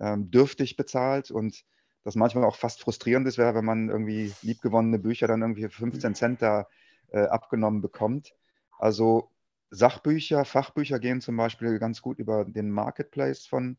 ähm, 0.00 0.30
dürftig 0.30 0.76
bezahlt 0.76 1.30
und 1.30 1.64
das 2.02 2.14
manchmal 2.14 2.44
auch 2.44 2.56
fast 2.56 2.80
frustrierend 2.80 3.26
ist, 3.26 3.36
wenn 3.36 3.64
man 3.64 3.88
irgendwie 3.88 4.32
liebgewonnene 4.42 4.98
Bücher 4.98 5.26
dann 5.26 5.42
irgendwie 5.42 5.64
für 5.64 5.70
15 5.70 6.14
Cent 6.14 6.40
da 6.40 6.66
äh, 7.08 7.24
abgenommen 7.24 7.82
bekommt. 7.82 8.34
Also 8.78 9.30
Sachbücher, 9.70 10.44
Fachbücher 10.44 10.98
gehen 10.98 11.20
zum 11.20 11.36
Beispiel 11.36 11.78
ganz 11.78 12.02
gut 12.02 12.18
über 12.18 12.44
den 12.44 12.70
Marketplace 12.70 13.46
von 13.46 13.76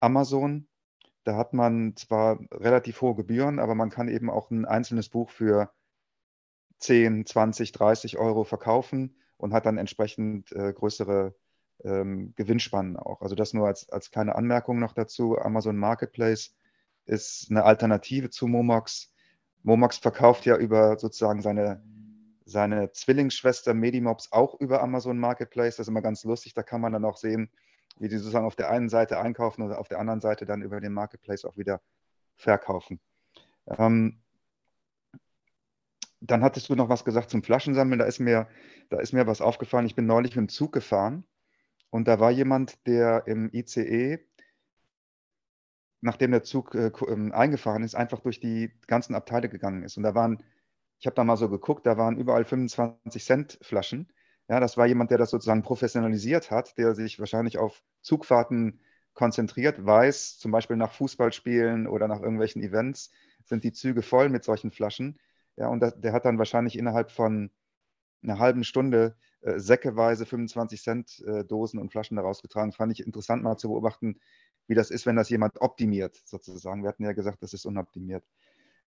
Amazon. 0.00 0.68
Da 1.24 1.36
hat 1.36 1.52
man 1.52 1.96
zwar 1.96 2.40
relativ 2.50 3.00
hohe 3.02 3.14
Gebühren, 3.14 3.58
aber 3.58 3.74
man 3.74 3.90
kann 3.90 4.08
eben 4.08 4.30
auch 4.30 4.50
ein 4.50 4.64
einzelnes 4.64 5.08
Buch 5.08 5.30
für 5.30 5.70
10, 6.78 7.26
20, 7.26 7.72
30 7.72 8.18
Euro 8.18 8.44
verkaufen 8.44 9.16
und 9.36 9.52
hat 9.52 9.66
dann 9.66 9.78
entsprechend 9.78 10.52
äh, 10.52 10.72
größere 10.72 11.34
ähm, 11.84 12.32
Gewinnspannen 12.36 12.96
auch. 12.96 13.20
Also 13.20 13.34
das 13.34 13.54
nur 13.54 13.66
als, 13.66 13.88
als 13.90 14.10
kleine 14.10 14.34
Anmerkung 14.34 14.78
noch 14.78 14.92
dazu. 14.92 15.38
Amazon 15.38 15.76
Marketplace 15.76 16.54
ist 17.04 17.50
eine 17.50 17.64
Alternative 17.64 18.30
zu 18.30 18.46
Momox. 18.46 19.12
Momox 19.62 19.98
verkauft 19.98 20.46
ja 20.46 20.56
über 20.56 20.98
sozusagen 20.98 21.42
seine, 21.42 21.82
seine 22.48 22.92
Zwillingsschwester 22.92 23.74
Medimops 23.74 24.32
auch 24.32 24.58
über 24.58 24.82
Amazon 24.82 25.18
Marketplace. 25.18 25.76
Das 25.76 25.84
ist 25.84 25.88
immer 25.88 26.02
ganz 26.02 26.24
lustig. 26.24 26.54
Da 26.54 26.62
kann 26.62 26.80
man 26.80 26.92
dann 26.92 27.04
auch 27.04 27.18
sehen, 27.18 27.50
wie 27.98 28.08
die 28.08 28.16
sozusagen 28.16 28.46
auf 28.46 28.56
der 28.56 28.70
einen 28.70 28.88
Seite 28.88 29.18
einkaufen 29.18 29.62
und 29.62 29.72
auf 29.72 29.88
der 29.88 29.98
anderen 29.98 30.20
Seite 30.20 30.46
dann 30.46 30.62
über 30.62 30.80
den 30.80 30.92
Marketplace 30.92 31.44
auch 31.44 31.56
wieder 31.56 31.80
verkaufen. 32.36 33.00
Ähm, 33.66 34.22
dann 36.20 36.42
hattest 36.42 36.68
du 36.68 36.74
noch 36.74 36.88
was 36.88 37.04
gesagt 37.04 37.30
zum 37.30 37.42
Flaschensammeln. 37.42 37.98
Da 37.98 38.06
ist 38.06 38.18
mir, 38.18 38.48
da 38.88 38.98
ist 38.98 39.12
mir 39.12 39.26
was 39.26 39.40
aufgefallen. 39.40 39.86
Ich 39.86 39.94
bin 39.94 40.06
neulich 40.06 40.34
mit 40.34 40.46
dem 40.46 40.48
Zug 40.48 40.72
gefahren 40.72 41.24
und 41.90 42.08
da 42.08 42.18
war 42.18 42.30
jemand, 42.30 42.86
der 42.86 43.26
im 43.26 43.50
ICE, 43.52 44.18
nachdem 46.00 46.30
der 46.30 46.44
Zug 46.44 46.74
äh, 46.74 46.90
ähm, 47.08 47.32
eingefahren 47.32 47.82
ist, 47.82 47.94
einfach 47.94 48.20
durch 48.20 48.40
die 48.40 48.72
ganzen 48.86 49.14
Abteile 49.14 49.48
gegangen 49.48 49.82
ist. 49.82 49.96
Und 49.96 50.02
da 50.02 50.14
waren, 50.14 50.42
ich 50.98 51.06
habe 51.06 51.14
da 51.14 51.24
mal 51.24 51.36
so 51.36 51.48
geguckt, 51.48 51.86
da 51.86 51.96
waren 51.96 52.16
überall 52.16 52.44
25 52.44 53.24
Cent 53.24 53.58
Flaschen. 53.62 54.08
Ja, 54.48 54.60
das 54.60 54.76
war 54.76 54.86
jemand, 54.86 55.10
der 55.10 55.18
das 55.18 55.30
sozusagen 55.30 55.62
professionalisiert 55.62 56.50
hat, 56.50 56.76
der 56.78 56.94
sich 56.94 57.18
wahrscheinlich 57.20 57.58
auf 57.58 57.82
Zugfahrten 58.00 58.80
konzentriert, 59.14 59.84
weiß, 59.84 60.38
zum 60.38 60.52
Beispiel 60.52 60.76
nach 60.76 60.92
Fußballspielen 60.92 61.86
oder 61.86 62.08
nach 62.08 62.20
irgendwelchen 62.20 62.62
Events 62.62 63.10
sind 63.44 63.64
die 63.64 63.72
Züge 63.72 64.02
voll 64.02 64.28
mit 64.28 64.44
solchen 64.44 64.70
Flaschen. 64.70 65.18
Ja, 65.56 65.68
und 65.68 65.80
das, 65.80 66.00
der 66.00 66.12
hat 66.12 66.24
dann 66.24 66.38
wahrscheinlich 66.38 66.78
innerhalb 66.78 67.10
von 67.10 67.50
einer 68.22 68.38
halben 68.38 68.64
Stunde 68.64 69.16
äh, 69.40 69.58
säckeweise 69.58 70.26
25 70.26 70.82
Cent 70.82 71.20
äh, 71.26 71.44
Dosen 71.44 71.78
und 71.80 71.90
Flaschen 71.90 72.16
daraus 72.16 72.42
getragen. 72.42 72.72
Fand 72.72 72.92
ich 72.92 73.04
interessant 73.06 73.42
mal 73.42 73.56
zu 73.56 73.68
beobachten, 73.68 74.20
wie 74.66 74.74
das 74.74 74.90
ist, 74.90 75.06
wenn 75.06 75.16
das 75.16 75.30
jemand 75.30 75.60
optimiert, 75.60 76.20
sozusagen. 76.24 76.82
Wir 76.82 76.88
hatten 76.90 77.04
ja 77.04 77.12
gesagt, 77.12 77.42
das 77.42 77.52
ist 77.54 77.64
unoptimiert. 77.66 78.24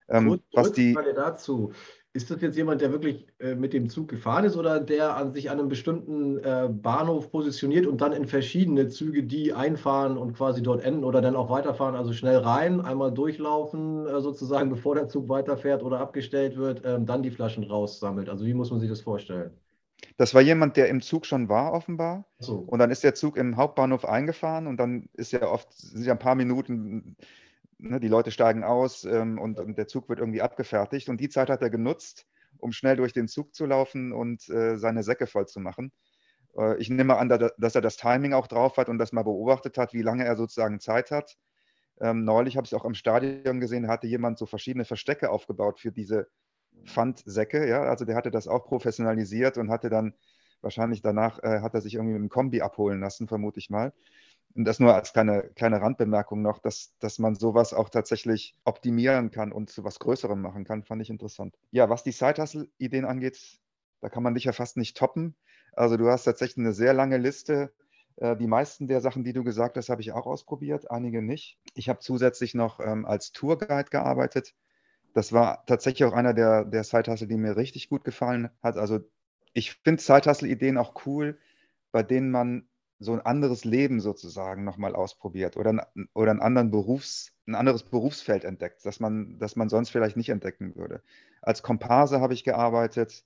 Ähm, 0.09 0.39
was 0.53 0.71
die 0.71 0.93
Frage 0.93 1.13
dazu. 1.13 1.71
Ist 2.13 2.29
das 2.29 2.41
jetzt 2.41 2.57
jemand, 2.57 2.81
der 2.81 2.91
wirklich 2.91 3.25
äh, 3.39 3.55
mit 3.55 3.71
dem 3.71 3.89
Zug 3.89 4.09
gefahren 4.09 4.43
ist 4.43 4.57
oder 4.57 4.81
der 4.81 5.15
an 5.15 5.31
sich 5.31 5.49
an 5.49 5.59
einem 5.59 5.69
bestimmten 5.69 6.39
äh, 6.39 6.67
Bahnhof 6.69 7.31
positioniert 7.31 7.87
und 7.87 8.01
dann 8.01 8.11
in 8.11 8.25
verschiedene 8.25 8.89
Züge, 8.89 9.23
die 9.23 9.53
einfahren 9.53 10.17
und 10.17 10.33
quasi 10.33 10.61
dort 10.61 10.83
enden 10.83 11.05
oder 11.05 11.21
dann 11.21 11.37
auch 11.37 11.49
weiterfahren, 11.49 11.95
also 11.95 12.11
schnell 12.11 12.39
rein, 12.39 12.81
einmal 12.81 13.13
durchlaufen 13.13 14.07
äh, 14.07 14.19
sozusagen, 14.19 14.69
bevor 14.71 14.95
der 14.95 15.07
Zug 15.07 15.29
weiterfährt 15.29 15.83
oder 15.83 16.01
abgestellt 16.01 16.57
wird, 16.57 16.81
ähm, 16.83 17.05
dann 17.05 17.23
die 17.23 17.31
Flaschen 17.31 17.63
raussammelt? 17.63 18.27
Also 18.27 18.45
wie 18.45 18.53
muss 18.53 18.71
man 18.71 18.81
sich 18.81 18.89
das 18.89 18.99
vorstellen? 18.99 19.51
Das 20.17 20.33
war 20.33 20.41
jemand, 20.41 20.75
der 20.77 20.89
im 20.89 21.01
Zug 21.01 21.25
schon 21.25 21.47
war, 21.47 21.71
offenbar. 21.71 22.25
So. 22.39 22.55
Und 22.55 22.79
dann 22.79 22.91
ist 22.91 23.03
der 23.03 23.15
Zug 23.15 23.37
im 23.37 23.55
Hauptbahnhof 23.55 24.03
eingefahren 24.03 24.67
und 24.67 24.77
dann 24.77 25.07
ist 25.13 25.31
ja 25.31 25.47
oft, 25.47 25.71
sind 25.71 26.03
ja 26.03 26.13
ein 26.13 26.19
paar 26.19 26.35
Minuten, 26.35 27.15
ne, 27.81 27.99
die 27.99 28.07
Leute 28.07 28.31
steigen 28.31 28.63
aus 28.63 29.03
ähm, 29.03 29.39
und, 29.39 29.59
und, 29.59 29.77
der 29.77 29.87
Zug 29.87 30.09
wird 30.09 30.19
irgendwie 30.19 30.41
abgefertigt. 30.41 31.09
Und 31.09 31.19
die 31.19 31.29
Zeit 31.29 31.49
hat 31.49 31.61
er 31.61 31.69
genutzt, 31.69 32.25
um 32.59 32.71
schnell 32.71 32.95
durch 32.95 33.13
den 33.13 33.27
Zug 33.27 33.53
zu 33.55 33.65
laufen 33.65 34.13
und 34.13 34.47
äh, 34.49 34.77
seine 34.77 35.03
Säcke 35.03 35.27
voll 35.27 35.47
zu 35.47 35.59
machen. 35.59 35.91
Äh, 36.57 36.77
ich 36.77 36.89
nehme 36.89 37.17
an, 37.17 37.29
da, 37.29 37.37
dass 37.37 37.75
er 37.75 37.81
das 37.81 37.97
Timing 37.97 38.33
auch 38.33 38.47
drauf 38.47 38.77
hat 38.77 38.89
und 38.89 38.97
das 38.97 39.11
mal 39.11 39.23
beobachtet 39.23 39.77
hat, 39.77 39.93
wie 39.93 40.01
lange 40.01 40.25
er 40.25 40.35
sozusagen 40.35 40.79
Zeit 40.79 41.11
hat. 41.11 41.37
Ähm, 41.99 42.23
neulich 42.23 42.57
habe 42.57 42.65
ich 42.65 42.71
es 42.71 42.79
auch 42.79 42.85
am 42.85 42.95
Stadion 42.95 43.59
gesehen, 43.59 43.87
hatte 43.87 44.07
jemand 44.07 44.37
so 44.37 44.45
verschiedene 44.45 44.85
Verstecke 44.85 45.29
aufgebaut 45.29 45.79
für 45.79 45.91
diese 45.91 46.27
Pfandsäcke. 46.85 47.67
Ja? 47.67 47.83
Also 47.83 48.05
der 48.05 48.15
hatte 48.15 48.31
das 48.31 48.47
auch 48.47 48.65
professionalisiert 48.65 49.57
und 49.57 49.69
hatte 49.69 49.89
dann 49.89 50.13
wahrscheinlich 50.61 51.01
danach, 51.01 51.39
äh, 51.43 51.61
hat 51.61 51.73
er 51.73 51.81
sich 51.81 51.95
irgendwie 51.95 52.13
mit 52.13 52.21
einem 52.21 52.29
Kombi 52.29 52.61
abholen 52.61 52.99
lassen, 52.99 53.27
vermute 53.27 53.59
ich 53.59 53.69
mal. 53.69 53.93
Und 54.55 54.65
das 54.65 54.79
nur 54.79 54.93
als 54.93 55.13
kleine, 55.13 55.49
kleine 55.55 55.81
Randbemerkung 55.81 56.41
noch, 56.41 56.59
dass, 56.59 56.93
dass 56.99 57.19
man 57.19 57.35
sowas 57.35 57.73
auch 57.73 57.89
tatsächlich 57.89 58.55
optimieren 58.65 59.31
kann 59.31 59.51
und 59.51 59.69
zu 59.69 59.83
was 59.83 59.99
Größerem 59.99 60.41
machen 60.41 60.63
kann, 60.65 60.83
fand 60.83 61.01
ich 61.01 61.09
interessant. 61.09 61.55
Ja, 61.71 61.89
was 61.89 62.03
die 62.03 62.11
Side-Hustle-Ideen 62.11 63.05
angeht, 63.05 63.59
da 64.01 64.09
kann 64.09 64.23
man 64.23 64.33
dich 64.33 64.45
ja 64.45 64.51
fast 64.51 64.77
nicht 64.77 64.97
toppen. 64.97 65.35
Also 65.73 65.97
du 65.97 66.09
hast 66.09 66.23
tatsächlich 66.23 66.65
eine 66.65 66.73
sehr 66.73 66.93
lange 66.93 67.17
Liste. 67.17 67.73
Äh, 68.17 68.35
die 68.35 68.47
meisten 68.47 68.87
der 68.87 69.01
Sachen, 69.01 69.23
die 69.23 69.33
du 69.33 69.43
gesagt 69.43 69.77
hast, 69.77 69.89
habe 69.89 70.01
ich 70.01 70.11
auch 70.11 70.25
ausprobiert, 70.25 70.91
einige 70.91 71.21
nicht. 71.21 71.57
Ich 71.75 71.87
habe 71.87 71.99
zusätzlich 71.99 72.53
noch 72.53 72.79
ähm, 72.79 73.05
als 73.05 73.31
Tourguide 73.31 73.89
gearbeitet 73.89 74.53
das 75.13 75.33
war 75.33 75.65
tatsächlich 75.65 76.05
auch 76.05 76.13
einer 76.13 76.33
der, 76.33 76.65
der 76.65 76.83
Side-Hustle, 76.83 77.27
die 77.27 77.37
mir 77.37 77.57
richtig 77.57 77.89
gut 77.89 78.03
gefallen 78.03 78.49
hat. 78.63 78.77
Also 78.77 78.99
ich 79.53 79.73
finde 79.83 80.01
Side-Hustle-Ideen 80.01 80.77
auch 80.77 81.05
cool, 81.05 81.37
bei 81.91 82.03
denen 82.03 82.31
man 82.31 82.67
so 83.01 83.13
ein 83.13 83.21
anderes 83.21 83.65
Leben 83.65 83.99
sozusagen 83.99 84.63
nochmal 84.63 84.95
ausprobiert 84.95 85.57
oder, 85.57 85.71
ein, 85.71 86.07
oder 86.13 86.29
einen 86.29 86.39
anderen 86.39 86.69
Berufs, 86.69 87.33
ein 87.47 87.55
anderes 87.55 87.81
Berufsfeld 87.81 88.45
entdeckt, 88.45 88.85
das 88.85 88.99
man, 88.99 89.39
das 89.39 89.55
man 89.55 89.69
sonst 89.69 89.89
vielleicht 89.89 90.17
nicht 90.17 90.29
entdecken 90.29 90.75
würde. 90.75 91.01
Als 91.41 91.63
Komparse 91.63 92.21
habe 92.21 92.35
ich 92.35 92.43
gearbeitet 92.43 93.25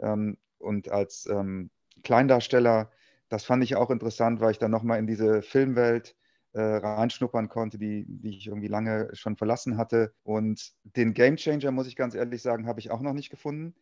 ähm, 0.00 0.36
und 0.58 0.90
als 0.90 1.26
ähm, 1.26 1.70
Kleindarsteller, 2.02 2.90
das 3.28 3.44
fand 3.44 3.62
ich 3.62 3.76
auch 3.76 3.90
interessant, 3.90 4.40
weil 4.40 4.50
ich 4.50 4.58
dann 4.58 4.72
nochmal 4.72 4.98
in 4.98 5.06
diese 5.06 5.42
Filmwelt 5.42 6.16
äh, 6.52 6.60
reinschnuppern 6.60 7.48
konnte, 7.48 7.78
die, 7.78 8.04
die 8.08 8.36
ich 8.36 8.48
irgendwie 8.48 8.68
lange 8.68 9.10
schon 9.12 9.36
verlassen 9.36 9.76
hatte. 9.76 10.12
Und 10.24 10.72
den 10.82 11.14
Game 11.14 11.36
Changer, 11.36 11.70
muss 11.70 11.86
ich 11.86 11.94
ganz 11.94 12.16
ehrlich 12.16 12.42
sagen, 12.42 12.66
habe 12.66 12.80
ich 12.80 12.90
auch 12.90 13.00
noch 13.00 13.12
nicht 13.12 13.30
gefunden. 13.30 13.76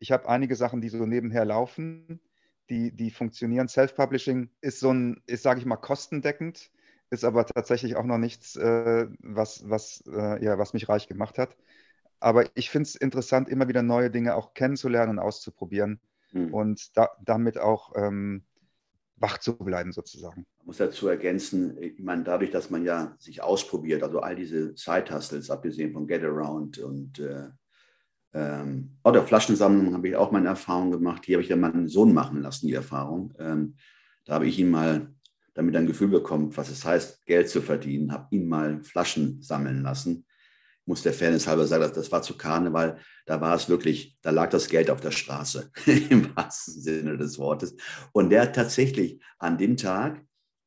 Ich 0.00 0.10
habe 0.10 0.28
einige 0.28 0.56
Sachen, 0.56 0.80
die 0.80 0.88
so 0.88 1.06
nebenher 1.06 1.44
laufen, 1.44 2.20
die, 2.72 2.90
die 2.90 3.10
funktionieren. 3.10 3.68
Self-Publishing 3.68 4.48
ist 4.62 4.80
so 4.80 4.92
ein, 4.92 5.22
ist, 5.26 5.42
sage 5.42 5.60
ich 5.60 5.66
mal, 5.66 5.76
kostendeckend, 5.76 6.70
ist 7.10 7.24
aber 7.24 7.44
tatsächlich 7.44 7.96
auch 7.96 8.04
noch 8.04 8.16
nichts, 8.16 8.56
äh, 8.56 9.06
was, 9.20 9.68
was, 9.68 10.02
äh, 10.06 10.42
ja, 10.42 10.58
was 10.58 10.72
mich 10.72 10.88
reich 10.88 11.06
gemacht 11.06 11.36
hat. 11.36 11.54
Aber 12.18 12.46
ich 12.56 12.70
finde 12.70 12.88
es 12.88 12.94
interessant, 12.94 13.50
immer 13.50 13.68
wieder 13.68 13.82
neue 13.82 14.10
Dinge 14.10 14.34
auch 14.34 14.54
kennenzulernen 14.54 15.10
und 15.10 15.18
auszuprobieren 15.18 16.00
mhm. 16.32 16.54
und 16.54 16.96
da, 16.96 17.10
damit 17.22 17.58
auch 17.58 17.92
ähm, 17.94 18.42
wach 19.16 19.38
zu 19.38 19.58
bleiben 19.58 19.92
sozusagen. 19.92 20.46
Man 20.58 20.66
muss 20.66 20.78
dazu 20.78 21.08
ergänzen, 21.08 21.76
ich 21.78 21.98
meine, 21.98 22.24
dadurch, 22.24 22.52
dass 22.52 22.70
man 22.70 22.84
ja 22.84 23.14
sich 23.18 23.42
ausprobiert, 23.42 24.02
also 24.02 24.20
all 24.20 24.34
diese 24.34 24.74
Side-Hustles, 24.76 25.50
abgesehen 25.50 25.92
von 25.92 26.06
Get 26.06 26.24
Around 26.24 26.78
und 26.78 27.18
äh, 27.18 27.48
ähm, 28.34 28.96
oder 29.04 29.24
Flaschensammlung 29.24 29.94
habe 29.94 30.08
ich 30.08 30.16
auch 30.16 30.30
meine 30.30 30.48
Erfahrung 30.48 30.90
gemacht. 30.90 31.24
Hier 31.24 31.36
habe 31.36 31.42
ich 31.42 31.48
dann 31.48 31.60
meinen 31.60 31.88
Sohn 31.88 32.14
machen 32.14 32.40
lassen, 32.40 32.66
die 32.66 32.74
Erfahrung. 32.74 33.34
Ähm, 33.38 33.76
da 34.24 34.34
habe 34.34 34.46
ich 34.46 34.58
ihn 34.58 34.70
mal 34.70 35.08
damit 35.54 35.76
ein 35.76 35.86
Gefühl 35.86 36.08
bekommen, 36.08 36.56
was 36.56 36.70
es 36.70 36.84
heißt, 36.84 37.26
Geld 37.26 37.48
zu 37.48 37.60
verdienen, 37.60 38.12
habe 38.12 38.28
ihn 38.30 38.48
mal 38.48 38.82
Flaschen 38.82 39.42
sammeln 39.42 39.82
lassen 39.82 40.24
muss 40.84 41.02
der 41.02 41.12
Fairness 41.12 41.46
halber 41.46 41.66
sagen, 41.66 41.90
das 41.94 42.10
war 42.10 42.22
zu 42.22 42.36
Karneval, 42.36 42.98
da 43.26 43.40
war 43.40 43.54
es 43.54 43.68
wirklich, 43.68 44.18
da 44.22 44.30
lag 44.30 44.50
das 44.50 44.68
Geld 44.68 44.90
auf 44.90 45.00
der 45.00 45.12
Straße, 45.12 45.70
im 46.10 46.34
wahrsten 46.36 46.80
Sinne 46.80 47.16
des 47.16 47.38
Wortes. 47.38 47.76
Und 48.12 48.30
der 48.30 48.52
tatsächlich 48.52 49.20
an 49.38 49.58
dem 49.58 49.76
Tag, 49.76 50.24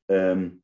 ähm, 0.07 0.61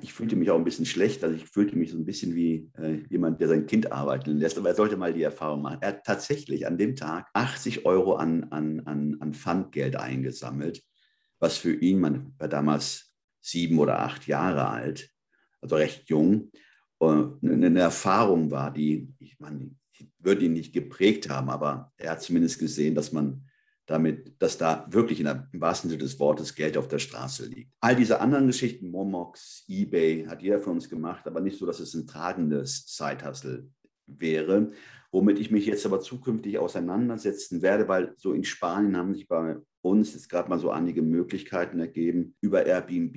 ich 0.00 0.12
fühlte 0.12 0.36
mich 0.36 0.50
auch 0.50 0.56
ein 0.56 0.64
bisschen 0.64 0.86
schlecht, 0.86 1.22
also 1.22 1.36
ich 1.36 1.44
fühlte 1.44 1.76
mich 1.76 1.90
so 1.90 1.98
ein 1.98 2.06
bisschen 2.06 2.34
wie 2.34 2.70
äh, 2.78 3.02
jemand, 3.10 3.40
der 3.40 3.48
sein 3.48 3.66
Kind 3.66 3.92
arbeiten 3.92 4.38
lässt, 4.38 4.56
aber 4.56 4.68
er 4.68 4.74
sollte 4.74 4.96
mal 4.96 5.12
die 5.12 5.22
Erfahrung 5.22 5.62
machen. 5.62 5.78
Er 5.82 5.88
hat 5.88 6.04
tatsächlich 6.04 6.66
an 6.66 6.78
dem 6.78 6.96
Tag 6.96 7.28
80 7.34 7.84
Euro 7.84 8.14
an, 8.14 8.44
an, 8.44 8.80
an, 8.80 9.16
an 9.20 9.34
Pfandgeld 9.34 9.96
eingesammelt, 9.96 10.82
was 11.38 11.58
für 11.58 11.74
ihn, 11.74 12.00
man 12.00 12.34
war 12.38 12.48
damals 12.48 13.14
sieben 13.42 13.78
oder 13.78 14.00
acht 14.00 14.26
Jahre 14.26 14.68
alt, 14.68 15.10
also 15.60 15.76
recht 15.76 16.08
jung, 16.08 16.50
eine 17.00 17.80
Erfahrung 17.80 18.50
war, 18.50 18.72
die, 18.72 19.12
ich 19.18 19.38
meine, 19.38 19.70
ich 19.92 20.06
würde 20.18 20.46
ihn 20.46 20.54
nicht 20.54 20.72
geprägt 20.72 21.28
haben, 21.28 21.50
aber 21.50 21.92
er 21.98 22.12
hat 22.12 22.22
zumindest 22.22 22.58
gesehen, 22.58 22.94
dass 22.94 23.12
man 23.12 23.43
damit, 23.86 24.40
dass 24.40 24.56
da 24.56 24.86
wirklich 24.90 25.22
der, 25.22 25.48
im 25.52 25.60
wahrsten 25.60 25.90
Sinne 25.90 26.02
des 26.02 26.18
Wortes 26.18 26.54
Geld 26.54 26.76
auf 26.76 26.88
der 26.88 26.98
Straße 26.98 27.46
liegt. 27.46 27.72
All 27.80 27.94
diese 27.96 28.20
anderen 28.20 28.46
Geschichten, 28.46 28.90
Momox, 28.90 29.64
eBay, 29.68 30.24
hat 30.26 30.42
jeder 30.42 30.58
von 30.58 30.74
uns 30.74 30.88
gemacht, 30.88 31.26
aber 31.26 31.40
nicht 31.40 31.58
so, 31.58 31.66
dass 31.66 31.80
es 31.80 31.94
ein 31.94 32.06
tragendes 32.06 32.84
Side-Hustle 32.86 33.68
wäre, 34.06 34.70
womit 35.12 35.38
ich 35.38 35.50
mich 35.50 35.66
jetzt 35.66 35.86
aber 35.86 36.00
zukünftig 36.00 36.58
auseinandersetzen 36.58 37.62
werde, 37.62 37.88
weil 37.88 38.14
so 38.16 38.32
in 38.32 38.44
Spanien 38.44 38.96
haben 38.96 39.14
sich 39.14 39.28
bei 39.28 39.56
uns 39.82 40.14
jetzt 40.14 40.28
gerade 40.28 40.48
mal 40.48 40.58
so 40.58 40.70
einige 40.70 41.02
Möglichkeiten 41.02 41.78
ergeben, 41.78 42.34
über 42.40 42.64
Airbnb 42.64 43.16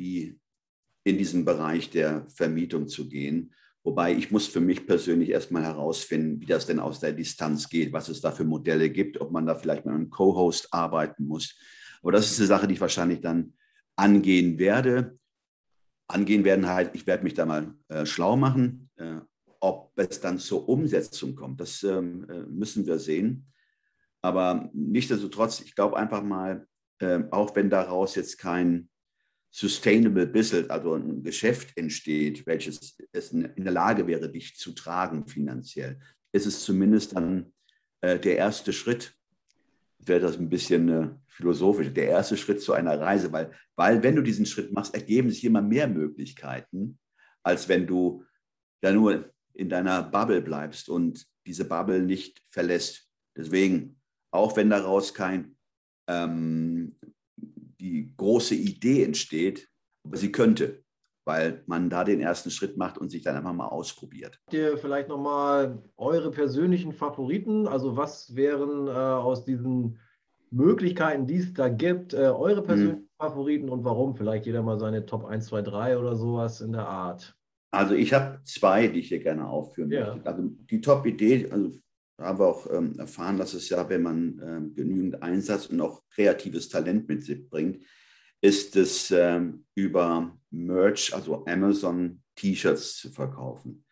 in 1.08 1.18
diesen 1.18 1.46
Bereich 1.46 1.90
der 1.90 2.28
Vermietung 2.30 2.88
zu 2.88 3.08
gehen. 3.08 3.54
Wobei 3.88 4.14
ich 4.14 4.32
muss 4.32 4.48
für 4.48 4.60
mich 4.60 4.86
persönlich 4.86 5.30
erstmal 5.30 5.64
herausfinden, 5.64 6.42
wie 6.42 6.46
das 6.46 6.66
denn 6.68 6.82
aus 6.82 7.00
der 7.00 7.14
Distanz 7.14 7.70
geht, 7.70 7.94
was 7.94 8.10
es 8.10 8.20
da 8.20 8.34
für 8.34 8.44
Modelle 8.44 8.90
gibt, 8.90 9.22
ob 9.22 9.32
man 9.32 9.46
da 9.46 9.56
vielleicht 9.56 9.86
mit 9.86 9.96
einem 9.96 10.10
Co-Host 10.10 10.74
arbeiten 10.74 11.24
muss. 11.24 11.58
Aber 12.02 12.12
das 12.12 12.30
ist 12.30 12.38
eine 12.38 12.48
Sache, 12.48 12.68
die 12.68 12.74
ich 12.74 12.82
wahrscheinlich 12.82 13.22
dann 13.22 13.54
angehen 13.96 14.60
werde. 14.60 15.18
Angehen 16.10 16.44
werden 16.44 16.68
halt, 16.68 16.96
ich 16.96 17.08
werde 17.08 17.24
mich 17.24 17.34
da 17.34 17.46
mal 17.46 17.76
äh, 17.88 18.06
schlau 18.06 18.36
machen. 18.36 18.90
Äh, 18.98 19.22
ob 19.62 19.94
es 19.96 20.20
dann 20.20 20.38
zur 20.38 20.68
Umsetzung 20.68 21.34
kommt, 21.34 21.62
das 21.62 21.82
ähm, 21.84 22.30
äh, 22.30 22.40
müssen 22.42 22.86
wir 22.86 23.00
sehen. 23.00 23.46
Aber 24.22 24.70
nichtsdestotrotz, 24.74 25.62
ich 25.62 25.76
glaube 25.76 25.96
einfach 25.96 26.24
mal, 26.24 26.68
äh, 27.00 27.22
auch 27.32 27.56
wenn 27.56 27.70
daraus 27.70 28.16
jetzt 28.16 28.38
kein 28.38 28.90
Sustainable 29.50 30.28
Business, 30.28 30.70
also 30.70 30.94
ein 30.96 31.24
Geschäft 31.24 31.76
entsteht, 31.78 32.46
welches 32.46 32.98
es 33.12 33.32
in 33.32 33.64
der 33.64 33.74
Lage 33.74 34.06
wäre, 34.08 34.30
dich 34.32 34.56
zu 34.56 34.74
tragen 34.74 35.28
finanziell, 35.28 36.00
ist 36.32 36.46
es 36.46 36.64
zumindest 36.64 37.16
dann 37.16 37.54
äh, 38.02 38.20
der 38.20 38.38
erste 38.38 38.74
Schritt. 38.74 39.16
Wäre 40.00 40.20
das 40.20 40.38
ein 40.38 40.50
bisschen 40.50 40.90
äh, 40.90 41.10
philosophisch, 41.28 41.92
der 41.94 42.08
erste 42.08 42.38
Schritt 42.38 42.62
zu 42.62 42.74
einer 42.74 43.00
Reise, 43.00 43.32
weil, 43.32 43.52
weil 43.76 44.04
wenn 44.04 44.16
du 44.16 44.22
diesen 44.22 44.46
Schritt 44.46 44.72
machst, 44.72 44.94
ergeben 44.94 45.30
sich 45.30 45.44
immer 45.44 45.62
mehr 45.62 45.88
Möglichkeiten, 45.88 47.00
als 47.44 47.68
wenn 47.68 47.88
du 47.88 48.24
ja 48.84 48.92
nur 48.92 49.34
in 49.54 49.70
deiner 49.70 50.04
Bubble 50.04 50.42
bleibst 50.42 50.90
und 50.90 51.26
diese 51.46 51.66
Bubble 51.66 52.02
nicht 52.02 52.44
verlässt. 52.50 53.10
Deswegen, 53.36 54.00
auch 54.32 54.56
wenn 54.56 54.70
daraus 54.70 55.14
kein 55.14 55.58
ähm, 56.08 56.96
die 57.80 58.14
große 58.16 58.56
Idee 58.56 59.04
entsteht, 59.04 59.68
aber 60.06 60.18
sie 60.18 60.32
könnte, 60.32 60.84
weil 61.26 61.64
man 61.68 61.90
da 61.90 62.04
den 62.04 62.20
ersten 62.20 62.52
Schritt 62.52 62.78
macht 62.78 62.98
und 62.98 63.10
sich 63.10 63.24
dann 63.24 63.36
einfach 63.36 63.54
mal 63.54 63.68
ausprobiert. 63.68 64.40
Habt 64.46 64.54
ihr 64.54 64.78
vielleicht 64.78 65.10
nochmal 65.10 65.84
eure 65.98 66.32
persönlichen 66.32 66.94
Favoriten? 66.94 67.68
Also 67.68 67.98
was 67.98 68.36
wären 68.36 68.88
äh, 68.88 68.92
aus 68.92 69.44
diesen 69.46 70.00
Möglichkeiten, 70.50 71.28
die 71.28 71.38
es 71.38 71.54
da 71.54 71.68
gibt, 71.70 72.14
äh, 72.14 72.28
eure 72.28 72.62
persönlichen 72.62 73.00
hm. 73.00 73.10
Favoriten 73.20 73.70
und 73.70 73.84
warum? 73.84 74.16
Vielleicht 74.16 74.46
jeder 74.46 74.64
mal 74.64 74.80
seine 74.80 75.06
Top 75.06 75.26
1, 75.26 75.48
2, 75.48 75.62
3 75.62 75.98
oder 75.98 76.16
sowas 76.16 76.62
in 76.62 76.72
der 76.72 76.88
Art. 76.88 77.36
Also 77.72 77.96
ich 77.96 78.14
habe 78.14 78.40
zwei, 78.44 78.88
die 78.88 79.00
ich 79.00 79.10
hier 79.10 79.20
gerne 79.20 79.48
aufführen 79.48 79.92
ja. 79.92 80.14
möchte. 80.14 80.30
Also 80.30 80.44
die 80.70 80.82
Top-Idee, 80.82 81.50
also 81.52 81.72
da 82.18 82.26
haben 82.26 82.40
wir 82.40 82.48
auch 82.48 82.68
ähm, 82.72 82.98
erfahren, 82.98 83.38
dass 83.38 83.54
es 83.54 83.70
ja, 83.70 83.88
wenn 83.90 84.02
man 84.02 84.42
ähm, 84.44 84.76
genügend 84.76 85.22
Einsatz 85.22 85.68
und 85.68 85.80
auch 85.82 86.02
kreatives 86.10 86.68
Talent 86.68 87.08
mit 87.08 87.24
sich 87.24 87.48
bringt, 87.48 87.84
ist 88.42 88.76
es 88.76 89.12
ähm, 89.12 89.66
über 89.76 90.38
Merch, 90.50 91.14
also 91.14 91.46
Amazon 91.46 92.22
T-Shirts 92.36 92.98
zu 92.98 93.12
verkaufen. 93.12 93.86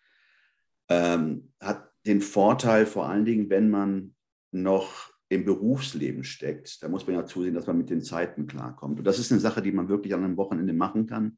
Ähm, 0.89 1.51
hat 1.59 1.91
den 2.05 2.21
Vorteil 2.21 2.86
vor 2.86 3.07
allen 3.07 3.26
Dingen, 3.26 3.49
wenn 3.49 3.69
man 3.69 4.15
noch 4.51 5.11
im 5.30 5.45
Berufsleben 5.45 6.23
steckt. 6.23 6.82
Da 6.82 6.88
muss 6.88 7.05
man 7.05 7.15
ja 7.15 7.26
zusehen, 7.26 7.55
dass 7.55 7.67
man 7.67 7.78
mit 7.78 7.89
den 7.89 8.01
Zeiten 8.01 8.47
klarkommt. 8.47 8.99
Und 8.99 9.05
das 9.05 9.19
ist 9.19 9.32
eine 9.32 9.41
Sache, 9.41 9.61
die 9.61 9.71
man 9.71 9.89
wirklich 9.89 10.13
an 10.13 10.23
einem 10.23 10.38
Wochenende 10.38 10.73
machen 10.73 11.07
kann. 11.07 11.38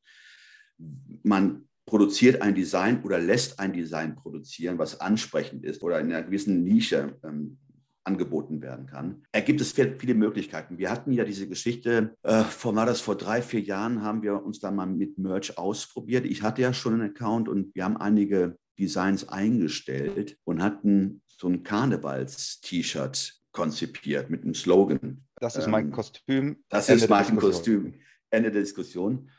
Man 1.23 1.66
produziert 1.87 2.41
ein 2.41 2.53
Design 2.53 3.01
oder 3.03 3.17
lässt 3.17 3.59
ein 3.59 3.73
Design 3.73 4.15
produzieren, 4.15 4.77
was 4.77 4.99
ansprechend 4.99 5.63
ist 5.63 5.81
oder 5.81 5.99
in 5.99 6.11
einer 6.11 6.21
gewissen 6.21 6.63
Nische 6.63 7.17
ähm, 7.23 7.57
angeboten 8.03 8.61
werden 8.61 8.85
kann, 8.85 9.23
ergibt 9.31 9.59
es 9.61 9.73
viele 9.73 10.13
Möglichkeiten. 10.13 10.77
Wir 10.77 10.89
hatten 10.89 11.11
ja 11.11 11.25
diese 11.25 11.47
Geschichte, 11.47 12.15
äh, 12.23 12.43
vor, 12.43 12.75
war 12.75 12.85
das 12.85 13.01
vor 13.01 13.15
drei, 13.15 13.41
vier 13.41 13.61
Jahren, 13.61 14.01
haben 14.01 14.21
wir 14.21 14.43
uns 14.43 14.59
da 14.59 14.71
mal 14.71 14.85
mit 14.85 15.17
Merch 15.17 15.57
ausprobiert. 15.57 16.25
Ich 16.25 16.41
hatte 16.41 16.61
ja 16.61 16.73
schon 16.73 16.93
einen 16.93 17.09
Account 17.09 17.49
und 17.49 17.73
wir 17.75 17.83
haben 17.83 17.97
einige 17.97 18.57
Designs 18.79 19.27
eingestellt 19.27 20.37
und 20.45 20.61
hatten 20.61 21.21
so 21.27 21.47
ein 21.47 21.63
Karnevals-T-Shirt 21.63 23.33
konzipiert 23.51 24.29
mit 24.29 24.43
einem 24.43 24.53
Slogan. 24.53 25.25
Das 25.39 25.55
ist 25.55 25.67
mein 25.67 25.85
ähm, 25.85 25.91
Kostüm. 25.91 26.57
Das 26.69 26.89
Ende 26.89 27.03
ist 27.03 27.09
mein 27.09 27.35
Kostüm. 27.35 27.93
Ende 28.29 28.51
der 28.51 28.61
Diskussion 28.61 29.29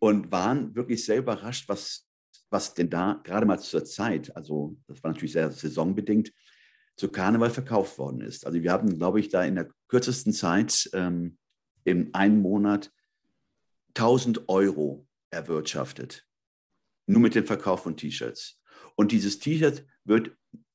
und 0.00 0.32
waren 0.32 0.74
wirklich 0.74 1.04
sehr 1.04 1.18
überrascht, 1.18 1.68
was, 1.68 2.08
was 2.50 2.74
denn 2.74 2.90
da 2.90 3.20
gerade 3.22 3.46
mal 3.46 3.60
zur 3.60 3.84
Zeit, 3.84 4.34
also 4.34 4.76
das 4.88 5.02
war 5.04 5.12
natürlich 5.12 5.32
sehr 5.32 5.52
saisonbedingt, 5.52 6.32
zu 6.96 7.08
Karneval 7.08 7.50
verkauft 7.50 7.96
worden 7.98 8.20
ist. 8.20 8.44
Also 8.44 8.60
wir 8.60 8.72
haben, 8.72 8.98
glaube 8.98 9.20
ich, 9.20 9.28
da 9.28 9.44
in 9.44 9.54
der 9.54 9.68
kürzesten 9.88 10.32
Zeit 10.32 10.90
ähm, 10.92 11.38
in 11.84 12.12
einem 12.14 12.42
Monat 12.42 12.90
1000 13.96 14.48
Euro 14.48 15.06
erwirtschaftet. 15.30 16.26
Nur 17.06 17.20
mit 17.20 17.34
dem 17.34 17.46
Verkauf 17.46 17.84
von 17.84 17.96
T-Shirts. 17.96 18.60
Und 18.96 19.12
dieses 19.12 19.38
T-Shirt 19.38 19.86
wird 20.04 20.32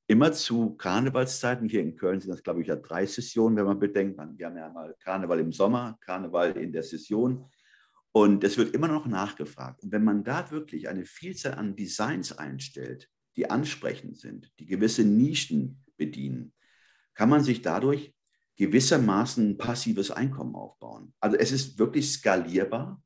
immer 0.08 0.32
zu 0.32 0.76
Karnevalszeiten, 0.76 1.68
hier 1.68 1.80
in 1.80 1.96
Köln 1.96 2.20
sind 2.20 2.30
das, 2.30 2.42
glaube 2.42 2.62
ich, 2.62 2.68
ja 2.68 2.76
drei 2.76 3.06
Sessionen, 3.06 3.56
wenn 3.56 3.64
man 3.64 3.78
bedenkt, 3.78 4.18
wir 4.18 4.46
haben 4.46 4.56
ja 4.56 4.68
mal 4.68 4.94
Karneval 5.00 5.40
im 5.40 5.52
Sommer, 5.52 5.98
Karneval 6.00 6.56
in 6.56 6.72
der 6.72 6.82
Session 6.82 7.44
und 8.16 8.44
es 8.44 8.56
wird 8.56 8.74
immer 8.74 8.88
noch 8.88 9.04
nachgefragt. 9.04 9.82
Und 9.82 9.92
wenn 9.92 10.02
man 10.02 10.24
da 10.24 10.50
wirklich 10.50 10.88
eine 10.88 11.04
Vielzahl 11.04 11.52
an 11.52 11.76
Designs 11.76 12.32
einstellt, 12.32 13.10
die 13.36 13.50
ansprechend 13.50 14.16
sind, 14.16 14.50
die 14.58 14.64
gewisse 14.64 15.04
Nischen 15.04 15.84
bedienen, 15.98 16.54
kann 17.12 17.28
man 17.28 17.44
sich 17.44 17.60
dadurch 17.60 18.14
gewissermaßen 18.56 19.50
ein 19.50 19.58
passives 19.58 20.10
Einkommen 20.10 20.54
aufbauen. 20.54 21.12
Also 21.20 21.36
es 21.36 21.52
ist 21.52 21.78
wirklich 21.78 22.10
skalierbar. 22.10 23.04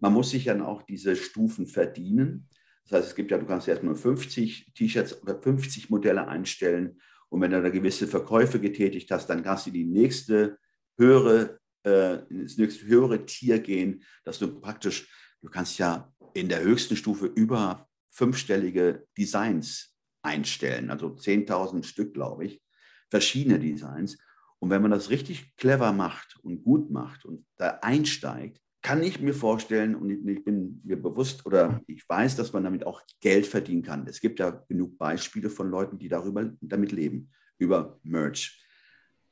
Man 0.00 0.14
muss 0.14 0.30
sich 0.30 0.44
dann 0.44 0.62
auch 0.62 0.80
diese 0.80 1.14
Stufen 1.14 1.66
verdienen. 1.66 2.48
Das 2.84 3.00
heißt, 3.00 3.08
es 3.08 3.14
gibt 3.16 3.30
ja, 3.30 3.36
du 3.36 3.44
kannst 3.44 3.68
erstmal 3.68 3.96
50 3.96 4.72
T-Shirts 4.72 5.22
oder 5.22 5.38
50 5.38 5.90
Modelle 5.90 6.26
einstellen. 6.26 7.02
Und 7.28 7.42
wenn 7.42 7.50
du 7.50 7.60
da 7.60 7.68
gewisse 7.68 8.08
Verkäufe 8.08 8.60
getätigt 8.60 9.10
hast, 9.10 9.26
dann 9.26 9.42
kannst 9.42 9.66
du 9.66 9.72
die 9.72 9.84
nächste 9.84 10.56
höhere 10.96 11.60
äh, 11.88 12.34
ins 12.34 12.58
nächste 12.58 12.86
höhere 12.86 13.24
Tier 13.26 13.58
gehen, 13.58 14.02
dass 14.24 14.38
du 14.38 14.60
praktisch, 14.60 15.08
du 15.42 15.48
kannst 15.48 15.78
ja 15.78 16.12
in 16.34 16.48
der 16.48 16.62
höchsten 16.62 16.96
Stufe 16.96 17.26
über 17.26 17.88
fünfstellige 18.10 19.06
Designs 19.16 19.96
einstellen, 20.22 20.90
also 20.90 21.08
10.000 21.08 21.84
Stück, 21.84 22.14
glaube 22.14 22.46
ich, 22.46 22.62
verschiedene 23.10 23.58
Designs. 23.58 24.18
Und 24.58 24.70
wenn 24.70 24.82
man 24.82 24.90
das 24.90 25.10
richtig 25.10 25.56
clever 25.56 25.92
macht 25.92 26.36
und 26.42 26.64
gut 26.64 26.90
macht 26.90 27.24
und 27.24 27.46
da 27.56 27.78
einsteigt, 27.82 28.60
kann 28.82 29.02
ich 29.02 29.20
mir 29.20 29.34
vorstellen, 29.34 29.94
und 29.94 30.10
ich 30.28 30.44
bin 30.44 30.80
mir 30.84 31.00
bewusst 31.00 31.44
oder 31.46 31.80
ich 31.86 32.08
weiß, 32.08 32.36
dass 32.36 32.52
man 32.52 32.64
damit 32.64 32.86
auch 32.86 33.02
Geld 33.20 33.46
verdienen 33.46 33.82
kann. 33.82 34.06
Es 34.06 34.20
gibt 34.20 34.38
ja 34.38 34.50
genug 34.68 34.98
Beispiele 34.98 35.50
von 35.50 35.70
Leuten, 35.70 35.98
die 35.98 36.08
darüber 36.08 36.50
damit 36.60 36.92
leben, 36.92 37.30
über 37.58 37.98
Merch. 38.02 38.64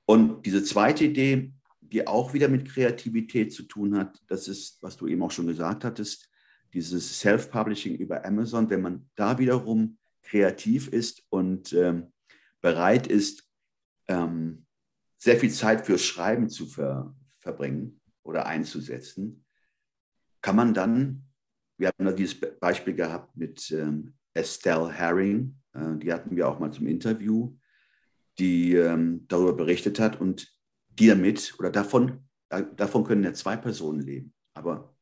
Und 0.04 0.44
diese 0.46 0.62
zweite 0.62 1.04
Idee, 1.04 1.52
die 1.92 2.06
auch 2.06 2.34
wieder 2.34 2.48
mit 2.48 2.68
Kreativität 2.68 3.52
zu 3.52 3.64
tun 3.64 3.96
hat. 3.96 4.20
Das 4.26 4.48
ist, 4.48 4.82
was 4.82 4.96
du 4.96 5.06
eben 5.06 5.22
auch 5.22 5.30
schon 5.30 5.46
gesagt 5.46 5.84
hattest, 5.84 6.28
dieses 6.72 7.20
Self-Publishing 7.20 7.96
über 7.96 8.24
Amazon. 8.24 8.68
Wenn 8.70 8.82
man 8.82 9.08
da 9.14 9.38
wiederum 9.38 9.98
kreativ 10.22 10.88
ist 10.88 11.22
und 11.30 11.72
ähm, 11.72 12.12
bereit 12.60 13.06
ist, 13.06 13.48
ähm, 14.08 14.66
sehr 15.16 15.38
viel 15.38 15.50
Zeit 15.50 15.86
fürs 15.86 16.04
Schreiben 16.04 16.48
zu 16.48 16.66
ver 16.66 17.14
verbringen 17.38 18.00
oder 18.24 18.46
einzusetzen, 18.46 19.44
kann 20.42 20.56
man 20.56 20.74
dann, 20.74 21.22
wir 21.78 21.88
haben 21.88 22.04
da 22.04 22.12
dieses 22.12 22.40
Beispiel 22.58 22.94
gehabt 22.94 23.36
mit 23.36 23.70
ähm, 23.70 24.14
Estelle 24.34 24.90
Herring, 24.90 25.56
äh, 25.72 25.96
die 25.96 26.12
hatten 26.12 26.34
wir 26.34 26.48
auch 26.48 26.58
mal 26.58 26.72
zum 26.72 26.88
Interview, 26.88 27.56
die 28.38 28.74
ähm, 28.74 29.26
darüber 29.28 29.54
berichtet 29.54 30.00
hat 30.00 30.20
und 30.20 30.55
die 30.98 31.08
damit 31.08 31.54
oder 31.58 31.70
davon, 31.70 32.24
davon 32.48 33.04
können 33.04 33.24
ja 33.24 33.32
zwei 33.32 33.56
Personen 33.56 34.00
leben. 34.00 34.32
Aber 34.54 34.94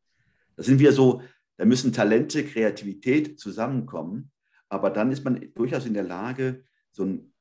das 0.57 0.67
sind 0.67 0.79
wir 0.79 0.93
so, 0.93 1.23
da 1.57 1.65
müssen 1.65 1.93
Talente, 1.93 2.45
Kreativität 2.45 3.39
zusammenkommen. 3.39 4.31
Aber 4.69 4.91
dann 4.91 5.13
ist 5.13 5.25
man 5.25 5.53
durchaus 5.55 5.87
in 5.87 5.95
der 5.95 6.03
Lage, 6.03 6.65
so 6.91 7.05
ein 7.05 7.33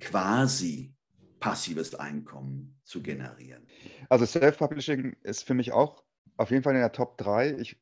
quasi 0.00 0.94
passives 1.40 1.94
Einkommen 1.94 2.78
zu 2.84 3.02
generieren. 3.02 3.66
Also 4.08 4.24
Self-Publishing 4.24 5.16
ist 5.22 5.44
für 5.44 5.54
mich 5.54 5.72
auch 5.72 6.02
auf 6.36 6.50
jeden 6.50 6.62
Fall 6.62 6.74
in 6.74 6.80
der 6.80 6.92
Top 6.92 7.18
3. 7.18 7.56
Ich 7.58 7.78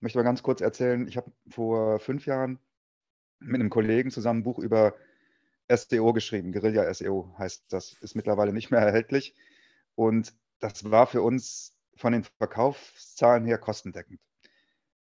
möchte 0.00 0.18
mal 0.18 0.24
ganz 0.24 0.42
kurz 0.42 0.60
erzählen, 0.60 1.06
ich 1.08 1.16
habe 1.16 1.30
vor 1.48 1.98
fünf 1.98 2.26
Jahren 2.26 2.58
mit 3.38 3.60
einem 3.60 3.70
Kollegen 3.70 4.10
zusammen 4.10 4.40
ein 4.40 4.44
Buch 4.44 4.58
über 4.58 4.94
SEO 5.68 6.12
geschrieben. 6.12 6.52
Guerilla 6.52 6.92
SEO 6.92 7.34
heißt 7.38 7.64
das, 7.68 7.94
ist 8.00 8.14
mittlerweile 8.14 8.52
nicht 8.52 8.70
mehr 8.70 8.80
erhältlich. 8.80 9.34
Und 9.94 10.34
das 10.60 10.90
war 10.90 11.06
für 11.06 11.22
uns 11.22 11.76
von 11.96 12.12
den 12.12 12.24
Verkaufszahlen 12.24 13.44
her 13.44 13.58
kostendeckend. 13.58 14.20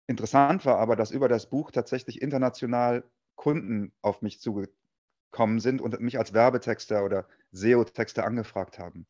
Interessant 0.07 0.65
war 0.65 0.79
aber, 0.79 0.95
dass 0.95 1.11
über 1.11 1.29
das 1.29 1.49
Buch 1.51 1.71
tatsächlich 1.71 2.23
international 2.23 3.05
Kunden 3.35 3.93
auf 4.03 4.23
mich 4.23 4.41
zugekommen 4.41 5.61
sind 5.61 5.81
und 5.81 5.99
mich 6.01 6.19
als 6.19 6.33
Werbetexter 6.33 7.05
oder 7.05 7.27
SEO-Texter 7.53 8.25
angefragt 8.25 8.79
haben. 8.79 9.07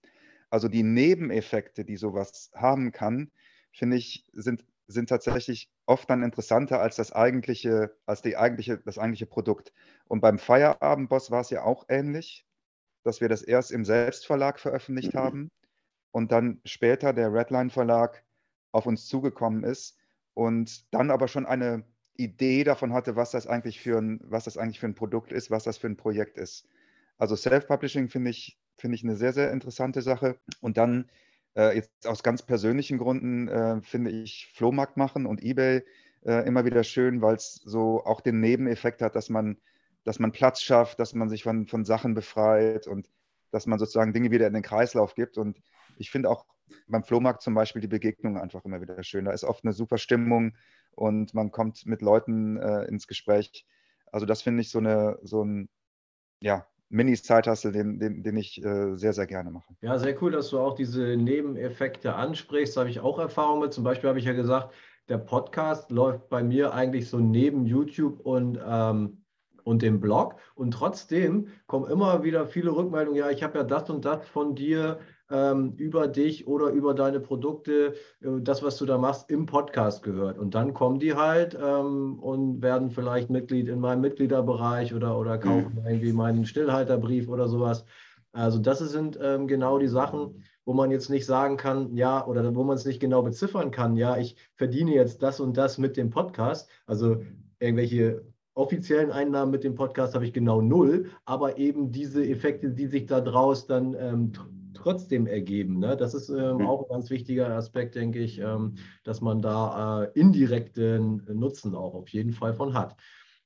Also 0.48 0.68
die 0.68 0.82
Nebeneffekte, 0.82 1.84
die 1.84 1.96
sowas 1.96 2.50
haben 2.54 2.92
kann, 2.92 3.30
finde 3.72 3.96
ich, 3.96 4.26
sind 4.32 4.64
sind 4.86 5.08
tatsächlich 5.08 5.68
oft 5.86 6.08
dann 6.08 6.22
interessanter 6.22 6.80
als 6.80 6.96
das 6.96 7.12
eigentliche, 7.12 7.96
als 8.06 8.22
die 8.22 8.36
eigentliche, 8.36 8.78
das 8.78 8.98
eigentliche 8.98 9.26
Produkt. 9.26 9.72
Und 10.06 10.20
beim 10.20 10.38
Feierabendboss 10.38 11.30
war 11.30 11.40
es 11.40 11.50
ja 11.50 11.64
auch 11.64 11.86
ähnlich, 11.88 12.46
dass 13.02 13.20
wir 13.20 13.28
das 13.28 13.42
erst 13.42 13.72
im 13.72 13.84
Selbstverlag 13.84 14.58
veröffentlicht 14.58 15.14
mhm. 15.14 15.18
haben 15.18 15.50
und 16.10 16.32
dann 16.32 16.60
später 16.64 17.12
der 17.12 17.32
Redline 17.32 17.70
Verlag 17.70 18.24
auf 18.72 18.86
uns 18.86 19.06
zugekommen 19.06 19.64
ist 19.64 19.98
und 20.34 20.92
dann 20.94 21.10
aber 21.10 21.28
schon 21.28 21.46
eine 21.46 21.84
Idee 22.16 22.64
davon 22.64 22.92
hatte, 22.92 23.16
was 23.16 23.30
das 23.30 23.46
eigentlich 23.46 23.80
für 23.80 23.98
ein, 23.98 24.20
was 24.24 24.44
das 24.44 24.56
eigentlich 24.56 24.80
für 24.80 24.86
ein 24.86 24.94
Produkt 24.94 25.32
ist, 25.32 25.50
was 25.50 25.64
das 25.64 25.78
für 25.78 25.86
ein 25.86 25.96
Projekt 25.96 26.38
ist. 26.38 26.66
Also 27.18 27.36
Self-Publishing 27.36 28.08
finde 28.08 28.30
ich, 28.30 28.58
finde 28.76 28.94
ich 28.96 29.04
eine 29.04 29.16
sehr, 29.16 29.32
sehr 29.32 29.50
interessante 29.52 30.02
Sache. 30.02 30.38
Und 30.60 30.76
dann 30.76 31.10
jetzt 31.62 32.06
aus 32.06 32.22
ganz 32.22 32.42
persönlichen 32.42 32.98
Gründen 32.98 33.48
äh, 33.48 33.80
finde 33.82 34.10
ich 34.10 34.52
Flohmarkt 34.54 34.96
machen 34.96 35.26
und 35.26 35.42
Ebay 35.42 35.82
äh, 36.24 36.46
immer 36.46 36.64
wieder 36.64 36.84
schön, 36.84 37.22
weil 37.22 37.36
es 37.36 37.54
so 37.64 38.04
auch 38.04 38.20
den 38.20 38.40
Nebeneffekt 38.40 39.00
hat, 39.00 39.16
dass 39.16 39.30
man, 39.30 39.58
dass 40.04 40.18
man 40.18 40.32
Platz 40.32 40.60
schafft, 40.60 40.98
dass 40.98 41.14
man 41.14 41.28
sich 41.28 41.42
von, 41.42 41.66
von 41.66 41.84
Sachen 41.84 42.14
befreit 42.14 42.86
und 42.86 43.08
dass 43.50 43.66
man 43.66 43.78
sozusagen 43.78 44.12
Dinge 44.12 44.30
wieder 44.30 44.46
in 44.46 44.54
den 44.54 44.62
Kreislauf 44.62 45.14
gibt. 45.14 45.38
Und 45.38 45.58
ich 45.96 46.10
finde 46.10 46.28
auch 46.28 46.46
beim 46.88 47.04
Flohmarkt 47.04 47.42
zum 47.42 47.54
Beispiel 47.54 47.80
die 47.80 47.88
Begegnung 47.88 48.38
einfach 48.38 48.64
immer 48.64 48.80
wieder 48.80 49.02
schön. 49.02 49.24
Da 49.24 49.32
ist 49.32 49.44
oft 49.44 49.64
eine 49.64 49.72
super 49.72 49.98
Stimmung 49.98 50.54
und 50.92 51.32
man 51.32 51.50
kommt 51.50 51.86
mit 51.86 52.02
Leuten 52.02 52.56
äh, 52.56 52.84
ins 52.84 53.06
Gespräch. 53.06 53.66
Also 54.10 54.26
das 54.26 54.42
finde 54.42 54.62
ich 54.62 54.70
so, 54.70 54.78
eine, 54.78 55.18
so 55.22 55.44
ein 55.44 55.68
ja, 56.40 56.66
Mini-Side-Hustle, 56.88 57.72
den, 57.72 57.98
den, 57.98 58.22
den 58.22 58.36
ich 58.36 58.62
äh, 58.64 58.96
sehr, 58.96 59.12
sehr 59.12 59.26
gerne 59.26 59.50
mache. 59.50 59.74
Ja, 59.80 59.98
sehr 59.98 60.20
cool, 60.22 60.30
dass 60.30 60.50
du 60.50 60.58
auch 60.58 60.74
diese 60.74 61.16
Nebeneffekte 61.16 62.14
ansprichst. 62.14 62.76
Da 62.76 62.80
habe 62.80 62.90
ich 62.90 63.00
auch 63.00 63.18
Erfahrung 63.18 63.60
mit. 63.60 63.72
Zum 63.72 63.84
Beispiel 63.84 64.08
habe 64.08 64.18
ich 64.18 64.24
ja 64.24 64.32
gesagt, 64.32 64.72
der 65.08 65.18
Podcast 65.18 65.90
läuft 65.90 66.28
bei 66.28 66.42
mir 66.42 66.72
eigentlich 66.72 67.08
so 67.08 67.18
neben 67.18 67.64
YouTube 67.64 68.20
und 68.20 68.58
ähm, 68.64 69.22
und 69.66 69.82
dem 69.82 70.00
Blog. 70.00 70.36
Und 70.54 70.70
trotzdem 70.70 71.48
kommen 71.66 71.90
immer 71.90 72.22
wieder 72.22 72.46
viele 72.46 72.70
Rückmeldungen, 72.70 73.18
ja, 73.18 73.30
ich 73.30 73.42
habe 73.42 73.58
ja 73.58 73.64
das 73.64 73.90
und 73.90 74.04
das 74.04 74.26
von 74.28 74.54
dir 74.54 75.00
ähm, 75.30 75.74
über 75.76 76.08
dich 76.08 76.46
oder 76.46 76.70
über 76.70 76.94
deine 76.94 77.20
Produkte, 77.20 77.94
äh, 78.20 78.40
das, 78.40 78.62
was 78.62 78.76
du 78.76 78.86
da 78.86 78.98
machst, 78.98 79.30
im 79.30 79.46
Podcast 79.46 80.02
gehört. 80.02 80.38
Und 80.38 80.54
dann 80.54 80.74
kommen 80.74 80.98
die 80.98 81.14
halt 81.14 81.58
ähm, 81.60 82.18
und 82.18 82.62
werden 82.62 82.90
vielleicht 82.90 83.30
Mitglied 83.30 83.68
in 83.68 83.80
meinem 83.80 84.00
Mitgliederbereich 84.00 84.94
oder, 84.94 85.18
oder 85.18 85.38
kaufen 85.38 85.78
mhm. 85.80 85.86
irgendwie 85.86 86.12
meinen 86.12 86.46
Stillhalterbrief 86.46 87.28
oder 87.28 87.48
sowas. 87.48 87.84
Also 88.32 88.58
das 88.58 88.80
sind 88.80 89.18
ähm, 89.20 89.46
genau 89.46 89.78
die 89.78 89.88
Sachen, 89.88 90.44
wo 90.66 90.74
man 90.74 90.90
jetzt 90.90 91.08
nicht 91.08 91.24
sagen 91.26 91.56
kann, 91.56 91.96
ja, 91.96 92.26
oder 92.26 92.54
wo 92.54 92.64
man 92.64 92.76
es 92.76 92.84
nicht 92.84 93.00
genau 93.00 93.22
beziffern 93.22 93.70
kann, 93.70 93.96
ja, 93.96 94.18
ich 94.18 94.36
verdiene 94.56 94.94
jetzt 94.94 95.22
das 95.22 95.40
und 95.40 95.56
das 95.56 95.78
mit 95.78 95.96
dem 95.96 96.10
Podcast. 96.10 96.68
Also 96.86 97.22
irgendwelche 97.60 98.24
offiziellen 98.54 99.10
Einnahmen 99.10 99.52
mit 99.52 99.64
dem 99.64 99.74
Podcast 99.74 100.14
habe 100.14 100.24
ich 100.24 100.32
genau 100.32 100.60
null, 100.60 101.10
aber 101.24 101.58
eben 101.58 101.92
diese 101.92 102.26
Effekte, 102.26 102.70
die 102.70 102.86
sich 102.86 103.06
da 103.06 103.20
draus 103.20 103.66
dann 103.66 103.94
ähm, 103.98 104.32
trotzdem 104.86 105.26
ergeben. 105.26 105.80
Ne? 105.80 105.96
Das 105.96 106.14
ist 106.14 106.28
ähm, 106.28 106.58
mhm. 106.58 106.66
auch 106.66 106.84
ein 106.84 106.88
ganz 106.90 107.10
wichtiger 107.10 107.48
Aspekt, 107.48 107.96
denke 107.96 108.20
ich, 108.20 108.38
ähm, 108.38 108.76
dass 109.02 109.20
man 109.20 109.42
da 109.42 110.04
äh, 110.04 110.10
indirekten 110.14 111.26
Nutzen 111.34 111.74
auch 111.74 111.94
auf 111.94 112.08
jeden 112.10 112.32
Fall 112.32 112.54
von 112.54 112.72
hat. 112.72 112.96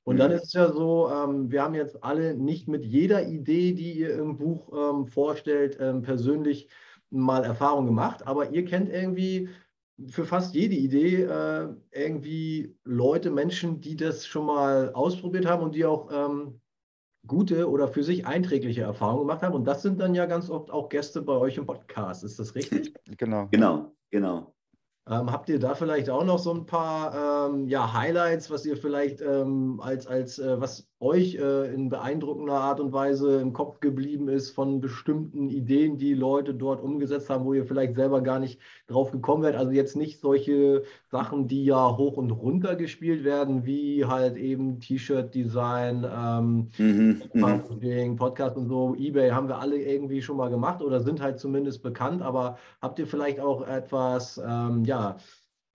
Und 0.03 0.17
dann 0.17 0.29
mhm. 0.29 0.37
ist 0.37 0.45
es 0.45 0.53
ja 0.53 0.71
so, 0.71 1.09
ähm, 1.09 1.51
wir 1.51 1.63
haben 1.63 1.73
jetzt 1.73 2.03
alle 2.03 2.35
nicht 2.35 2.67
mit 2.67 2.85
jeder 2.85 3.27
Idee, 3.27 3.73
die 3.73 3.93
ihr 3.93 4.19
im 4.19 4.37
Buch 4.37 4.71
ähm, 4.71 5.07
vorstellt, 5.07 5.77
ähm, 5.79 6.03
persönlich 6.03 6.69
mal 7.09 7.43
Erfahrung 7.43 7.87
gemacht, 7.87 8.27
aber 8.27 8.51
ihr 8.51 8.63
kennt 8.63 8.89
irgendwie 8.89 9.49
für 10.09 10.25
fast 10.25 10.53
jede 10.53 10.75
Idee 10.75 11.23
äh, 11.23 11.69
irgendwie 11.91 12.75
Leute, 12.83 13.31
Menschen, 13.31 13.81
die 13.81 13.95
das 13.95 14.27
schon 14.27 14.45
mal 14.45 14.91
ausprobiert 14.93 15.47
haben 15.47 15.63
und 15.63 15.73
die 15.73 15.85
auch 15.85 16.09
ähm, 16.11 16.61
gute 17.27 17.69
oder 17.69 17.87
für 17.87 18.03
sich 18.03 18.25
einträgliche 18.25 18.81
Erfahrungen 18.81 19.27
gemacht 19.27 19.43
haben. 19.43 19.55
Und 19.55 19.65
das 19.65 19.81
sind 19.81 19.99
dann 19.99 20.15
ja 20.15 20.25
ganz 20.25 20.49
oft 20.49 20.71
auch 20.71 20.89
Gäste 20.89 21.21
bei 21.21 21.33
euch 21.33 21.57
im 21.57 21.65
Podcast. 21.65 22.23
Ist 22.23 22.39
das 22.39 22.55
richtig? 22.55 22.93
Genau. 23.17 23.47
Genau, 23.51 23.91
genau. 24.09 24.53
Ähm, 25.09 25.31
habt 25.31 25.49
ihr 25.49 25.59
da 25.59 25.73
vielleicht 25.73 26.09
auch 26.09 26.23
noch 26.23 26.39
so 26.39 26.53
ein 26.53 26.65
paar 26.65 27.49
ähm, 27.49 27.67
ja, 27.67 27.93
Highlights, 27.93 28.49
was 28.51 28.65
ihr 28.65 28.77
vielleicht 28.77 29.21
ähm, 29.21 29.79
als, 29.81 30.05
als 30.07 30.39
äh, 30.39 30.59
was 30.59 30.90
euch 31.01 31.35
äh, 31.35 31.73
in 31.73 31.89
beeindruckender 31.89 32.53
Art 32.53 32.79
und 32.79 32.93
Weise 32.93 33.41
im 33.41 33.53
Kopf 33.53 33.79
geblieben 33.79 34.29
ist 34.29 34.51
von 34.51 34.81
bestimmten 34.81 35.49
Ideen, 35.49 35.97
die 35.97 36.13
Leute 36.13 36.53
dort 36.53 36.81
umgesetzt 36.81 37.29
haben, 37.29 37.43
wo 37.43 37.53
ihr 37.53 37.65
vielleicht 37.65 37.95
selber 37.95 38.21
gar 38.21 38.39
nicht 38.39 38.59
drauf 38.87 39.11
gekommen 39.11 39.41
wärt? 39.41 39.55
Also 39.55 39.71
jetzt 39.71 39.95
nicht 39.95 40.19
solche 40.19 40.83
Sachen, 41.09 41.47
die 41.47 41.65
ja 41.65 41.97
hoch 41.97 42.17
und 42.17 42.29
runter 42.29 42.75
gespielt 42.75 43.23
werden, 43.23 43.65
wie 43.65 44.05
halt 44.05 44.37
eben 44.37 44.79
T-Shirt-Design, 44.79 46.05
ähm, 46.05 46.67
mhm, 46.77 47.21
mhm. 47.33 48.15
Podcast 48.15 48.55
und 48.55 48.67
so. 48.67 48.95
Ebay 48.95 49.31
haben 49.31 49.47
wir 49.47 49.57
alle 49.57 49.81
irgendwie 49.81 50.21
schon 50.21 50.37
mal 50.37 50.51
gemacht 50.51 50.83
oder 50.83 51.01
sind 51.01 51.19
halt 51.19 51.39
zumindest 51.39 51.81
bekannt, 51.81 52.21
aber 52.21 52.59
habt 52.79 52.99
ihr 52.99 53.07
vielleicht 53.07 53.39
auch 53.39 53.67
etwas, 53.67 54.39
ähm, 54.45 54.85
ja, 54.85 55.17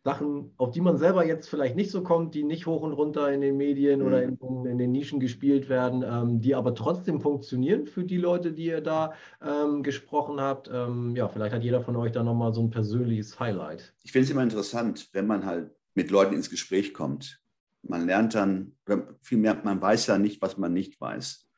Sachen, 0.07 0.53
auf 0.57 0.71
die 0.71 0.81
man 0.81 0.99
selber 0.99 1.27
jetzt 1.27 1.49
vielleicht 1.49 1.75
nicht 1.75 1.91
so 1.91 2.05
kommt, 2.05 2.37
die 2.37 2.45
nicht 2.45 2.67
hoch 2.67 2.83
und 2.83 2.93
runter 2.93 3.33
in 3.33 3.41
den 3.41 3.57
Medien 3.57 3.99
mhm. 3.99 4.07
oder 4.07 4.23
in, 4.23 4.39
in, 4.65 4.79
den 4.79 4.93
Nischen 4.93 5.19
gespielt 5.19 5.69
werden, 5.69 6.05
ähm, 6.07 6.41
die 6.41 6.55
aber 6.55 6.77
trotzdem 6.77 7.21
funktionieren 7.21 7.89
für 7.89 8.05
die 8.05 8.17
Leute, 8.17 8.53
die 8.53 8.67
ihr 8.67 8.81
da 8.81 9.15
ähm, 9.45 9.83
gesprochen 9.83 10.41
habt. 10.41 10.71
Ähm, 10.73 11.17
ja, 11.17 11.27
vielleicht 11.29 11.53
hat 11.53 11.65
jeder 11.65 11.81
von 11.83 11.97
euch 11.97 12.13
da 12.13 12.23
nochmal 12.23 12.55
so 12.55 12.63
ein 12.63 12.71
persönliches 12.71 13.41
Highlight. 13.41 13.95
Ich 14.05 14.13
finde 14.13 14.27
es 14.27 14.31
immer 14.31 14.45
interessant, 14.45 15.09
wenn 15.13 15.27
man 15.27 15.45
halt 15.45 15.73
mit 15.95 16.13
Leuten 16.13 16.37
ins 16.37 16.51
Gespräch 16.51 16.95
kommt. 16.95 17.43
Man 17.83 18.07
lernt 18.07 18.37
dann, 18.37 18.77
oder 18.87 19.09
vielmehr, 19.23 19.61
man 19.65 19.83
weiß 19.83 20.07
ja 20.07 20.19
nicht, 20.19 20.41
was 20.41 20.57
man 20.57 20.73
nicht 20.73 21.01
weiß 21.01 21.49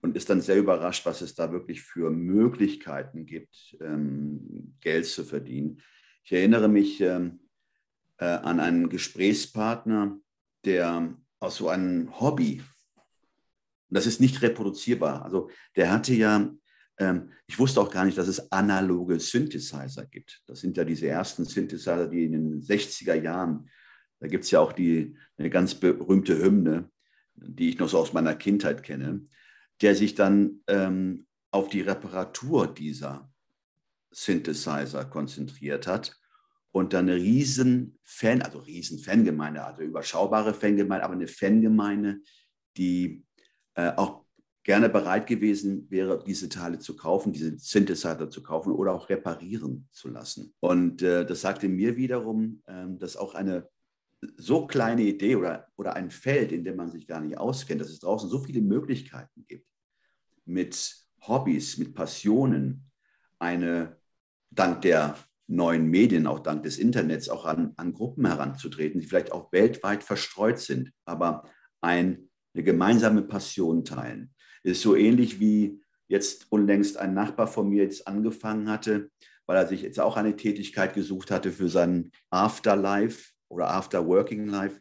und 0.00 0.14
ist 0.14 0.30
dann 0.30 0.40
sehr 0.40 0.58
überrascht, 0.58 1.06
was 1.06 1.22
es 1.22 1.34
da 1.34 1.50
wirklich 1.50 1.82
für 1.82 2.10
Möglichkeiten 2.10 3.26
gibt, 3.26 3.76
ähm, 3.80 4.76
Geld 4.80 5.06
zu 5.06 5.24
verdienen. 5.24 5.82
Ich 6.22 6.32
erinnere 6.32 6.68
mich 6.68 7.00
ähm, 7.00 7.40
äh, 8.18 8.24
an 8.24 8.60
einen 8.60 8.88
Gesprächspartner, 8.88 10.18
der 10.64 11.14
aus 11.38 11.56
so 11.56 11.68
einem 11.68 12.18
Hobby, 12.20 12.62
das 13.88 14.06
ist 14.06 14.20
nicht 14.20 14.42
reproduzierbar, 14.42 15.24
also 15.24 15.50
der 15.76 15.90
hatte 15.90 16.14
ja, 16.14 16.50
ähm, 16.98 17.30
ich 17.46 17.58
wusste 17.58 17.80
auch 17.80 17.90
gar 17.90 18.04
nicht, 18.04 18.18
dass 18.18 18.28
es 18.28 18.50
analoge 18.50 19.20
Synthesizer 19.20 20.06
gibt. 20.06 20.42
Das 20.46 20.60
sind 20.60 20.76
ja 20.76 20.84
diese 20.84 21.06
ersten 21.06 21.44
Synthesizer, 21.44 22.08
die 22.08 22.24
in 22.24 22.32
den 22.32 22.62
60er 22.62 23.14
Jahren, 23.14 23.70
da 24.18 24.26
gibt 24.28 24.44
es 24.44 24.50
ja 24.50 24.60
auch 24.60 24.72
die, 24.72 25.16
eine 25.36 25.50
ganz 25.50 25.74
berühmte 25.74 26.38
Hymne, 26.38 26.90
die 27.34 27.68
ich 27.68 27.78
noch 27.78 27.88
so 27.88 27.98
aus 27.98 28.12
meiner 28.12 28.34
Kindheit 28.34 28.82
kenne, 28.82 29.24
der 29.82 29.94
sich 29.94 30.14
dann 30.14 30.62
ähm, 30.66 31.26
auf 31.50 31.68
die 31.68 31.82
Reparatur 31.82 32.66
dieser 32.72 33.30
Synthesizer 34.10 35.04
konzentriert 35.04 35.86
hat 35.86 36.18
und 36.76 36.92
dann 36.92 37.08
eine 37.08 37.16
riesen 37.16 37.98
Fan, 38.02 38.42
also 38.42 38.58
riesen 38.58 38.98
Fangemeinde, 38.98 39.64
also 39.64 39.80
überschaubare 39.80 40.52
Fangemeinde, 40.52 41.06
aber 41.06 41.14
eine 41.14 41.26
Fangemeinde, 41.26 42.20
die 42.76 43.24
äh, 43.76 43.92
auch 43.96 44.26
gerne 44.62 44.90
bereit 44.90 45.26
gewesen 45.26 45.90
wäre, 45.90 46.22
diese 46.22 46.50
Teile 46.50 46.78
zu 46.78 46.94
kaufen, 46.94 47.32
diese 47.32 47.56
Synthesizer 47.58 48.28
zu 48.28 48.42
kaufen 48.42 48.72
oder 48.74 48.92
auch 48.92 49.08
reparieren 49.08 49.88
zu 49.90 50.10
lassen. 50.10 50.52
Und 50.60 51.00
äh, 51.00 51.24
das 51.24 51.40
sagte 51.40 51.66
mir 51.66 51.96
wiederum, 51.96 52.62
äh, 52.66 52.84
dass 52.98 53.16
auch 53.16 53.34
eine 53.34 53.70
so 54.36 54.66
kleine 54.66 55.00
Idee 55.00 55.36
oder, 55.36 55.68
oder 55.76 55.96
ein 55.96 56.10
Feld, 56.10 56.52
in 56.52 56.62
dem 56.62 56.76
man 56.76 56.90
sich 56.90 57.06
gar 57.06 57.22
nicht 57.22 57.38
auskennt, 57.38 57.80
dass 57.80 57.88
es 57.88 58.00
draußen 58.00 58.28
so 58.28 58.40
viele 58.40 58.60
Möglichkeiten 58.60 59.46
gibt, 59.48 59.66
mit 60.44 60.94
Hobbys, 61.22 61.78
mit 61.78 61.94
Passionen 61.94 62.90
eine 63.38 63.96
dank 64.50 64.82
der 64.82 65.16
neuen 65.48 65.86
Medien, 65.86 66.26
auch 66.26 66.40
dank 66.40 66.62
des 66.62 66.78
Internets, 66.78 67.28
auch 67.28 67.44
an, 67.44 67.72
an 67.76 67.92
Gruppen 67.92 68.26
heranzutreten, 68.26 69.00
die 69.00 69.06
vielleicht 69.06 69.32
auch 69.32 69.52
weltweit 69.52 70.02
verstreut 70.02 70.58
sind, 70.58 70.92
aber 71.04 71.44
ein, 71.80 72.28
eine 72.54 72.64
gemeinsame 72.64 73.22
Passion 73.22 73.84
teilen. 73.84 74.34
Ist 74.62 74.82
so 74.82 74.96
ähnlich 74.96 75.38
wie 75.38 75.82
jetzt 76.08 76.50
unlängst 76.50 76.96
ein 76.96 77.14
Nachbar 77.14 77.46
von 77.46 77.68
mir 77.68 77.84
jetzt 77.84 78.06
angefangen 78.08 78.68
hatte, 78.68 79.10
weil 79.46 79.56
er 79.56 79.66
sich 79.66 79.82
jetzt 79.82 80.00
auch 80.00 80.16
eine 80.16 80.36
Tätigkeit 80.36 80.94
gesucht 80.94 81.30
hatte 81.30 81.52
für 81.52 81.68
sein 81.68 82.10
Afterlife 82.30 83.32
oder 83.48 83.70
After-Working 83.70 84.46
Life, 84.46 84.80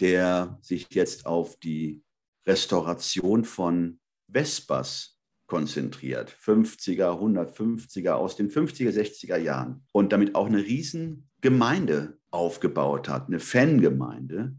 der 0.00 0.58
sich 0.60 0.86
jetzt 0.90 1.26
auf 1.26 1.58
die 1.58 2.02
Restauration 2.46 3.44
von 3.44 4.00
Vespas 4.30 5.17
konzentriert. 5.48 6.30
50er, 6.30 7.18
150er 7.18 8.12
aus 8.12 8.36
den 8.36 8.50
50er, 8.50 8.90
60er 8.90 9.38
Jahren. 9.38 9.84
Und 9.90 10.12
damit 10.12 10.36
auch 10.36 10.46
eine 10.46 10.58
riesen 10.62 11.28
Gemeinde 11.40 12.18
aufgebaut 12.30 13.08
hat, 13.08 13.26
eine 13.26 13.40
Fangemeinde. 13.40 14.54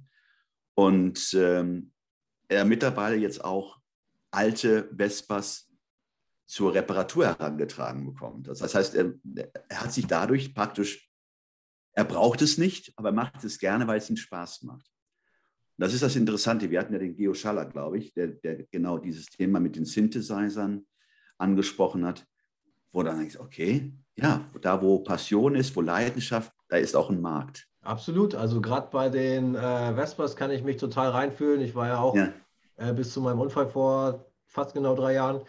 Und 0.74 1.34
ähm, 1.34 1.94
er 2.50 2.66
mittlerweile 2.66 3.16
jetzt 3.16 3.44
auch 3.44 3.80
alte 4.32 4.90
Vespas 4.98 5.70
zur 6.48 6.74
Reparatur 6.74 7.28
herangetragen 7.28 8.06
bekommt. 8.06 8.48
Das 8.48 8.74
heißt, 8.74 8.96
er, 8.96 9.14
er 9.70 9.82
hat 9.82 9.94
sich 9.94 10.08
dadurch 10.08 10.54
praktisch 10.54 11.08
Er 11.94 12.06
braucht 12.06 12.42
es 12.42 12.58
nicht, 12.58 12.94
aber 12.96 13.10
er 13.10 13.14
macht 13.14 13.44
es 13.44 13.60
gerne, 13.60 13.86
weil 13.86 14.00
es 14.00 14.10
ihm 14.10 14.18
Spaß 14.18 14.64
macht. 14.64 14.90
Das 15.80 15.94
ist 15.94 16.04
das 16.04 16.18
Interessante. 16.18 16.70
Wir 16.70 16.80
hatten 16.80 16.94
ja 16.94 17.00
den 17.00 17.16
Geo 17.16 17.34
Schaller, 17.34 17.66
glaube 17.66 17.98
ich, 17.98 18.14
der, 18.14 18.28
der 18.28 18.64
genau 18.70 18.98
dieses 18.98 19.28
Thema 19.28 19.62
mit 19.62 19.78
den 19.78 19.86
Synthesizern 19.86 20.86
angesprochen 21.38 22.06
hat, 22.06 22.26
wo 22.92 23.02
dann 23.02 23.20
denkst, 23.20 23.38
okay, 23.40 23.94
ja, 24.18 24.46
da 24.62 24.82
wo 24.82 25.00
Passion 25.00 25.56
ist, 25.56 25.74
wo 25.78 25.82
Leidenschaft, 25.82 26.52
da 26.68 26.76
ist 26.76 26.96
auch 26.96 27.10
ein 27.10 27.22
Markt. 27.22 27.66
Absolut. 27.82 28.36
Also 28.36 28.60
gerade 28.60 28.90
bei 28.92 29.08
den 29.08 29.56
äh, 29.56 29.96
Vespers 29.96 30.36
kann 30.36 30.52
ich 30.52 30.64
mich 30.64 30.76
total 30.76 31.12
reinfühlen. 31.12 31.62
Ich 31.62 31.76
war 31.76 31.88
ja 31.88 32.00
auch 32.00 32.16
ja. 32.16 32.34
Äh, 32.76 32.94
bis 32.94 33.14
zu 33.14 33.22
meinem 33.22 33.40
Unfall 33.40 33.70
vor 33.70 34.26
fast 34.48 34.74
genau 34.74 34.96
drei 34.96 35.14
Jahren 35.14 35.42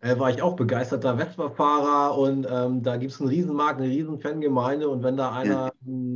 äh, 0.00 0.18
war 0.18 0.30
ich 0.30 0.42
auch 0.42 0.56
begeisterter 0.56 1.16
Vespa-Fahrer 1.16 2.18
und 2.18 2.46
ähm, 2.50 2.82
da 2.82 2.96
gibt 2.96 3.12
es 3.12 3.20
einen 3.20 3.30
Riesenmarkt, 3.30 3.80
eine 3.80 3.88
riesen 3.88 4.18
Fangemeinde 4.18 4.88
und 4.88 5.02
wenn 5.02 5.16
da 5.16 5.32
einer 5.32 5.50
ja. 5.50 5.72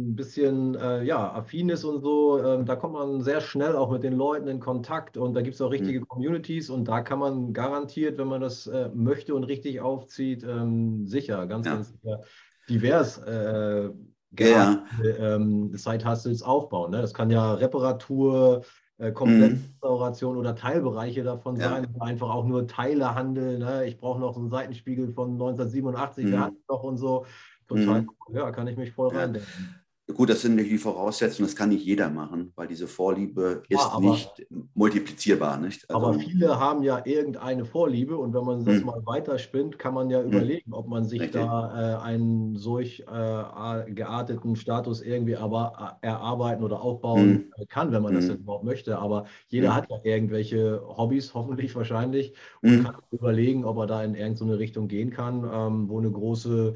Ein 0.09 0.17
bisschen 0.17 0.75
äh, 0.75 1.05
ja, 1.05 1.33
affin 1.33 1.69
ist 1.69 1.85
und 1.85 2.01
so, 2.01 2.43
ähm, 2.43 2.65
da 2.65 2.77
kommt 2.77 2.95
man 2.95 3.21
sehr 3.21 3.41
schnell 3.41 3.77
auch 3.77 3.91
mit 3.91 4.03
den 4.03 4.15
Leuten 4.15 4.49
in 4.49 4.59
Kontakt 4.59 5.17
und 5.17 5.35
da 5.35 5.43
gibt 5.43 5.55
es 5.55 5.61
auch 5.61 5.71
richtige 5.71 6.01
mhm. 6.01 6.09
Communities 6.09 6.71
und 6.71 6.87
da 6.87 7.03
kann 7.03 7.19
man 7.19 7.53
garantiert, 7.53 8.19
wenn 8.19 8.29
man 8.29 8.41
das 8.41 8.67
äh, 8.67 8.91
möchte 8.95 9.35
und 9.35 9.45
richtig 9.45 9.81
aufzieht, 9.81 10.45
ähm, 10.45 11.07
sicher, 11.07 11.47
ganz, 11.47 11.67
ja. 11.67 11.75
ganz 11.75 11.93
sicher 11.93 12.21
divers 12.69 13.19
äh, 13.19 13.91
ja. 14.39 14.85
ähm, 15.19 15.77
Side-Hustles 15.77 16.43
aufbauen. 16.43 16.91
Ne? 16.91 17.01
Das 17.01 17.15
kann 17.15 17.31
ja 17.31 17.55
Reparatur, 17.55 18.63
äh, 18.99 19.13
Komplettrestauration 19.13 20.35
mhm. 20.35 20.41
oder 20.41 20.57
Teilbereiche 20.57 21.23
davon 21.23 21.57
ja. 21.57 21.71
sein, 21.71 21.87
einfach 22.01 22.31
auch 22.31 22.47
nur 22.47 22.67
Teile 22.67 23.15
handeln. 23.15 23.61
Ne? 23.61 23.87
Ich 23.87 23.99
brauche 23.99 24.21
noch 24.21 24.35
so 24.35 24.41
einen 24.41 24.51
Seitenspiegel 24.51 25.13
von 25.13 25.33
1987, 25.33 26.25
mhm. 26.25 26.31
der 26.31 26.41
hat 26.41 26.55
noch 26.69 26.83
und 26.83 26.97
so. 26.97 27.27
Total 27.69 28.03
mhm. 28.03 28.11
cool. 28.27 28.37
Ja, 28.37 28.51
kann 28.51 28.67
ich 28.67 28.77
mich 28.77 28.93
voll 28.93 29.13
ja. 29.13 29.21
reindenken. 29.21 29.79
Gut, 30.15 30.31
das 30.31 30.41
sind 30.41 30.57
die 30.57 30.79
Voraussetzungen, 30.79 31.47
das 31.47 31.55
kann 31.55 31.69
nicht 31.69 31.85
jeder 31.85 32.09
machen, 32.09 32.51
weil 32.57 32.67
diese 32.67 32.87
Vorliebe 32.87 33.63
ist 33.69 33.79
ja, 33.79 33.91
aber, 33.93 34.11
nicht 34.11 34.47
multiplizierbar. 34.73 35.59
Nicht? 35.59 35.89
Also, 35.91 36.07
aber 36.07 36.19
viele 36.19 36.59
haben 36.59 36.83
ja 36.83 37.03
irgendeine 37.05 37.67
Vorliebe 37.67 38.17
und 38.17 38.33
wenn 38.33 38.45
man 38.45 38.65
das 38.65 38.77
hm. 38.77 38.87
mal 38.87 39.03
weiterspinnt, 39.05 39.79
kann 39.79 39.93
man 39.93 40.09
ja 40.09 40.21
hm. 40.21 40.29
überlegen, 40.29 40.73
ob 40.73 40.89
man 40.89 41.05
sich 41.05 41.21
Richtig. 41.21 41.43
da 41.43 41.99
äh, 41.99 42.03
einen 42.03 42.57
solch 42.57 43.01
äh, 43.01 43.93
gearteten 43.93 44.57
Status 44.57 45.03
irgendwie 45.03 45.37
aber 45.37 45.99
äh, 46.01 46.07
erarbeiten 46.07 46.65
oder 46.65 46.81
aufbauen 46.81 47.51
hm. 47.55 47.69
kann, 47.69 47.93
wenn 47.93 48.03
man 48.03 48.15
das 48.15 48.29
überhaupt 48.31 48.65
möchte. 48.65 48.99
Aber 48.99 49.27
jeder 49.49 49.75
hat 49.75 49.91
ja 49.91 49.99
irgendwelche 50.03 50.83
Hobbys, 50.89 51.35
hoffentlich 51.35 51.77
wahrscheinlich, 51.77 52.33
und 52.63 52.85
kann 52.85 52.95
überlegen, 53.11 53.67
ob 53.67 53.77
er 53.77 53.87
da 53.87 54.03
in 54.03 54.15
irgendeine 54.15 54.59
Richtung 54.59 54.89
gehen 54.89 55.11
kann, 55.11 55.47
ähm, 55.53 55.89
wo 55.91 55.99
eine 55.99 56.11
große 56.11 56.75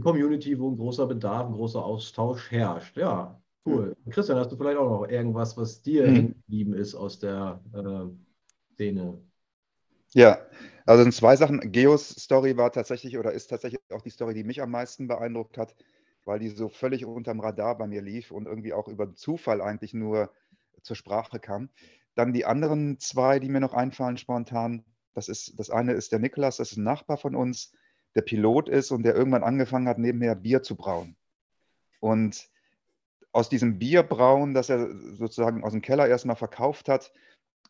Community, 0.00 0.58
wo 0.58 0.70
ein 0.70 0.76
großer 0.76 1.06
Bedarf, 1.06 1.46
ein 1.46 1.54
großer 1.54 1.84
Austausch 1.84 2.50
herrscht. 2.50 2.96
Ja, 2.96 3.40
cool. 3.66 3.96
Christian, 4.10 4.38
hast 4.38 4.50
du 4.50 4.56
vielleicht 4.56 4.78
auch 4.78 4.88
noch 4.88 5.08
irgendwas, 5.08 5.56
was 5.56 5.82
dir 5.82 6.06
hm. 6.06 6.14
hängen 6.14 6.34
geblieben 6.34 6.74
ist 6.74 6.94
aus 6.94 7.18
der 7.18 7.60
äh, 7.74 8.74
Szene? 8.74 9.18
Ja, 10.14 10.38
also 10.84 11.04
in 11.04 11.12
zwei 11.12 11.36
Sachen. 11.36 11.72
Geos 11.72 12.08
Story 12.08 12.56
war 12.56 12.70
tatsächlich 12.72 13.16
oder 13.18 13.32
ist 13.32 13.48
tatsächlich 13.48 13.80
auch 13.90 14.02
die 14.02 14.10
Story, 14.10 14.34
die 14.34 14.44
mich 14.44 14.60
am 14.60 14.70
meisten 14.70 15.08
beeindruckt 15.08 15.56
hat, 15.56 15.74
weil 16.24 16.38
die 16.38 16.48
so 16.48 16.68
völlig 16.68 17.04
unterm 17.06 17.40
Radar 17.40 17.78
bei 17.78 17.86
mir 17.86 18.02
lief 18.02 18.30
und 18.30 18.46
irgendwie 18.46 18.72
auch 18.72 18.88
über 18.88 19.14
Zufall 19.14 19.62
eigentlich 19.62 19.94
nur 19.94 20.30
zur 20.82 20.96
Sprache 20.96 21.38
kam. 21.38 21.70
Dann 22.14 22.32
die 22.32 22.44
anderen 22.44 22.98
zwei, 22.98 23.38
die 23.38 23.48
mir 23.48 23.60
noch 23.60 23.72
einfallen 23.72 24.18
spontan. 24.18 24.84
Das 25.14 25.28
ist 25.28 25.58
das 25.58 25.70
eine 25.70 25.92
ist 25.92 26.12
der 26.12 26.18
Niklas, 26.18 26.58
das 26.58 26.72
ist 26.72 26.78
ein 26.78 26.84
Nachbar 26.84 27.16
von 27.16 27.34
uns 27.34 27.72
der 28.14 28.22
Pilot 28.22 28.68
ist 28.68 28.90
und 28.90 29.02
der 29.02 29.14
irgendwann 29.14 29.44
angefangen 29.44 29.88
hat, 29.88 29.98
nebenher 29.98 30.34
Bier 30.34 30.62
zu 30.62 30.76
brauen. 30.76 31.16
Und 32.00 32.50
aus 33.32 33.48
diesem 33.48 33.78
Bierbrauen, 33.78 34.54
das 34.54 34.68
er 34.68 34.90
sozusagen 35.14 35.64
aus 35.64 35.72
dem 35.72 35.80
Keller 35.82 36.06
erstmal 36.06 36.36
verkauft 36.36 36.88
hat, 36.88 37.12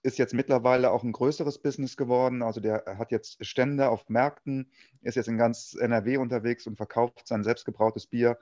ist 0.02 0.18
jetzt 0.18 0.34
mittlerweile 0.34 0.90
auch 0.90 1.04
ein 1.04 1.12
größeres 1.12 1.58
Business 1.58 1.96
geworden. 1.96 2.42
Also 2.42 2.60
der 2.60 2.84
hat 2.98 3.12
jetzt 3.12 3.44
Stände 3.44 3.88
auf 3.88 4.08
Märkten, 4.08 4.70
ist 5.02 5.14
jetzt 5.14 5.28
in 5.28 5.38
ganz 5.38 5.76
NRW 5.78 6.16
unterwegs 6.16 6.66
und 6.66 6.76
verkauft 6.76 7.28
sein 7.28 7.44
selbstgebrautes 7.44 8.06
Bier 8.06 8.38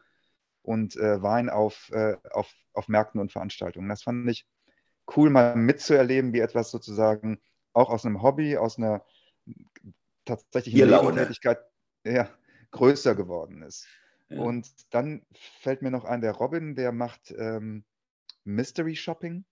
und 0.62 0.96
äh, 0.96 1.22
Wein 1.22 1.50
auf, 1.50 1.90
äh, 1.92 2.16
auf, 2.30 2.50
auf 2.72 2.88
Märkten 2.88 3.20
und 3.20 3.32
Veranstaltungen. 3.32 3.88
Das 3.90 4.02
fand 4.02 4.28
ich 4.30 4.46
cool, 5.16 5.28
mal 5.28 5.54
mitzuerleben, 5.54 6.32
wie 6.32 6.40
etwas 6.40 6.70
sozusagen 6.70 7.40
auch 7.72 7.90
aus 7.90 8.06
einem 8.06 8.22
Hobby, 8.22 8.56
aus 8.56 8.78
einer 8.78 9.04
tatsächlichen 10.24 10.88
Tätigkeit 11.14 11.58
ja, 12.04 12.28
größer 12.70 13.14
geworden 13.14 13.62
ist. 13.62 13.86
Ja. 14.28 14.40
Und 14.40 14.70
dann 14.90 15.22
fällt 15.60 15.82
mir 15.82 15.90
noch 15.90 16.04
ein, 16.04 16.20
der 16.20 16.32
Robin, 16.32 16.74
der 16.74 16.92
macht 16.92 17.34
ähm, 17.36 17.84
Mystery 18.44 18.96
Shopping 18.96 19.44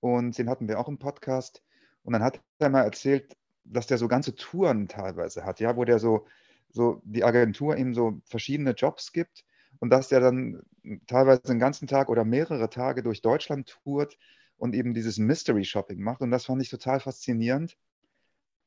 und 0.00 0.36
den 0.36 0.50
hatten 0.50 0.68
wir 0.68 0.78
auch 0.78 0.88
im 0.88 0.98
Podcast. 0.98 1.62
Und 2.02 2.12
dann 2.12 2.22
hat 2.22 2.40
er 2.58 2.70
mal 2.70 2.82
erzählt, 2.82 3.36
dass 3.64 3.86
der 3.86 3.98
so 3.98 4.08
ganze 4.08 4.34
Touren 4.34 4.88
teilweise 4.88 5.44
hat, 5.44 5.60
ja, 5.60 5.76
wo 5.76 5.84
der 5.84 5.98
so, 5.98 6.26
so 6.70 7.00
die 7.04 7.24
Agentur 7.24 7.76
ihm 7.76 7.94
so 7.94 8.20
verschiedene 8.24 8.72
Jobs 8.72 9.12
gibt 9.12 9.44
und 9.78 9.90
dass 9.90 10.08
der 10.08 10.20
dann 10.20 10.62
teilweise 11.06 11.42
den 11.42 11.58
ganzen 11.58 11.88
Tag 11.88 12.08
oder 12.08 12.24
mehrere 12.24 12.70
Tage 12.70 13.02
durch 13.02 13.22
Deutschland 13.22 13.68
tourt 13.68 14.18
und 14.56 14.74
eben 14.74 14.94
dieses 14.94 15.18
Mystery 15.18 15.64
Shopping 15.64 16.00
macht. 16.00 16.20
Und 16.20 16.30
das 16.30 16.46
fand 16.46 16.62
ich 16.62 16.70
total 16.70 17.00
faszinierend. 17.00 17.76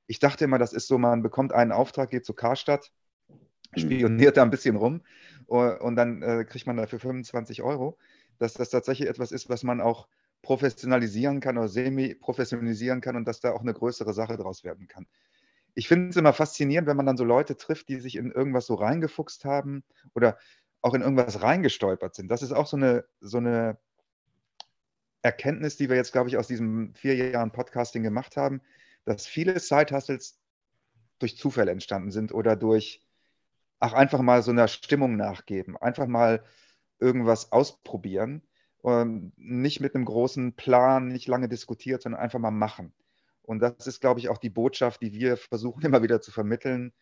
Ich 0.07 0.19
dachte 0.19 0.45
immer, 0.45 0.57
das 0.57 0.73
ist 0.73 0.87
so, 0.87 0.97
man 0.97 1.21
bekommt 1.21 1.53
einen 1.53 1.71
Auftrag, 1.71 2.09
geht 2.09 2.25
zur 2.25 2.35
Karstadt. 2.35 2.91
Spioniert 3.75 4.37
da 4.37 4.43
ein 4.43 4.49
bisschen 4.49 4.75
rum 4.75 5.01
und 5.47 5.95
dann 5.95 6.21
äh, 6.21 6.45
kriegt 6.45 6.67
man 6.67 6.77
dafür 6.77 6.99
25 6.99 7.61
Euro, 7.61 7.97
dass 8.37 8.53
das 8.53 8.69
tatsächlich 8.69 9.09
etwas 9.09 9.31
ist, 9.31 9.49
was 9.49 9.63
man 9.63 9.81
auch 9.81 10.07
professionalisieren 10.41 11.39
kann 11.41 11.57
oder 11.57 11.67
semi-professionalisieren 11.67 13.01
kann 13.01 13.15
und 13.15 13.27
dass 13.27 13.41
da 13.41 13.51
auch 13.51 13.61
eine 13.61 13.73
größere 13.73 14.13
Sache 14.13 14.37
draus 14.37 14.63
werden 14.63 14.87
kann. 14.87 15.07
Ich 15.75 15.87
finde 15.87 16.09
es 16.09 16.15
immer 16.15 16.33
faszinierend, 16.33 16.87
wenn 16.87 16.97
man 16.97 17.05
dann 17.05 17.17
so 17.17 17.23
Leute 17.23 17.57
trifft, 17.57 17.89
die 17.89 17.99
sich 17.99 18.15
in 18.15 18.31
irgendwas 18.31 18.65
so 18.65 18.75
reingefuchst 18.75 19.45
haben 19.45 19.83
oder 20.13 20.37
auch 20.81 20.93
in 20.93 21.01
irgendwas 21.01 21.41
reingestolpert 21.41 22.15
sind. 22.15 22.29
Das 22.29 22.41
ist 22.41 22.53
auch 22.53 22.67
so 22.67 22.77
eine, 22.77 23.05
so 23.19 23.37
eine 23.37 23.77
Erkenntnis, 25.21 25.75
die 25.75 25.89
wir 25.89 25.97
jetzt, 25.97 26.13
glaube 26.13 26.29
ich, 26.29 26.37
aus 26.37 26.47
diesen 26.47 26.93
vier 26.95 27.15
Jahren 27.15 27.51
Podcasting 27.51 28.03
gemacht 28.03 28.37
haben, 28.37 28.61
dass 29.05 29.27
viele 29.27 29.59
Side-Hustles 29.59 30.39
durch 31.19 31.37
Zufall 31.37 31.67
entstanden 31.67 32.11
sind 32.11 32.33
oder 32.33 32.55
durch 32.55 33.01
ach, 33.79 33.93
einfach 33.93 34.21
mal 34.21 34.43
so 34.43 34.51
einer 34.51 34.67
Stimmung 34.67 35.15
nachgeben, 35.15 35.77
einfach 35.77 36.07
mal 36.07 36.43
irgendwas 36.99 37.51
ausprobieren. 37.51 38.41
Und 38.81 39.33
nicht 39.35 39.81
mit 39.81 39.93
einem 39.93 40.05
großen 40.05 40.53
Plan, 40.53 41.09
nicht 41.09 41.27
lange 41.27 41.49
diskutiert, 41.49 42.01
sondern 42.01 42.21
einfach 42.21 42.39
mal 42.39 42.51
machen. 42.51 42.93
Und 43.41 43.59
das 43.59 43.87
ist, 43.87 43.99
glaube 43.99 44.19
ich, 44.21 44.29
auch 44.29 44.37
die 44.37 44.49
Botschaft, 44.49 45.01
die 45.01 45.11
wir 45.11 45.35
versuchen 45.35 45.81
immer 45.85 46.03
wieder 46.03 46.21
zu 46.21 46.31
vermitteln. 46.31 46.93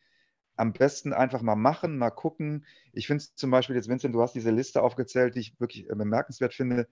Am 0.55 0.73
besten 0.73 1.13
einfach 1.13 1.43
mal 1.43 1.55
machen, 1.55 1.99
mal 1.99 2.09
gucken. 2.09 2.65
Ich 2.93 3.05
finde 3.05 3.21
es 3.21 3.35
zum 3.35 3.51
Beispiel 3.51 3.75
jetzt, 3.75 3.89
Vincent, 3.89 4.15
du 4.15 4.21
hast 4.21 4.33
diese 4.33 4.49
Liste 4.49 4.81
aufgezählt, 4.81 5.35
die 5.35 5.41
ich 5.41 5.59
wirklich 5.59 5.87
äh, 5.87 5.93
bemerkenswert 5.93 6.55
finde. 6.55 6.87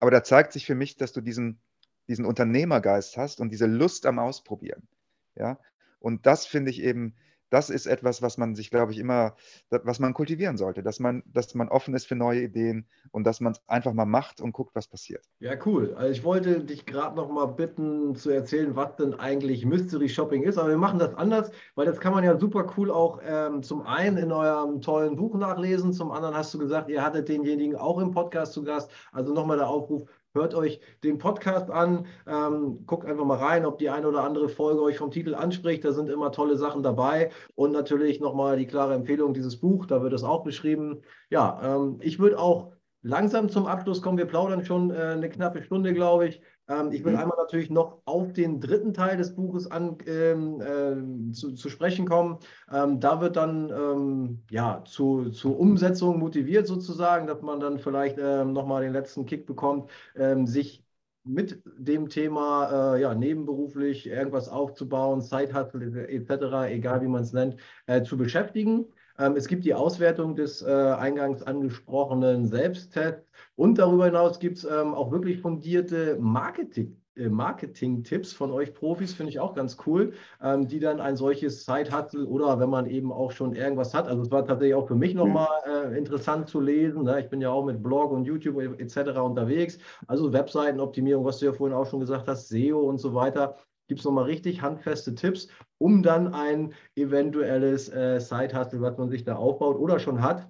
Aber 0.00 0.10
da 0.10 0.22
zeigt 0.22 0.52
sich 0.52 0.64
für 0.64 0.74
mich, 0.74 0.96
dass 0.96 1.12
du 1.12 1.20
diesen, 1.20 1.60
diesen 2.08 2.24
Unternehmergeist 2.24 3.18
hast 3.18 3.40
und 3.40 3.50
diese 3.50 3.66
Lust 3.66 4.06
am 4.06 4.18
Ausprobieren. 4.18 4.88
Ja? 5.34 5.58
Und 5.98 6.24
das 6.24 6.46
finde 6.46 6.70
ich 6.70 6.82
eben, 6.82 7.16
das 7.50 7.70
ist 7.70 7.86
etwas, 7.86 8.22
was 8.22 8.38
man 8.38 8.54
sich, 8.54 8.70
glaube 8.70 8.92
ich, 8.92 8.98
immer, 8.98 9.34
was 9.70 9.98
man 9.98 10.14
kultivieren 10.14 10.56
sollte, 10.56 10.82
dass 10.82 11.00
man, 11.00 11.22
dass 11.26 11.54
man 11.54 11.68
offen 11.68 11.94
ist 11.94 12.06
für 12.06 12.16
neue 12.16 12.42
Ideen 12.42 12.86
und 13.12 13.24
dass 13.24 13.40
man 13.40 13.52
es 13.52 13.60
einfach 13.68 13.92
mal 13.92 14.06
macht 14.06 14.40
und 14.40 14.52
guckt, 14.52 14.74
was 14.74 14.88
passiert. 14.88 15.24
Ja, 15.38 15.52
cool. 15.64 15.94
Also 15.96 16.12
ich 16.12 16.24
wollte 16.24 16.64
dich 16.64 16.86
gerade 16.86 17.16
noch 17.16 17.30
mal 17.30 17.46
bitten 17.46 18.14
zu 18.16 18.30
erzählen, 18.30 18.74
was 18.74 18.96
denn 18.96 19.14
eigentlich 19.14 19.64
Mystery 19.64 20.08
Shopping 20.08 20.42
ist, 20.42 20.58
aber 20.58 20.70
wir 20.70 20.78
machen 20.78 20.98
das 20.98 21.14
anders, 21.14 21.50
weil 21.74 21.86
das 21.86 22.00
kann 22.00 22.12
man 22.12 22.24
ja 22.24 22.38
super 22.38 22.72
cool 22.76 22.90
auch 22.90 23.20
ähm, 23.24 23.62
zum 23.62 23.82
einen 23.82 24.16
in 24.16 24.32
eurem 24.32 24.80
tollen 24.80 25.16
Buch 25.16 25.34
nachlesen, 25.36 25.92
zum 25.92 26.10
anderen 26.10 26.34
hast 26.34 26.52
du 26.54 26.58
gesagt, 26.58 26.88
ihr 26.88 27.02
hattet 27.02 27.28
denjenigen 27.28 27.76
auch 27.76 27.98
im 27.98 28.10
Podcast 28.10 28.52
zu 28.52 28.62
Gast. 28.64 28.90
Also 29.12 29.32
nochmal 29.32 29.58
der 29.58 29.68
Aufruf, 29.68 30.04
Hört 30.36 30.54
euch 30.54 30.80
den 31.02 31.18
Podcast 31.18 31.70
an, 31.70 32.06
ähm, 32.26 32.84
guckt 32.86 33.06
einfach 33.06 33.24
mal 33.24 33.38
rein, 33.38 33.64
ob 33.64 33.78
die 33.78 33.90
eine 33.90 34.06
oder 34.06 34.22
andere 34.22 34.48
Folge 34.48 34.82
euch 34.82 34.98
vom 34.98 35.10
Titel 35.10 35.34
anspricht. 35.34 35.84
Da 35.84 35.92
sind 35.92 36.10
immer 36.10 36.30
tolle 36.30 36.56
Sachen 36.56 36.82
dabei. 36.82 37.30
Und 37.54 37.72
natürlich 37.72 38.20
nochmal 38.20 38.56
die 38.56 38.66
klare 38.66 38.94
Empfehlung, 38.94 39.34
dieses 39.34 39.58
Buch, 39.58 39.86
da 39.86 40.02
wird 40.02 40.12
es 40.12 40.24
auch 40.24 40.44
beschrieben. 40.44 41.02
Ja, 41.30 41.60
ähm, 41.62 41.98
ich 42.02 42.18
würde 42.18 42.38
auch 42.38 42.72
langsam 43.02 43.48
zum 43.48 43.66
Abschluss 43.66 44.02
kommen. 44.02 44.18
Wir 44.18 44.26
plaudern 44.26 44.64
schon 44.64 44.90
äh, 44.90 44.94
eine 44.94 45.28
knappe 45.28 45.62
Stunde, 45.62 45.94
glaube 45.94 46.28
ich. 46.28 46.42
Ähm, 46.68 46.92
ich 46.92 47.04
will 47.04 47.12
mhm. 47.12 47.18
einmal 47.18 47.38
natürlich 47.38 47.70
noch 47.70 48.02
auf 48.04 48.32
den 48.32 48.60
dritten 48.60 48.92
Teil 48.92 49.16
des 49.16 49.34
Buches 49.34 49.70
an, 49.70 49.98
ähm, 50.06 50.60
äh, 50.60 51.32
zu, 51.32 51.52
zu, 51.52 51.68
sprechen 51.68 52.06
kommen. 52.06 52.38
Ähm, 52.72 53.00
da 53.00 53.20
wird 53.20 53.36
dann 53.36 53.70
ähm, 53.70 54.42
ja, 54.50 54.82
zu, 54.84 55.30
zur 55.30 55.58
Umsetzung 55.58 56.18
motiviert 56.18 56.66
sozusagen, 56.66 57.26
dass 57.26 57.42
man 57.42 57.60
dann 57.60 57.78
vielleicht 57.78 58.18
ähm, 58.18 58.52
nochmal 58.52 58.82
den 58.82 58.92
letzten 58.92 59.26
Kick 59.26 59.46
bekommt, 59.46 59.90
ähm, 60.16 60.46
sich 60.46 60.84
mit 61.26 61.60
dem 61.76 62.08
Thema 62.08 62.94
äh, 62.94 63.02
ja, 63.02 63.14
nebenberuflich 63.14 64.06
irgendwas 64.06 64.48
aufzubauen, 64.48 65.20
Side-Hustle 65.20 66.08
etc., 66.08 66.70
egal 66.70 67.02
wie 67.02 67.08
man 67.08 67.22
es 67.22 67.32
nennt, 67.32 67.56
äh, 67.86 68.02
zu 68.02 68.16
beschäftigen. 68.16 68.86
Ähm, 69.18 69.36
es 69.36 69.48
gibt 69.48 69.64
die 69.64 69.74
Auswertung 69.74 70.34
des 70.36 70.62
äh, 70.62 70.70
eingangs 70.70 71.42
angesprochenen 71.42 72.46
Selbsttests 72.46 73.26
und 73.56 73.78
darüber 73.78 74.06
hinaus 74.06 74.38
gibt 74.38 74.58
es 74.58 74.64
ähm, 74.64 74.94
auch 74.94 75.10
wirklich 75.10 75.40
fundierte 75.40 76.16
Marketing. 76.20 77.00
Äh, 77.16 77.28
Marketing-Tipps 77.28 78.32
von 78.32 78.50
euch 78.50 78.74
Profis 78.74 79.14
finde 79.14 79.30
ich 79.30 79.40
auch 79.40 79.54
ganz 79.54 79.76
cool, 79.86 80.12
ähm, 80.42 80.68
die 80.68 80.78
dann 80.78 81.00
ein 81.00 81.16
solches 81.16 81.64
Side-Hustle 81.64 82.26
oder 82.26 82.60
wenn 82.60 82.70
man 82.70 82.86
eben 82.86 83.12
auch 83.12 83.32
schon 83.32 83.54
irgendwas 83.54 83.94
hat. 83.94 84.06
Also 84.06 84.22
es 84.22 84.30
war 84.30 84.44
tatsächlich 84.44 84.74
auch 84.74 84.86
für 84.86 84.94
mich 84.94 85.14
nochmal 85.14 85.48
äh, 85.66 85.98
interessant 85.98 86.48
zu 86.48 86.60
lesen. 86.60 87.04
Ne? 87.04 87.20
Ich 87.20 87.30
bin 87.30 87.40
ja 87.40 87.50
auch 87.50 87.64
mit 87.64 87.82
Blog 87.82 88.12
und 88.12 88.24
YouTube 88.24 88.58
etc. 88.78 89.18
unterwegs. 89.20 89.78
Also 90.06 90.32
Webseitenoptimierung, 90.32 91.24
was 91.24 91.38
du 91.38 91.46
ja 91.46 91.52
vorhin 91.52 91.76
auch 91.76 91.86
schon 91.86 92.00
gesagt 92.00 92.28
hast, 92.28 92.48
SEO 92.48 92.80
und 92.80 92.98
so 92.98 93.14
weiter. 93.14 93.56
Gibt 93.88 94.00
es 94.00 94.04
nochmal 94.04 94.24
richtig 94.24 94.62
handfeste 94.62 95.14
Tipps, 95.14 95.48
um 95.78 96.02
dann 96.02 96.34
ein 96.34 96.74
eventuelles 96.96 97.88
äh, 97.88 98.20
Side-Hustle, 98.20 98.80
was 98.80 98.98
man 98.98 99.10
sich 99.10 99.24
da 99.24 99.36
aufbaut 99.36 99.76
oder 99.76 99.98
schon 99.98 100.22
hat, 100.22 100.48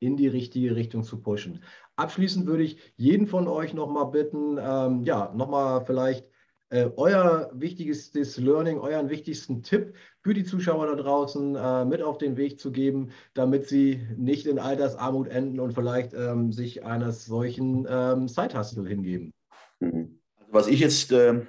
in 0.00 0.16
die 0.16 0.28
richtige 0.28 0.76
Richtung 0.76 1.02
zu 1.02 1.20
pushen. 1.20 1.62
Abschließend 1.96 2.46
würde 2.46 2.64
ich 2.64 2.78
jeden 2.96 3.26
von 3.26 3.48
euch 3.48 3.74
nochmal 3.74 4.06
bitten, 4.06 4.58
ähm, 4.60 5.02
ja, 5.04 5.32
nochmal 5.34 5.84
vielleicht 5.84 6.26
äh, 6.68 6.90
euer 6.96 7.50
wichtigstes 7.54 8.38
Learning, 8.38 8.78
euren 8.78 9.08
wichtigsten 9.08 9.62
Tipp 9.62 9.94
für 10.22 10.34
die 10.34 10.44
Zuschauer 10.44 10.86
da 10.86 10.94
draußen 10.96 11.54
äh, 11.54 11.84
mit 11.84 12.02
auf 12.02 12.18
den 12.18 12.36
Weg 12.36 12.58
zu 12.58 12.72
geben, 12.72 13.10
damit 13.34 13.68
sie 13.68 14.06
nicht 14.16 14.46
in 14.46 14.58
Altersarmut 14.58 15.28
enden 15.28 15.60
und 15.60 15.74
vielleicht 15.74 16.12
ähm, 16.12 16.52
sich 16.52 16.84
eines 16.84 17.24
solchen 17.24 17.86
ähm, 17.88 18.28
Side-Hustle 18.28 18.88
hingeben. 18.88 19.32
Mhm. 19.78 20.18
Also 20.38 20.52
was 20.52 20.66
ich 20.66 20.80
jetzt 20.80 21.12
äh, 21.12 21.46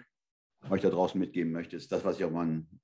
euch 0.72 0.82
da 0.82 0.90
draußen 0.90 1.20
mitgeben 1.20 1.52
möchte, 1.52 1.76
ist 1.76 1.92
das, 1.92 2.06
was 2.06 2.18
ich 2.18 2.26
auch 2.26 2.32
meinen, 2.32 2.80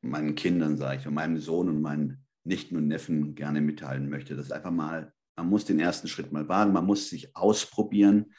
meinen 0.00 0.34
Kindern 0.34 0.76
sage, 0.76 1.08
und 1.08 1.14
meinem 1.14 1.38
Sohn 1.38 1.68
und 1.68 1.80
meinen 1.80 2.24
Nichten 2.44 2.76
und 2.76 2.88
Neffen 2.88 3.34
gerne 3.34 3.60
mitteilen 3.60 4.08
möchte. 4.08 4.36
Das 4.36 4.46
ist 4.46 4.52
einfach 4.52 4.70
mal 4.70 5.12
man 5.38 5.50
muss 5.50 5.64
den 5.64 5.78
ersten 5.78 6.08
Schritt 6.08 6.32
mal 6.32 6.48
wagen, 6.48 6.72
man 6.72 6.84
muss 6.84 7.08
sich 7.08 7.36
ausprobieren. 7.36 8.34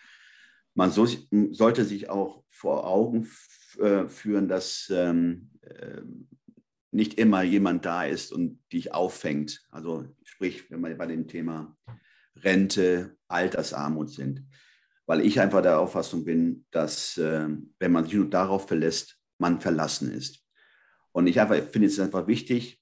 Man 0.76 0.92
so, 0.92 1.08
sollte 1.52 1.86
sich 1.86 2.10
auch 2.10 2.44
vor 2.50 2.86
Augen 2.86 3.28
äh, 3.80 4.08
führen, 4.08 4.50
dass 4.50 4.92
ähm, 4.94 5.50
äh, 5.62 6.02
nicht 6.92 7.14
immer 7.14 7.42
jemand 7.42 7.86
da 7.86 8.04
ist 8.04 8.34
und 8.34 8.60
dich 8.74 8.94
auffängt. 8.94 9.62
Also 9.70 10.14
sprich, 10.24 10.70
wenn 10.70 10.82
wir 10.82 10.98
bei 10.98 11.06
dem 11.06 11.28
Thema 11.28 11.78
Rente, 12.36 13.16
Altersarmut 13.30 14.10
sind. 14.10 14.44
Weil 15.10 15.26
ich 15.26 15.40
einfach 15.40 15.64
der 15.64 15.80
Auffassung 15.80 16.24
bin, 16.24 16.66
dass 16.70 17.18
äh, 17.18 17.48
wenn 17.80 17.92
man 17.92 18.06
sich 18.06 18.14
nur 18.14 18.30
darauf 18.30 18.68
verlässt, 18.68 19.20
man 19.40 19.60
verlassen 19.60 20.12
ist. 20.12 20.46
Und 21.12 21.26
ich 21.26 21.40
finde 21.40 21.88
es 21.88 22.00
einfach 22.00 22.28
wichtig, 22.28 22.80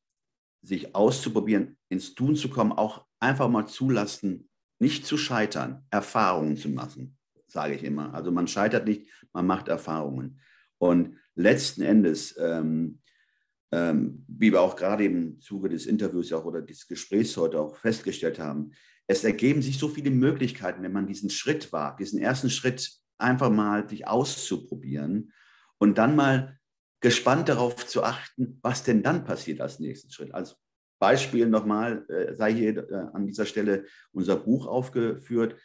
sich 0.61 0.93
auszuprobieren, 0.93 1.77
ins 1.87 2.15
Tun 2.15 2.35
zu 2.35 2.49
kommen, 2.49 2.73
auch 2.73 3.05
einfach 3.21 3.47
mal 3.47 3.65
zulassen, 3.65 4.49
nicht 4.77 5.05
zu 5.05 5.17
scheitern, 5.17 5.85
Erfahrungen 5.89 6.57
zu 6.57 6.67
machen, 6.67 7.17
sage 7.47 7.75
ich 7.75 7.83
immer. 7.85 8.13
Also 8.13 8.29
man 8.29 8.49
scheitert 8.49 8.85
nicht, 8.85 9.09
man 9.31 9.47
macht 9.47 9.69
Erfahrungen. 9.69 10.41
Und 10.79 11.15
letzten 11.35 11.81
Endes, 11.81 12.35
ähm, 12.37 12.99
ähm, 13.71 14.25
wie 14.27 14.51
wir 14.51 14.59
auch 14.59 14.75
gerade 14.75 15.05
im 15.05 15.39
Zuge 15.39 15.69
des 15.69 15.85
Interviews 15.85 16.33
auch 16.33 16.43
oder 16.43 16.61
des 16.61 16.87
Gesprächs 16.87 17.37
heute 17.37 17.61
auch 17.61 17.77
festgestellt 17.77 18.37
haben, 18.37 18.73
es 19.07 19.23
ergeben 19.23 19.61
sich 19.61 19.79
so 19.79 19.87
viele 19.87 20.11
Möglichkeiten, 20.11 20.83
wenn 20.83 20.91
man 20.91 21.07
diesen 21.07 21.29
Schritt 21.29 21.71
wagt, 21.71 22.01
diesen 22.01 22.19
ersten 22.19 22.49
Schritt 22.49 22.91
einfach 23.17 23.49
mal 23.49 23.87
sich 23.87 24.07
auszuprobieren 24.07 25.31
und 25.77 25.97
dann 25.97 26.15
mal 26.15 26.59
gespannt 26.99 27.47
darauf 27.49 27.87
zu 27.87 28.03
achten, 28.03 28.59
was 28.61 28.83
denn 28.83 29.03
dann 29.03 29.23
passiert 29.23 29.61
als 29.61 29.79
nächsten 29.79 30.11
Schritt. 30.11 30.33
Also 30.33 30.55
Beispiel 30.99 31.47
nochmal, 31.47 32.05
äh, 32.09 32.35
sei 32.35 32.53
hier 32.53 32.89
äh, 32.89 32.95
an 33.13 33.25
dieser 33.25 33.45
Stelle 33.45 33.85
unser 34.11 34.35
Buch 34.35 34.65
aufgeführt 34.65 35.55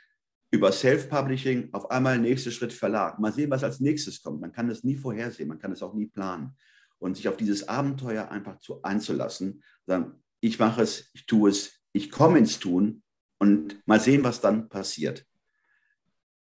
über 0.51 0.71
Self-Publishing, 0.71 1.71
auf 1.73 1.91
einmal 1.91 2.19
nächster 2.19 2.51
Schritt 2.51 2.75
Verlag. 2.75 3.19
Mal 3.19 3.33
sehen, 3.33 3.51
was 3.51 3.65
als 3.65 3.81
nächstes 3.81 4.23
kommt. 4.23 4.41
Man 4.43 4.53
kann 4.53 4.69
das 4.69 4.85
nie 4.85 4.97
vorhersehen, 4.97 5.49
man 5.49 5.59
kann 5.59 5.73
es 5.73 5.83
auch 5.83 5.95
nie 5.95 6.07
planen. 6.07 6.55
Und 6.99 7.17
sich 7.17 7.27
auf 7.29 7.39
dieses 7.39 7.67
Abenteuer 7.67 8.31
einfach 8.31 8.59
zu 8.59 8.83
einzulassen, 8.83 9.63
sagen, 9.87 10.23
ich 10.41 10.59
mache 10.59 10.83
es, 10.83 11.11
ich 11.15 11.25
tue 11.27 11.51
es, 11.51 11.81
ich 11.93 12.11
komme 12.11 12.39
ins 12.39 12.59
Tun 12.59 13.02
und 13.43 13.85
mal 13.89 13.99
sehen, 13.99 14.23
was 14.23 14.41
dann 14.41 14.69
passiert. 14.69 15.27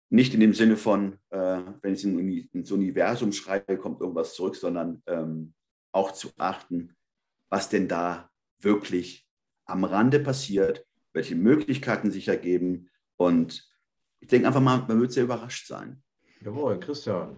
Nicht 0.09 0.33
in 0.33 0.41
dem 0.41 0.55
Sinne 0.55 0.79
von, 0.79 1.19
äh, 1.29 1.61
wenn 1.83 1.93
ich 1.93 2.07
ins 2.55 2.73
Universum 2.73 3.33
schreibe, 3.33 3.77
kommt 3.77 4.01
irgendwas 4.01 4.33
zurück, 4.33 4.57
sondern 4.57 5.03
ähm, 5.07 5.53
auch 5.93 6.13
zu 6.13 6.31
achten, 6.39 6.97
was 7.51 7.69
denn 7.69 7.87
da 7.87 8.31
wirklich 8.61 9.29
am 9.67 9.85
Rande 9.85 10.21
passiert, 10.21 10.87
welche 11.13 11.35
Möglichkeiten 11.35 12.11
sich 12.11 12.29
ergeben. 12.29 12.89
Und 13.19 13.69
ich 14.21 14.29
denke 14.29 14.47
einfach 14.47 14.63
mal, 14.63 14.79
man 14.89 14.99
wird 14.99 15.13
sehr 15.13 15.25
überrascht 15.25 15.67
sein. 15.67 16.03
Jawohl, 16.41 16.81
Christian. 16.81 17.37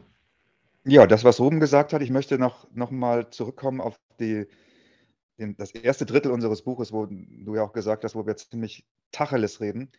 Ja, 0.84 1.08
das, 1.08 1.24
was 1.24 1.40
Ruben 1.40 1.58
gesagt 1.58 1.92
hat, 1.92 2.00
ich 2.00 2.10
möchte 2.10 2.38
noch, 2.38 2.70
noch 2.70 2.92
mal 2.92 3.28
zurückkommen 3.30 3.80
auf 3.80 3.98
die, 4.20 4.46
den, 5.36 5.56
das 5.56 5.72
erste 5.72 6.06
Drittel 6.06 6.30
unseres 6.30 6.62
Buches, 6.62 6.92
wo 6.92 7.06
du 7.06 7.56
ja 7.56 7.64
auch 7.64 7.72
gesagt 7.72 8.04
hast, 8.04 8.14
wo 8.14 8.24
wir 8.24 8.36
ziemlich 8.36 8.86
Tacheles 9.12 9.60
reden. 9.60 9.90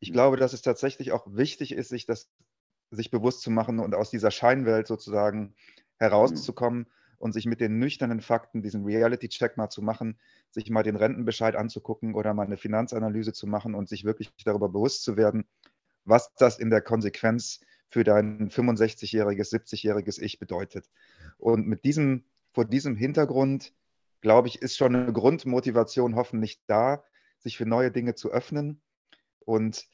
Ich 0.00 0.10
mhm. 0.10 0.14
glaube, 0.14 0.36
dass 0.36 0.52
es 0.52 0.62
tatsächlich 0.62 1.12
auch 1.12 1.26
wichtig 1.28 1.72
ist, 1.72 1.88
sich 1.88 2.06
das 2.06 2.30
sich 2.90 3.10
bewusst 3.10 3.40
zu 3.40 3.50
machen 3.50 3.80
und 3.80 3.94
aus 3.94 4.10
dieser 4.10 4.30
Scheinwelt 4.30 4.86
sozusagen 4.86 5.54
herauszukommen 5.98 6.80
mhm 6.80 6.86
und 7.24 7.32
sich 7.32 7.46
mit 7.46 7.58
den 7.60 7.78
nüchternen 7.78 8.20
Fakten 8.20 8.60
diesen 8.60 8.84
Reality-Check 8.84 9.56
mal 9.56 9.70
zu 9.70 9.80
machen, 9.80 10.18
sich 10.50 10.68
mal 10.68 10.82
den 10.82 10.96
Rentenbescheid 10.96 11.56
anzugucken 11.56 12.14
oder 12.14 12.34
mal 12.34 12.44
eine 12.44 12.58
Finanzanalyse 12.58 13.32
zu 13.32 13.46
machen 13.46 13.74
und 13.74 13.88
sich 13.88 14.04
wirklich 14.04 14.30
darüber 14.44 14.68
bewusst 14.68 15.04
zu 15.04 15.16
werden, 15.16 15.46
was 16.04 16.34
das 16.34 16.58
in 16.58 16.68
der 16.68 16.82
Konsequenz 16.82 17.60
für 17.88 18.04
dein 18.04 18.50
65-jähriges, 18.50 19.54
70-jähriges 19.54 20.20
Ich 20.20 20.38
bedeutet. 20.38 20.90
Und 21.38 21.66
mit 21.66 21.84
diesem, 21.84 22.24
vor 22.52 22.66
diesem 22.66 22.94
Hintergrund, 22.94 23.72
glaube 24.20 24.48
ich, 24.48 24.60
ist 24.60 24.76
schon 24.76 24.94
eine 24.94 25.12
Grundmotivation 25.12 26.16
hoffentlich 26.16 26.60
da, 26.66 27.04
sich 27.44 27.56
für 27.56 27.66
neue 27.66 27.92
Dinge 27.92 28.14
zu 28.16 28.32
öffnen 28.32 28.82
und 29.40 29.86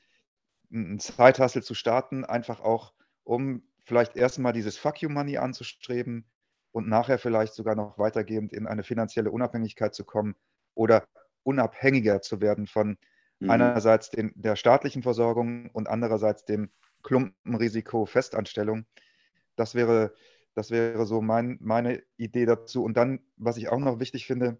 ein 0.73 0.99
Zeithassel 0.99 1.63
zu 1.63 1.75
starten, 1.75 2.25
einfach 2.25 2.61
auch, 2.61 2.95
um 3.25 3.63
vielleicht 3.85 4.17
erstmal 4.17 4.53
dieses 4.53 4.79
Fuck 4.79 5.03
You 5.03 5.11
Money 5.11 5.37
anzustreben, 5.37 6.25
und 6.73 6.89
nachher 6.89 7.19
vielleicht 7.19 7.55
sogar 7.55 7.75
noch 7.75 7.99
weitergehend 7.99 8.53
in 8.53 8.67
eine 8.67 8.83
finanzielle 8.83 9.31
Unabhängigkeit 9.31 9.95
zu 9.95 10.05
kommen 10.05 10.37
oder 10.75 11.05
unabhängiger 11.43 12.23
zu 12.23 12.41
werden 12.41 12.67
von 12.67 12.97
mhm. 13.41 13.51
einerseits 13.51 14.11
den, 14.11 14.33
der 14.35 14.57
staatlichen 14.57 15.03
Versorgung 15.03 15.71
und 15.71 15.89
andererseits 15.89 16.45
dem 16.45 16.71
Klumpenrisiko 17.03 18.07
Festanstellung. 18.07 18.87
Das 19.57 19.75
wäre, 19.75 20.15
das 20.55 20.71
wäre 20.71 21.07
so 21.07 21.21
mein, 21.21 21.59
meine 21.61 22.03
Idee 22.17 22.47
dazu. 22.47 22.85
Und 22.85 22.97
dann, 22.97 23.21
was 23.37 23.57
ich 23.57 23.69
auch 23.69 23.79
noch 23.79 24.01
wichtig 24.01 24.27
finde, 24.27 24.59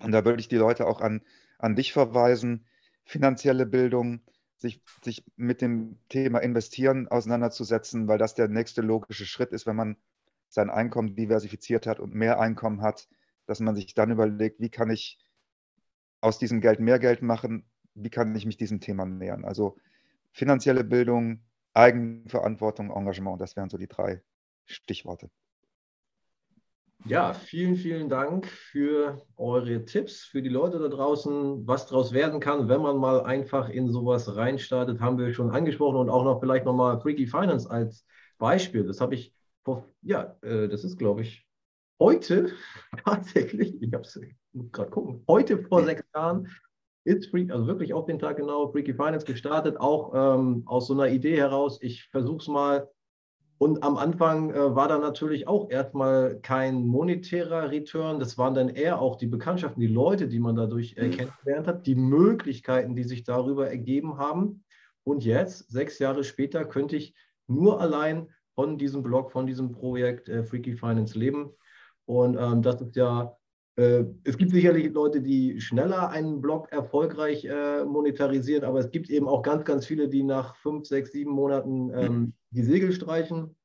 und 0.00 0.12
da 0.12 0.24
würde 0.24 0.40
ich 0.40 0.48
die 0.48 0.56
Leute 0.56 0.86
auch 0.86 1.00
an, 1.00 1.22
an 1.64 1.76
dich 1.76 1.94
verweisen, 1.94 2.66
finanzielle 3.06 3.64
Bildung, 3.64 4.20
sich, 4.58 4.82
sich 5.02 5.24
mit 5.36 5.62
dem 5.62 5.98
Thema 6.10 6.40
Investieren 6.40 7.08
auseinanderzusetzen, 7.08 8.06
weil 8.06 8.18
das 8.18 8.34
der 8.34 8.48
nächste 8.48 8.82
logische 8.82 9.24
Schritt 9.24 9.50
ist, 9.52 9.66
wenn 9.66 9.76
man 9.76 9.96
sein 10.48 10.68
Einkommen 10.68 11.16
diversifiziert 11.16 11.86
hat 11.86 12.00
und 12.00 12.14
mehr 12.14 12.38
Einkommen 12.38 12.82
hat, 12.82 13.08
dass 13.46 13.60
man 13.60 13.74
sich 13.74 13.94
dann 13.94 14.10
überlegt, 14.10 14.60
wie 14.60 14.68
kann 14.68 14.90
ich 14.90 15.18
aus 16.20 16.38
diesem 16.38 16.60
Geld 16.60 16.80
mehr 16.80 16.98
Geld 16.98 17.22
machen, 17.22 17.64
wie 17.94 18.10
kann 18.10 18.34
ich 18.34 18.44
mich 18.44 18.58
diesem 18.58 18.80
Thema 18.80 19.06
nähern. 19.06 19.46
Also 19.46 19.78
finanzielle 20.32 20.84
Bildung, 20.84 21.40
Eigenverantwortung, 21.72 22.90
Engagement, 22.90 23.40
das 23.40 23.56
wären 23.56 23.70
so 23.70 23.78
die 23.78 23.88
drei 23.88 24.22
Stichworte. 24.66 25.30
Ja, 27.06 27.34
vielen, 27.34 27.76
vielen 27.76 28.08
Dank 28.08 28.46
für 28.46 29.20
eure 29.36 29.84
Tipps, 29.84 30.24
für 30.24 30.40
die 30.40 30.48
Leute 30.48 30.78
da 30.78 30.88
draußen, 30.88 31.66
was 31.66 31.86
daraus 31.86 32.14
werden 32.14 32.40
kann, 32.40 32.70
wenn 32.70 32.80
man 32.80 32.96
mal 32.96 33.20
einfach 33.24 33.68
in 33.68 33.90
sowas 33.90 34.36
reinstartet, 34.36 35.00
haben 35.00 35.18
wir 35.18 35.34
schon 35.34 35.50
angesprochen 35.50 35.98
und 35.98 36.08
auch 36.08 36.24
noch 36.24 36.40
vielleicht 36.40 36.64
nochmal 36.64 36.98
Freaky 36.98 37.26
Finance 37.26 37.70
als 37.70 38.06
Beispiel. 38.38 38.86
Das 38.86 39.02
habe 39.02 39.16
ich 39.16 39.34
vor, 39.64 39.86
ja, 40.00 40.34
äh, 40.40 40.66
das 40.66 40.82
ist, 40.82 40.98
glaube 40.98 41.20
ich, 41.20 41.46
heute 42.00 42.52
tatsächlich, 43.04 43.82
ich 43.82 43.92
habe 43.92 44.04
es 44.04 44.18
gerade 44.72 44.90
gucken, 44.90 45.22
heute 45.28 45.58
vor 45.58 45.84
sechs 45.84 46.02
Jahren 46.14 46.48
ist 47.04 47.26
Freak, 47.28 47.50
also 47.52 47.66
wirklich 47.66 47.92
auf 47.92 48.06
den 48.06 48.18
Tag 48.18 48.38
genau, 48.38 48.72
Freaky 48.72 48.94
Finance 48.94 49.26
gestartet, 49.26 49.76
auch 49.78 50.12
ähm, 50.14 50.62
aus 50.64 50.86
so 50.86 50.94
einer 50.94 51.08
Idee 51.08 51.36
heraus, 51.36 51.78
ich 51.82 52.08
versuche 52.08 52.38
es 52.38 52.48
mal. 52.48 52.88
Und 53.64 53.82
am 53.82 53.96
Anfang 53.96 54.50
äh, 54.50 54.76
war 54.76 54.88
da 54.88 54.98
natürlich 54.98 55.48
auch 55.48 55.70
erstmal 55.70 56.38
kein 56.42 56.86
monetärer 56.86 57.70
Return. 57.70 58.20
Das 58.20 58.36
waren 58.36 58.52
dann 58.52 58.68
eher 58.68 59.00
auch 59.00 59.16
die 59.16 59.26
Bekanntschaften, 59.26 59.80
die 59.80 59.86
Leute, 59.86 60.28
die 60.28 60.38
man 60.38 60.54
dadurch 60.54 60.98
äh, 60.98 61.08
kennengelernt 61.08 61.66
hat, 61.66 61.86
die 61.86 61.94
Möglichkeiten, 61.94 62.94
die 62.94 63.04
sich 63.04 63.24
darüber 63.24 63.70
ergeben 63.70 64.18
haben. 64.18 64.64
Und 65.02 65.24
jetzt, 65.24 65.70
sechs 65.70 65.98
Jahre 65.98 66.24
später, 66.24 66.66
könnte 66.66 66.96
ich 66.96 67.14
nur 67.46 67.80
allein 67.80 68.28
von 68.54 68.76
diesem 68.76 69.02
Blog, 69.02 69.32
von 69.32 69.46
diesem 69.46 69.72
Projekt 69.72 70.28
äh, 70.28 70.44
Freaky 70.44 70.76
Finance 70.76 71.18
leben. 71.18 71.50
Und 72.04 72.36
ähm, 72.38 72.60
das 72.60 72.82
ist 72.82 72.96
ja 72.96 73.34
es 73.76 74.38
gibt 74.38 74.52
sicherlich 74.52 74.92
Leute, 74.92 75.20
die 75.20 75.60
schneller 75.60 76.08
einen 76.10 76.40
Blog 76.40 76.70
erfolgreich 76.70 77.44
äh, 77.44 77.84
monetarisieren, 77.84 78.62
aber 78.62 78.78
es 78.78 78.92
gibt 78.92 79.10
eben 79.10 79.26
auch 79.26 79.42
ganz, 79.42 79.64
ganz 79.64 79.84
viele, 79.84 80.08
die 80.08 80.22
nach 80.22 80.54
fünf, 80.56 80.86
sechs, 80.86 81.10
sieben 81.10 81.32
Monaten 81.32 81.90
ähm, 81.92 82.12
mhm. 82.12 82.32
die 82.50 82.62
Segel 82.62 82.92
streichen. 82.92 83.56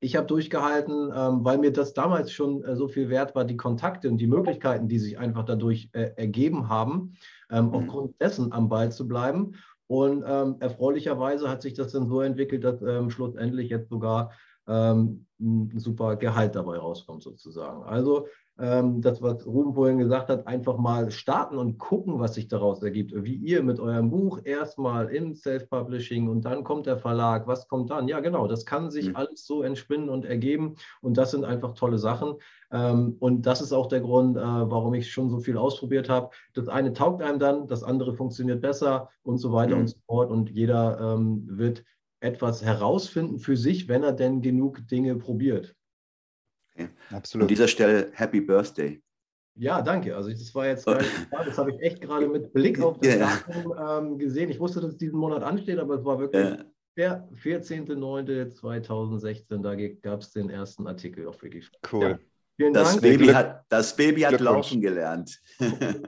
Ich 0.00 0.16
habe 0.16 0.26
durchgehalten, 0.26 1.10
ähm, 1.14 1.44
weil 1.44 1.58
mir 1.58 1.72
das 1.72 1.92
damals 1.92 2.30
schon 2.30 2.62
äh, 2.62 2.76
so 2.76 2.88
viel 2.88 3.08
wert 3.08 3.34
war, 3.34 3.44
die 3.44 3.56
Kontakte 3.56 4.08
und 4.08 4.18
die 4.18 4.26
Möglichkeiten, 4.26 4.86
die 4.86 4.98
sich 4.98 5.18
einfach 5.18 5.44
dadurch 5.44 5.88
äh, 5.92 6.10
ergeben 6.16 6.68
haben, 6.68 7.14
ähm, 7.50 7.68
mhm. 7.68 7.74
aufgrund 7.74 8.20
dessen 8.20 8.52
am 8.52 8.68
Ball 8.68 8.92
zu 8.92 9.08
bleiben. 9.08 9.54
Und 9.88 10.22
ähm, 10.26 10.56
erfreulicherweise 10.60 11.48
hat 11.48 11.62
sich 11.62 11.72
das 11.72 11.92
dann 11.92 12.06
so 12.06 12.20
entwickelt, 12.20 12.62
dass 12.62 12.82
ähm, 12.82 13.10
schlussendlich 13.10 13.70
jetzt 13.70 13.88
sogar 13.88 14.32
ähm, 14.68 15.26
ein 15.40 15.78
super 15.78 16.16
Gehalt 16.16 16.54
dabei 16.54 16.76
rauskommt, 16.76 17.22
sozusagen. 17.22 17.82
Also 17.84 18.26
ähm, 18.26 18.28
das, 18.60 19.22
was 19.22 19.46
Ruben 19.46 19.74
vorhin 19.74 19.98
gesagt 19.98 20.28
hat, 20.28 20.48
einfach 20.48 20.78
mal 20.78 21.12
starten 21.12 21.58
und 21.58 21.78
gucken, 21.78 22.18
was 22.18 22.34
sich 22.34 22.48
daraus 22.48 22.82
ergibt. 22.82 23.12
Wie 23.14 23.36
ihr 23.36 23.62
mit 23.62 23.78
eurem 23.78 24.10
Buch 24.10 24.40
erstmal 24.42 25.10
im 25.10 25.36
Self-Publishing 25.36 26.28
und 26.28 26.44
dann 26.44 26.64
kommt 26.64 26.86
der 26.86 26.98
Verlag, 26.98 27.46
was 27.46 27.68
kommt 27.68 27.90
dann? 27.90 28.08
Ja, 28.08 28.18
genau, 28.18 28.48
das 28.48 28.66
kann 28.66 28.90
sich 28.90 29.10
mhm. 29.10 29.16
alles 29.16 29.46
so 29.46 29.62
entspinnen 29.62 30.08
und 30.08 30.24
ergeben 30.24 30.74
und 31.02 31.16
das 31.16 31.30
sind 31.30 31.44
einfach 31.44 31.74
tolle 31.74 31.98
Sachen. 31.98 32.34
Ähm, 32.72 33.16
und 33.20 33.42
das 33.42 33.60
ist 33.60 33.72
auch 33.72 33.86
der 33.86 34.00
Grund, 34.00 34.36
äh, 34.36 34.40
warum 34.40 34.92
ich 34.94 35.12
schon 35.12 35.30
so 35.30 35.38
viel 35.38 35.56
ausprobiert 35.56 36.08
habe. 36.08 36.30
Das 36.54 36.66
eine 36.66 36.92
taugt 36.92 37.22
einem 37.22 37.38
dann, 37.38 37.68
das 37.68 37.84
andere 37.84 38.14
funktioniert 38.14 38.60
besser 38.60 39.08
und 39.22 39.38
so 39.38 39.52
weiter 39.52 39.76
mhm. 39.76 39.82
und 39.82 39.88
so 39.88 39.98
fort 40.06 40.30
und 40.32 40.50
jeder 40.50 40.98
ähm, 41.00 41.44
wird 41.48 41.84
etwas 42.20 42.64
herausfinden 42.64 43.38
für 43.38 43.56
sich, 43.56 43.86
wenn 43.86 44.02
er 44.02 44.12
denn 44.12 44.42
genug 44.42 44.88
Dinge 44.88 45.14
probiert. 45.14 45.76
Okay. 46.78 46.88
Absolut. 47.10 47.44
An 47.44 47.48
dieser 47.48 47.68
Stelle 47.68 48.10
Happy 48.12 48.40
Birthday. 48.40 49.02
Ja, 49.56 49.82
danke. 49.82 50.14
Also 50.14 50.30
das 50.30 50.54
war 50.54 50.68
jetzt, 50.68 50.86
das 50.86 51.58
habe 51.58 51.72
ich 51.72 51.80
echt 51.80 52.00
gerade 52.00 52.28
mit 52.28 52.52
Blick 52.52 52.80
auf 52.80 53.00
das 53.00 53.14
ja. 53.14 53.40
Datum 53.46 53.74
ähm, 53.76 54.16
gesehen. 54.18 54.50
Ich 54.50 54.60
wusste, 54.60 54.80
dass 54.80 54.90
es 54.90 54.96
diesen 54.96 55.18
Monat 55.18 55.42
ansteht, 55.42 55.80
aber 55.80 55.94
es 55.94 56.04
war 56.04 56.20
wirklich 56.20 56.44
ja. 56.44 56.64
der 56.96 57.28
14.09.2016. 57.34 59.62
Da 59.62 59.74
gab 60.00 60.20
es 60.20 60.30
den 60.30 60.48
ersten 60.48 60.86
Artikel 60.86 61.26
auf 61.26 61.42
Wikipedia. 61.42 61.80
Cool. 61.90 62.10
Ja. 62.10 62.20
Vielen 62.56 62.72
das 62.72 62.90
Dank. 62.90 63.02
Baby 63.02 63.26
hat, 63.28 63.64
das 63.68 63.94
Baby 63.94 64.22
hat 64.22 64.40
laufen 64.40 64.80
gelernt. 64.80 65.40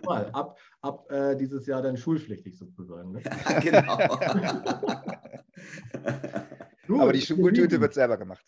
Mal. 0.04 0.26
Ab, 0.32 0.58
ab 0.80 1.08
äh, 1.10 1.36
dieses 1.36 1.64
Jahr 1.66 1.82
dann 1.82 1.96
schulpflichtig 1.96 2.58
sozusagen. 2.58 3.12
Ne? 3.12 3.22
Ja, 3.48 3.60
genau. 6.86 7.02
aber 7.02 7.12
die 7.12 7.20
Schultüte 7.20 7.80
wird 7.80 7.94
selber 7.94 8.16
gemacht. 8.16 8.44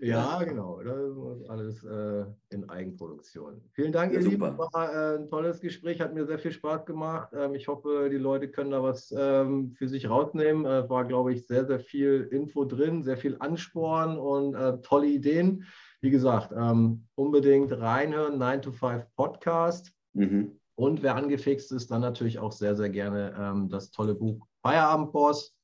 Ja, 0.00 0.42
genau. 0.44 0.80
Das 0.82 0.96
ist 0.98 1.50
alles 1.50 1.84
äh, 1.84 2.24
in 2.48 2.68
Eigenproduktion. 2.68 3.60
Vielen 3.72 3.92
Dank, 3.92 4.12
ja, 4.12 4.20
ihr 4.20 4.28
Lieben. 4.28 4.56
War 4.58 4.92
äh, 4.92 5.18
ein 5.18 5.28
tolles 5.28 5.60
Gespräch, 5.60 6.00
hat 6.00 6.14
mir 6.14 6.24
sehr 6.26 6.38
viel 6.38 6.52
Spaß 6.52 6.86
gemacht. 6.86 7.30
Ähm, 7.34 7.54
ich 7.54 7.68
hoffe, 7.68 8.08
die 8.10 8.16
Leute 8.16 8.48
können 8.48 8.70
da 8.70 8.82
was 8.82 9.14
ähm, 9.16 9.72
für 9.76 9.88
sich 9.88 10.08
rausnehmen. 10.08 10.64
Äh, 10.64 10.88
war, 10.88 11.04
glaube 11.04 11.34
ich, 11.34 11.46
sehr, 11.46 11.66
sehr 11.66 11.80
viel 11.80 12.28
Info 12.32 12.64
drin, 12.64 13.02
sehr 13.02 13.18
viel 13.18 13.36
Ansporn 13.40 14.18
und 14.18 14.54
äh, 14.54 14.80
tolle 14.80 15.08
Ideen. 15.08 15.64
Wie 16.00 16.10
gesagt, 16.10 16.52
ähm, 16.56 17.06
unbedingt 17.14 17.70
reinhören, 17.72 18.38
9 18.38 18.62
to 18.62 18.72
5 18.72 19.04
Podcast. 19.16 19.92
Mhm. 20.14 20.58
Und 20.76 21.02
wer 21.02 21.14
angefixt 21.14 21.72
ist, 21.72 21.90
dann 21.90 22.00
natürlich 22.00 22.38
auch 22.38 22.52
sehr, 22.52 22.74
sehr 22.74 22.88
gerne 22.88 23.34
ähm, 23.38 23.68
das 23.68 23.90
tolle 23.90 24.14
Buch 24.14 24.46
Feierabendboss. 24.62 25.54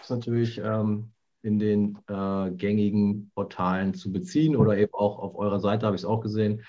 Ist 0.00 0.10
natürlich 0.10 0.58
ähm, 0.58 1.12
in 1.42 1.58
den 1.58 1.98
äh, 2.08 2.50
gängigen 2.50 3.30
Portalen 3.34 3.94
zu 3.94 4.12
beziehen 4.12 4.56
oder 4.56 4.76
eben 4.76 4.94
auch 4.94 5.18
auf 5.18 5.36
eurer 5.36 5.60
Seite, 5.60 5.86
habe 5.86 5.96
ich 5.96 6.02
es 6.02 6.06
auch 6.06 6.20
gesehen, 6.20 6.62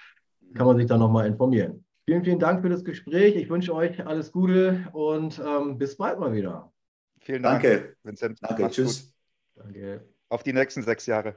kann 0.53 0.67
man 0.67 0.77
sich 0.77 0.85
da 0.85 0.97
nochmal 0.97 1.27
informieren. 1.27 1.85
Vielen, 2.05 2.23
vielen 2.23 2.39
Dank 2.39 2.61
für 2.61 2.69
das 2.69 2.83
Gespräch. 2.83 3.35
Ich 3.35 3.49
wünsche 3.49 3.73
euch 3.73 4.05
alles 4.05 4.31
Gute 4.31 4.87
und 4.93 5.41
ähm, 5.45 5.77
bis 5.77 5.97
bald 5.97 6.19
mal 6.19 6.33
wieder. 6.33 6.71
Vielen 7.19 7.43
Dank. 7.43 7.61
Danke. 7.61 7.95
Vincent. 8.03 8.39
Danke. 8.41 8.69
Tschüss. 8.69 9.13
Danke. 9.55 10.07
Auf 10.29 10.43
die 10.43 10.53
nächsten 10.53 10.81
sechs 10.81 11.05
Jahre. 11.05 11.35